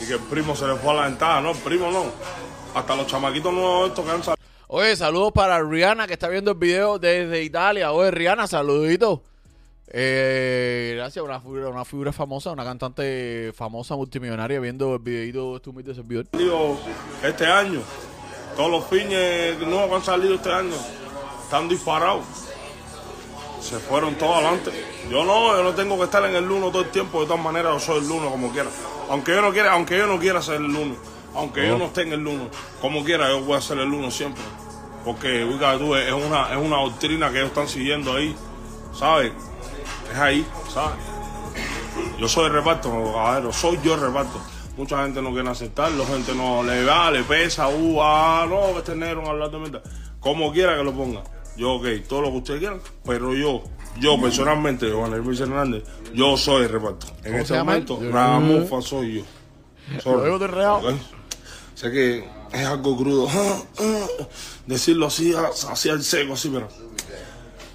y 0.00 0.06
que 0.06 0.12
el 0.14 0.20
primo 0.20 0.54
se 0.54 0.66
le 0.66 0.76
fue 0.76 0.92
a 0.92 0.94
la 0.94 1.02
ventana, 1.06 1.40
no, 1.40 1.50
el 1.52 1.58
primo 1.58 1.90
no. 1.90 2.04
Hasta 2.74 2.96
los 2.96 3.06
chamaquitos 3.06 3.52
nuevos 3.52 3.88
estos 3.88 4.04
que 4.04 4.10
han 4.10 4.22
salido. 4.22 4.44
Oye, 4.66 4.96
saludos 4.96 5.32
para 5.32 5.62
Rihanna 5.62 6.06
que 6.06 6.14
está 6.14 6.28
viendo 6.28 6.50
el 6.52 6.56
video 6.56 6.98
desde 6.98 7.42
Italia. 7.42 7.92
Oye, 7.92 8.10
Rihanna, 8.10 8.46
saludito. 8.46 9.22
Eh, 9.86 10.94
gracias, 10.96 11.24
una 11.24 11.40
figura, 11.40 11.68
una 11.68 11.84
figura 11.84 12.12
famosa, 12.12 12.50
una 12.50 12.64
cantante 12.64 13.52
famosa 13.54 13.94
multimillonaria 13.94 14.58
viendo 14.58 14.94
el 14.94 15.00
videito 15.00 15.50
de 15.50 15.56
este 15.56 15.70
humilde 15.70 15.94
servidor. 15.94 16.26
salido 16.32 16.76
este 17.22 17.46
año. 17.46 17.80
Todos 18.56 18.70
los 18.70 18.86
fines 18.86 19.58
nuevos 19.60 19.88
que 19.88 19.94
han 19.94 20.02
salido 20.02 20.34
este 20.34 20.52
año 20.52 20.74
están 21.44 21.68
disparados. 21.68 22.24
Se 23.60 23.78
fueron 23.78 24.14
todos 24.16 24.36
adelante. 24.36 24.70
Yo 25.10 25.24
no, 25.24 25.56
yo 25.56 25.62
no 25.62 25.74
tengo 25.74 25.96
que 25.98 26.04
estar 26.04 26.24
en 26.24 26.34
el 26.34 26.50
uno 26.50 26.70
todo 26.70 26.82
el 26.82 26.90
tiempo. 26.90 27.20
De 27.20 27.26
todas 27.26 27.42
maneras, 27.42 27.72
yo 27.74 27.80
soy 27.80 28.04
el 28.04 28.10
uno 28.10 28.30
como 28.30 28.50
quiera. 28.50 28.70
Aunque 29.10 29.32
yo 29.32 29.42
no 29.42 29.52
quiera, 29.52 29.72
aunque 29.72 29.98
yo 29.98 30.06
no 30.06 30.18
quiera 30.18 30.42
ser 30.42 30.56
el 30.56 30.64
uno, 30.64 30.96
aunque 31.34 31.66
yo 31.66 31.78
no 31.78 31.86
esté 31.86 32.02
en 32.02 32.12
el 32.12 32.26
uno, 32.26 32.48
como 32.80 33.04
quiera, 33.04 33.28
yo 33.28 33.42
voy 33.42 33.56
a 33.56 33.60
ser 33.60 33.78
el 33.78 33.92
uno 33.92 34.10
siempre. 34.10 34.42
Porque, 35.04 35.44
ubica 35.44 35.76
tú, 35.76 35.94
es 35.94 36.12
una, 36.12 36.50
es 36.52 36.56
una 36.56 36.76
doctrina 36.78 37.30
que 37.30 37.38
ellos 37.38 37.48
están 37.48 37.68
siguiendo 37.68 38.14
ahí, 38.14 38.34
¿sabes? 38.98 39.32
Es 40.10 40.18
ahí, 40.18 40.46
¿sabes? 40.72 40.96
Yo 42.18 42.28
soy 42.28 42.46
el 42.46 42.52
reparto, 42.52 42.90
caballero, 42.90 43.52
soy 43.52 43.78
yo 43.82 43.94
el 43.94 44.00
reparto. 44.00 44.40
Mucha 44.76 45.02
gente 45.04 45.22
no 45.22 45.32
quiere 45.32 45.48
aceptarlo, 45.48 46.06
gente 46.06 46.34
no 46.34 46.62
le 46.62 46.84
va, 46.84 47.10
le 47.10 47.22
pesa, 47.22 47.68
uh, 47.68 48.02
ah, 48.02 48.46
no, 48.48 48.72
que 48.72 48.78
este 48.78 48.96
negro 48.96 49.28
hablando 49.28 49.60
de 49.60 49.70
mierda. 49.70 49.82
Como 50.18 50.52
quiera 50.52 50.76
que 50.76 50.82
lo 50.82 50.92
ponga. 50.92 51.22
Yo, 51.56 51.74
ok, 51.74 51.86
todo 52.08 52.22
lo 52.22 52.30
que 52.30 52.36
ustedes 52.38 52.60
quieran, 52.60 52.80
pero 53.04 53.34
yo, 53.34 53.62
yo 54.00 54.20
personalmente, 54.20 54.90
Juan 54.90 55.16
Luis 55.18 55.38
Hernández, 55.38 55.84
yo 56.12 56.36
soy 56.36 56.64
el 56.64 56.70
reparto. 56.70 57.06
En 57.22 57.32
¿Cómo 57.32 57.42
este 57.42 57.58
momento, 57.58 58.00
Ramufa 58.10 58.82
soy 58.82 59.18
yo. 59.18 60.00
Sorry. 60.00 60.38
Te 60.38 60.44
enredado. 60.44 60.88
Ok. 60.88 60.94
Sé 61.74 61.90
que 61.90 62.24
es 62.52 62.66
algo 62.66 62.96
crudo. 62.96 63.28
Decirlo 64.66 65.06
así, 65.06 65.34
así 65.70 65.88
al 65.88 66.02
seco, 66.02 66.34
así, 66.34 66.48
pero 66.48 66.68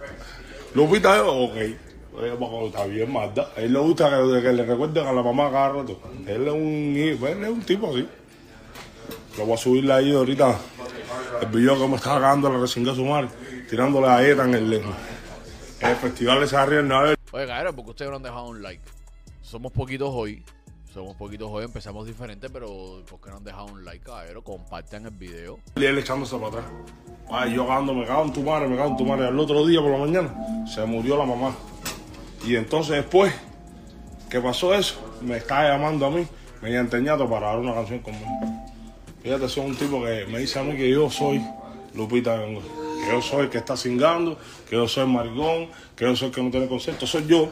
Lupita 0.74 1.16
Younger, 1.16 1.72
ok. 1.72 1.76
Pues, 2.12 2.32
Está 2.66 2.84
bien, 2.86 3.12
Magda. 3.12 3.50
A 3.56 3.60
él 3.60 3.72
le 3.72 3.78
gusta 3.78 4.10
que, 4.10 4.42
que 4.42 4.52
le 4.52 4.64
recuerden 4.64 5.06
a 5.06 5.12
la 5.12 5.22
mamá 5.22 5.50
cada 5.50 5.68
rato. 5.70 5.98
Él 6.26 6.46
es 6.46 6.52
un, 6.52 6.94
él 6.96 7.44
es 7.44 7.50
un 7.50 7.62
tipo 7.62 7.90
así. 7.90 8.06
Lo 9.38 9.46
voy 9.46 9.54
a 9.54 9.58
subirle 9.58 9.92
ahí 9.92 10.14
ahorita. 10.14 10.58
El 11.40 11.48
video 11.48 11.78
que 11.78 11.88
me 11.88 11.96
estaba 11.96 12.20
cagando 12.20 12.50
la 12.50 12.58
recién 12.58 12.86
su 12.94 13.04
madre. 13.04 13.28
Tirándole 13.70 14.06
a 14.06 14.26
ella 14.26 14.44
en 14.44 14.54
el, 14.54 14.72
en 14.74 14.84
el 15.80 15.96
festival 15.96 16.40
de 16.40 16.46
Sarri 16.46 16.76
en 16.76 16.88
Navidad. 16.88 17.16
Oye, 17.36 17.46
cabrón, 17.46 17.76
porque 17.76 17.90
ustedes 17.90 18.10
no 18.10 18.16
han 18.16 18.22
dejado 18.22 18.46
un 18.46 18.62
like. 18.62 18.82
Somos 19.42 19.70
poquitos 19.70 20.08
hoy. 20.10 20.42
Somos 20.94 21.14
poquitos 21.16 21.50
hoy, 21.52 21.66
empezamos 21.66 22.06
diferente, 22.06 22.48
pero 22.48 23.02
¿por 23.10 23.20
qué 23.20 23.28
no 23.28 23.36
han 23.36 23.44
dejado 23.44 23.66
un 23.66 23.84
like, 23.84 24.02
cabrón? 24.02 24.42
Compartan 24.42 25.04
el 25.04 25.10
video. 25.10 25.58
Y 25.76 25.84
él 25.84 25.98
echándose 25.98 26.34
para 26.36 26.48
atrás. 26.48 26.64
Ay, 27.30 27.52
yo 27.52 27.66
cagando, 27.66 27.92
me 27.92 28.06
cago 28.06 28.24
en 28.24 28.32
tu 28.32 28.40
madre, 28.40 28.66
me 28.68 28.76
cago 28.78 28.88
en 28.88 28.96
tu 28.96 29.04
madre. 29.04 29.26
Al 29.26 29.38
otro 29.38 29.66
día 29.66 29.82
por 29.82 29.90
la 29.90 29.98
mañana 29.98 30.66
se 30.66 30.82
murió 30.86 31.18
la 31.18 31.26
mamá. 31.26 31.54
Y 32.46 32.56
entonces 32.56 32.96
después, 32.96 33.34
¿qué 34.30 34.40
pasó 34.40 34.72
eso? 34.72 34.98
Me 35.20 35.36
estaba 35.36 35.68
llamando 35.68 36.06
a 36.06 36.10
mí, 36.10 36.26
mediante 36.62 36.98
ñato, 37.02 37.28
para 37.28 37.48
dar 37.48 37.58
una 37.58 37.74
canción 37.74 37.98
conmigo. 37.98 38.30
Fíjate, 39.22 39.46
soy 39.50 39.66
un 39.66 39.76
tipo 39.76 40.02
que 40.02 40.24
me 40.24 40.38
dice 40.38 40.58
a 40.58 40.62
mí 40.62 40.74
que 40.74 40.88
yo 40.90 41.10
soy 41.10 41.44
Lupita. 41.92 42.38
Que 42.38 43.12
yo 43.12 43.20
soy 43.20 43.42
el 43.42 43.50
que 43.50 43.58
está 43.58 43.76
cingando, 43.76 44.38
que 44.68 44.74
yo 44.74 44.88
soy 44.88 45.04
el 45.04 45.10
maricón, 45.96 46.14
que 46.14 46.16
soy 46.16 46.28
el 46.28 46.34
que 46.34 46.42
no 46.42 46.50
tiene 46.50 46.68
concepto. 46.68 47.06
Soy 47.06 47.26
yo. 47.26 47.50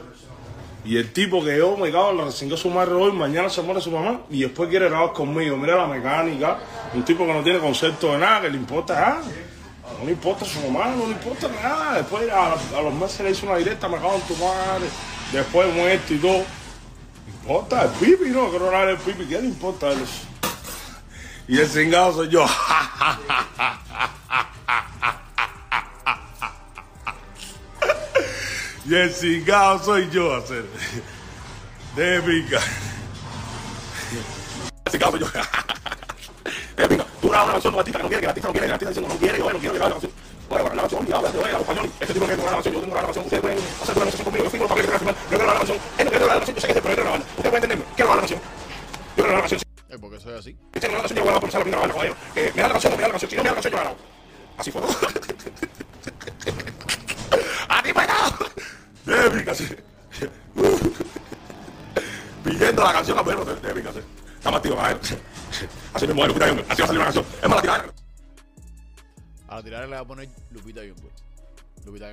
Y 0.84 0.99
el 0.99 1.12
tipo 1.12 1.42
que 1.42 1.57
yo 1.57 1.78
me 1.78 1.90
cago 1.90 2.11
en 2.11 2.18
la 2.18 2.30
cingó 2.30 2.59
su 2.59 2.68
madre 2.68 2.92
hoy, 2.92 3.12
mañana 3.12 3.49
se 3.49 3.62
muere 3.62 3.80
su 3.80 3.90
mamá 3.90 4.20
y 4.28 4.42
después 4.42 4.68
quiere 4.68 4.90
grabar 4.90 5.14
conmigo. 5.14 5.57
Mira 5.57 5.76
la 5.76 5.86
mecánica, 5.86 6.59
un 6.92 7.03
tipo 7.03 7.24
que 7.26 7.32
no 7.32 7.42
tiene 7.42 7.59
concepto 7.59 8.12
de 8.12 8.18
nada, 8.18 8.42
que 8.42 8.51
le 8.51 8.59
importa 8.59 8.95
nada. 8.95 9.22
No 9.99 10.05
le 10.05 10.12
importa 10.12 10.45
su 10.45 10.61
mamá, 10.61 10.95
no 10.95 11.07
le 11.07 11.12
importa 11.12 11.49
nada. 11.49 11.97
Después 11.97 12.30
a, 12.30 12.82
los 12.82 12.92
meses 12.92 13.20
le 13.20 13.30
hizo 13.30 13.47
una 13.47 13.57
directa, 13.57 13.88
me 13.88 13.97
cago 13.97 14.16
en 14.16 14.20
tu 14.22 14.36
madre. 14.36 14.86
Después 15.32 15.74
muerto 15.74 16.12
y 16.12 16.18
todo. 16.18 16.32
No 16.34 16.45
importa, 17.40 17.82
el 17.84 17.90
pipi, 17.90 18.28
no, 18.28 18.51
que 18.51 18.59
no 18.59 18.68
era 18.68 18.90
el 18.90 18.99
pipi, 18.99 19.24
¿qué 19.24 19.40
le 19.40 19.49
importa 19.49 19.86
a 19.86 19.92
él? 19.92 20.05
Y 21.49 21.59
el 21.59 21.66
cingado 21.66 22.12
soy 22.12 22.28
yo. 22.28 22.45
y 28.87 28.95
el 28.95 29.12
cingado 29.12 29.82
soy 29.82 30.11
yo, 30.11 30.35
hacer. 30.35 30.64
De 31.97 32.20
pica. 32.20 32.61
El 34.85 34.93
cingado 34.93 35.12
soy 35.12 35.20
yo. 35.20 35.26
De 36.76 36.89
pica. 36.89 37.07
Tú 37.20 37.28
grabas 37.28 37.47
una 37.47 37.53
canción 37.55 37.72
de 37.72 37.76
un 37.76 37.80
artista 37.80 37.99
que 37.99 38.03
no 38.03 38.09
quiere, 38.09 38.20
que 38.20 38.24
el 38.24 38.30
artista 38.30 38.49
no 38.49 38.53
quiere, 38.53 38.66
que 38.66 38.66
el 38.66 38.72
artista 38.72 38.91
dice 38.91 39.01
no 39.01 39.18
quiere, 39.18 39.39
yo 39.39 39.53
no 39.53 39.59
quiero 39.59 39.72
que 39.72 39.78
grabe 39.78 39.95
la 39.95 40.01
canción. 40.01 40.12
Grabar 40.51 40.76
la 40.76 40.82
canción 40.82 41.07
y 41.09 41.12
hablas 41.12 41.32
de 41.32 41.39
los 41.39 41.61
españoles. 41.61 41.91
Este 42.01 42.14
tipo 42.14 42.26
que 42.26 42.35
quiere 42.35 42.43
grabar 42.43 42.53
la 42.53 42.62
canción, 42.62 42.74
yo 42.74 42.80
tengo 42.80 42.95
que 42.95 43.01
la 43.01 43.07
canción. 43.07 43.24
Ustedes 43.24 43.43
pueden 43.43 43.59
hacer 43.59 43.97
una 43.97 44.05
negociación 44.05 44.24
conmigo. 44.24 44.43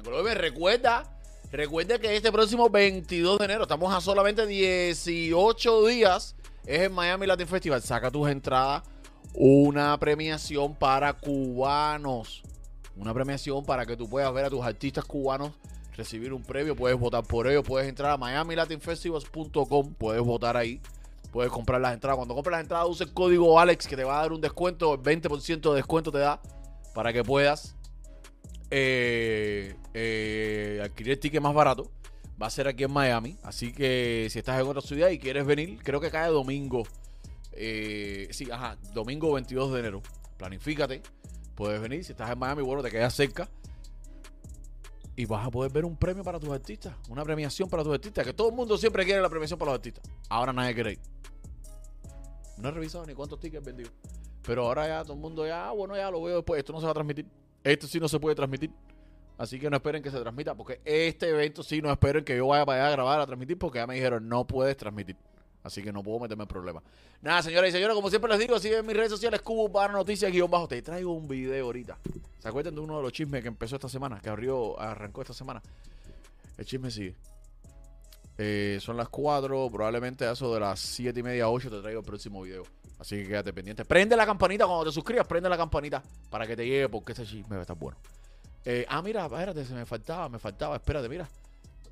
Nyong'o. 0.04 0.24
Oye, 0.24 0.34
recuerda, 0.36 1.04
recuerda 1.52 2.00
que 2.00 2.16
este 2.16 2.32
próximo 2.32 2.70
22 2.70 3.40
de 3.40 3.46
enero, 3.46 3.64
estamos 3.64 3.94
a 3.94 4.02
solamente 4.02 4.46
18 4.46 5.86
días, 5.86 6.36
es 6.66 6.82
el 6.82 6.90
Miami 6.90 7.28
Latin 7.28 7.48
Festival. 7.48 7.82
Saca 7.82 8.12
tus 8.12 8.30
entradas, 8.30 8.84
una 9.34 9.98
premiación 9.98 10.76
para 10.76 11.14
cubanos. 11.14 12.44
Una 12.96 13.14
premiación 13.14 13.64
para 13.66 13.86
que 13.86 13.96
tú 13.96 14.10
puedas 14.10 14.34
ver 14.34 14.46
a 14.46 14.50
tus 14.50 14.64
artistas 14.64 15.06
cubanos 15.06 15.52
recibir 15.96 16.34
un 16.34 16.44
premio, 16.44 16.76
puedes 16.76 16.98
votar 16.98 17.24
por 17.24 17.48
ello, 17.48 17.64
puedes 17.64 17.88
entrar 17.88 18.12
a 18.12 18.18
miamilatinfestivals.com, 18.18 19.94
puedes 19.96 20.22
votar 20.22 20.58
ahí, 20.58 20.82
puedes 21.32 21.52
comprar 21.52 21.82
las 21.82 21.94
entradas. 21.94 22.18
Cuando 22.18 22.34
compras 22.34 22.54
las 22.54 22.62
entradas, 22.62 22.88
usa 22.90 23.06
el 23.06 23.14
código 23.14 23.60
Alex 23.60 23.88
que 23.88 23.96
te 23.96 24.04
va 24.04 24.20
a 24.20 24.22
dar 24.24 24.34
un 24.34 24.42
descuento, 24.42 24.94
el 24.94 25.02
20% 25.02 25.70
de 25.70 25.76
descuento 25.76 26.12
te 26.12 26.20
da 26.20 26.42
para 26.94 27.14
que 27.14 27.24
puedas 27.24 27.76
eh, 28.72 29.76
eh, 29.94 30.82
adquirir 30.84 31.14
el 31.14 31.20
ticket 31.20 31.42
más 31.42 31.54
barato. 31.54 31.92
Va 32.42 32.48
a 32.48 32.50
ser 32.50 32.68
aquí 32.68 32.84
en 32.84 32.92
Miami, 32.92 33.38
así 33.44 33.72
que 33.72 34.28
si 34.32 34.40
estás 34.40 34.60
en 34.60 34.66
otra 34.68 34.82
ciudad 34.82 35.10
y 35.10 35.20
quieres 35.20 35.46
venir, 35.46 35.80
creo 35.84 36.00
que 36.00 36.10
cae 36.10 36.32
domingo. 36.32 36.84
eh, 37.52 38.28
sí, 38.32 38.50
ajá, 38.50 38.78
domingo 38.94 39.32
22 39.34 39.74
de 39.74 39.80
enero. 39.80 40.02
Planifícate, 40.38 41.04
puedes 41.54 41.80
venir. 41.80 42.04
Si 42.04 42.14
estás 42.14 42.32
en 42.32 42.40
Miami, 42.40 42.64
bueno, 42.64 42.82
te 42.82 42.90
quedas 42.90 43.14
cerca 43.14 43.48
y 45.16 45.26
vas 45.26 45.46
a 45.46 45.52
poder 45.52 45.72
ver 45.72 45.86
un 45.86 45.96
premio 45.98 46.24
para 46.24 46.40
tus 46.40 46.50
artistas, 46.50 46.96
una 47.10 47.24
premiación 47.24 47.70
para 47.70 47.84
tus 47.84 47.94
artistas, 47.94 48.26
que 48.26 48.34
todo 48.34 48.50
el 48.50 48.56
mundo 48.56 48.76
siempre 48.78 49.06
quiere 49.06 49.22
la 49.22 49.30
premiación 49.30 49.60
para 49.60 49.72
los 49.72 49.78
artistas. 49.78 50.04
Ahora 50.30 50.52
nadie 50.52 50.74
quiere. 50.74 50.98
No 52.58 52.70
he 52.70 52.72
revisado 52.72 53.06
ni 53.06 53.14
cuántos 53.14 53.40
tickets 53.40 53.64
vendido. 53.64 53.92
Pero 54.42 54.66
ahora 54.66 54.88
ya 54.88 55.04
todo 55.04 55.14
el 55.14 55.20
mundo 55.20 55.46
ya, 55.46 55.70
ah, 55.70 55.72
bueno, 55.74 55.96
ya 55.96 56.10
lo 56.10 56.24
veo 56.24 56.38
después. 56.38 56.58
Esto 56.58 56.74
no 56.74 56.80
se 56.80 56.86
va 56.86 56.92
a 56.92 56.96
transmitir. 56.96 57.28
Esto 57.64 57.88
sí 57.88 58.00
no 58.00 58.08
se 58.08 58.20
puede 58.20 58.36
transmitir. 58.36 58.72
Así 59.38 59.60
que 59.60 59.70
no 59.70 59.78
esperen 59.78 60.04
que 60.04 60.12
se 60.12 60.20
transmita, 60.20 60.54
porque 60.54 60.82
este 60.86 61.30
evento 61.30 61.64
sí 61.64 61.82
no 61.82 61.92
esperen 61.92 62.24
que 62.24 62.38
yo 62.38 62.48
vaya 62.48 62.66
para 62.66 62.84
allá 62.84 62.88
a 62.90 62.92
grabar, 62.92 63.20
a 63.22 63.26
transmitir, 63.26 63.58
porque 63.58 63.80
ya 63.80 63.88
me 63.88 63.96
dijeron 63.96 64.28
no 64.30 64.46
puedes 64.46 64.78
transmitir. 64.78 65.18
Así 65.64 65.82
que 65.82 65.92
no 65.92 66.02
puedo 66.02 66.20
meterme 66.20 66.44
en 66.44 66.48
problemas. 66.48 66.84
Nada, 67.22 67.42
señoras 67.44 67.70
y 67.70 67.74
señores, 67.74 67.96
como 67.96 68.10
siempre 68.10 68.30
les 68.32 68.40
digo, 68.40 68.60
sigan 68.60 68.86
mis 68.86 68.96
redes 68.96 69.12
sociales, 69.12 69.42
Cubo 69.42 69.72
para 69.72 69.94
Noticias, 69.94 70.32
guion 70.32 70.50
bajo. 70.50 70.68
Te 70.68 70.82
traigo 70.82 71.12
un 71.12 71.28
video 71.28 71.66
ahorita. 71.66 71.98
¿Se 72.40 72.48
acuerdan 72.48 72.74
de 72.76 72.82
uno 72.82 72.98
de 72.98 73.04
los 73.04 73.12
chismes 73.12 73.42
que 73.42 73.48
empezó 73.48 73.76
esta 73.76 73.90
semana? 73.90 74.20
Que 74.20 74.30
abrió, 74.30 74.80
arrancó 74.80 75.22
esta 75.22 75.34
semana. 75.34 75.62
El 76.58 76.66
chisme 76.66 76.90
sigue. 76.90 77.16
Eh, 78.44 78.80
son 78.82 78.98
las 78.98 79.08
4, 79.08 79.70
probablemente 79.70 80.26
a 80.26 80.32
eso 80.32 80.52
de 80.52 80.60
las 80.60 80.80
7 80.80 81.20
y 81.20 81.22
media, 81.22 81.48
8 81.48 81.70
te 81.70 81.80
traigo 81.80 82.00
el 82.00 82.06
próximo 82.06 82.42
video. 82.42 82.64
Así 82.98 83.18
que 83.18 83.28
quédate 83.28 83.54
pendiente. 83.54 83.86
Prende 83.86 84.16
la 84.16 84.26
campanita 84.26 84.66
cuando 84.66 84.86
te 84.86 84.92
suscribas, 84.92 85.28
prende 85.28 85.48
la 85.48 85.58
campanita 85.58 86.02
para 86.28 86.48
que 86.48 86.56
te 86.56 86.66
llegue 86.66 86.90
porque 86.90 87.12
ese 87.12 87.24
chisme 87.24 87.56
va 87.56 87.58
a 87.58 87.62
estar 87.62 87.78
bueno. 87.78 88.00
Eh, 88.66 88.84
ah, 88.90 89.04
mira, 89.04 89.26
espérate, 89.26 89.64
se 89.64 89.76
me 89.76 89.86
faltaba, 89.86 90.28
me 90.28 90.40
faltaba, 90.40 90.76
espérate, 90.76 91.08
mira. 91.08 91.30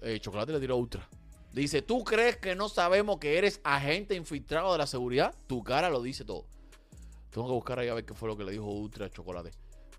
Eh, 0.02 0.20
Chocolate 0.20 0.54
le 0.54 0.60
tiró 0.60 0.76
ultra. 0.78 1.08
Dice, 1.54 1.84
¿tú 1.84 2.04
crees 2.04 2.38
que 2.38 2.56
no 2.56 2.68
sabemos 2.68 3.20
que 3.20 3.38
eres 3.38 3.62
agente 3.64 4.16
infiltrado 4.16 4.72
de 4.72 4.80
la 4.80 4.88
seguridad? 4.88 5.36
Tu 5.45 5.64
cara 5.64 5.91
lo 5.91 6.02
dice 6.02 6.26
todo. 6.26 6.45
Tengo 7.30 7.45
que 7.45 7.54
buscar 7.54 7.78
ahí 7.78 7.89
a 7.89 7.93
ver 7.93 8.06
qué 8.06 8.16
fue 8.16 8.28
lo 8.28 8.36
que 8.36 8.43
le 8.43 8.54
dijo 8.54 8.66
Ultra 8.66 9.06
a 9.06 9.12
Chocolate. 9.12 9.52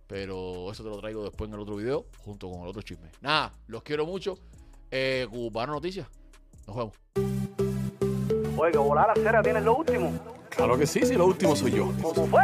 Pero 0.09 0.73
eso 0.73 0.83
te 0.83 0.91
lo 0.91 0.99
traigo 0.99 1.23
después 1.23 1.47
en 1.47 1.55
el 1.55 1.61
otro 1.61 1.77
video, 1.77 2.07
junto 2.25 2.51
con 2.51 2.63
el 2.63 2.67
otro 2.67 2.83
chisme. 2.83 3.09
Nada, 3.21 3.55
los 3.69 3.85
quiero 3.85 4.05
mucho. 4.05 4.37
Eh, 4.91 5.29
Cubano 5.31 5.75
Noticias. 5.75 6.09
Nos 6.71 6.77
vemos. 6.77 6.95
Oye, 8.57 8.73
que 8.73 8.79
volar 8.79 9.09
la 9.09 9.15
cera 9.23 9.43
tienes 9.43 9.65
lo 9.65 9.77
último. 9.77 10.13
Claro 10.51 10.79
que 10.79 10.87
sí, 10.87 11.01
sí, 11.05 11.15
lo 11.15 11.27
último 11.27 11.57
soy 11.57 11.73
yo. 11.73 11.93
¿Cómo 12.01 12.27
fue? 12.27 12.43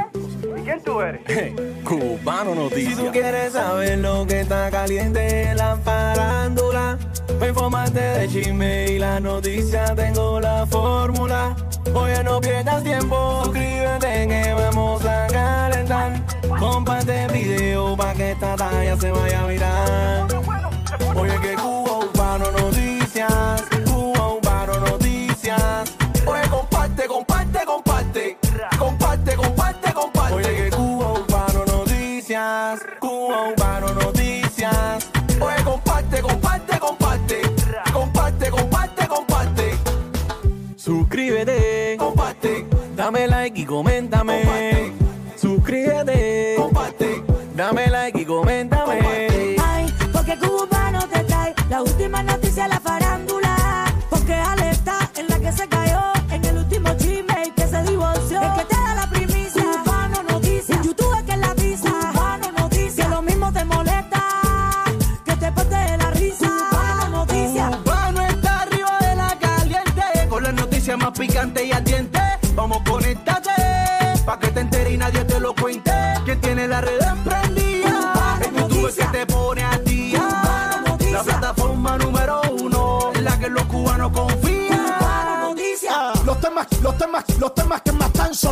¿Y 0.58 0.62
quién 0.62 0.82
tú 0.82 1.00
eres? 1.00 1.20
Cubano 1.84 2.52
Si 2.52 2.56
tú 2.56 2.62
Noticias. 2.62 3.12
quieres 3.12 3.52
saber 3.52 3.98
lo 3.98 4.26
que 4.26 4.40
está 4.40 4.70
caliente 4.70 5.42
en 5.50 5.56
la 5.58 5.76
farándula, 5.76 6.98
me 7.38 7.48
informaste 7.48 8.00
de 8.00 8.28
chisme 8.28 8.86
y 8.92 8.98
la 8.98 9.20
noticia, 9.20 9.94
tengo 9.94 10.40
la 10.40 10.66
fórmula. 10.66 11.54
Oye, 11.94 12.24
no 12.24 12.40
pierdas 12.40 12.82
tiempo, 12.82 13.42
suscríbete 13.44 14.26
que 14.26 14.54
vamos 14.54 15.04
a 15.04 15.26
calentar. 15.28 16.20
Comparte 16.58 17.24
el 17.24 17.32
video 17.32 17.96
pa' 17.96 18.14
que 18.14 18.32
esta 18.32 18.56
talla 18.56 18.96
se 18.96 19.10
vaya 19.12 19.42
a 19.42 19.46
virar. 19.46 20.26
Oye, 21.16 21.34
que 21.40 21.54
Cuba 21.54 21.95
Noticias, 32.76 32.98
Cuba 33.00 33.48
Urbano 33.48 33.94
Noticias. 33.94 35.10
Oye, 35.40 35.64
comparte, 35.64 36.20
comparte, 36.20 36.78
comparte. 36.78 37.40
Comparte, 37.92 38.50
comparte, 38.50 39.06
comparte. 39.08 39.78
Suscríbete, 40.76 41.96
comparte. 41.98 42.66
Dame 42.94 43.26
like 43.28 43.60
y 43.60 43.64
coméntame. 43.64 44.55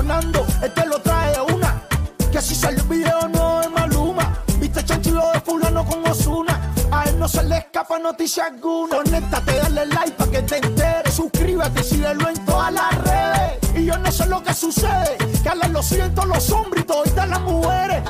Sonando, 0.04 0.46
este 0.62 0.86
lo 0.86 1.00
trae 1.00 1.34
una. 1.54 1.82
Que 2.30 2.40
si 2.40 2.54
sale 2.54 2.76
el 2.76 2.82
video 2.82 3.28
no 3.28 3.62
es 3.62 3.70
Maluma. 3.70 4.34
Viste 4.58 4.84
chanchilo 4.84 5.22
de 5.32 5.40
fulano 5.40 5.84
con 5.86 6.06
Osuna. 6.06 6.60
A 6.90 7.04
él 7.04 7.18
no 7.18 7.26
se 7.26 7.42
le 7.44 7.58
escapa 7.58 7.98
noticia 7.98 8.46
alguna. 8.46 8.96
Conéctate, 8.96 9.56
dale 9.56 9.86
like 9.86 10.12
para 10.12 10.30
que 10.30 10.42
te 10.42 10.56
enteres. 10.58 11.14
Suscríbete 11.14 11.80
y 11.80 11.84
síguelo 11.84 12.28
en 12.28 12.44
todas 12.44 12.72
las 12.72 12.94
redes. 13.04 13.58
Y 13.76 13.86
yo 13.86 13.96
no 13.98 14.12
sé 14.12 14.26
lo 14.26 14.42
que 14.42 14.52
sucede. 14.52 15.16
Que 15.42 15.48
a 15.48 15.54
lo 15.54 15.82
siento 15.82 16.26
los 16.26 16.50
hombres 16.50 16.84
y 16.84 16.86
todas 16.86 17.28
las 17.28 17.40
mujeres. 17.40 18.02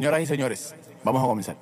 Señoras 0.00 0.22
y 0.22 0.26
señores, 0.26 0.74
vamos 1.04 1.22
a 1.22 1.26
comenzar. 1.26 1.56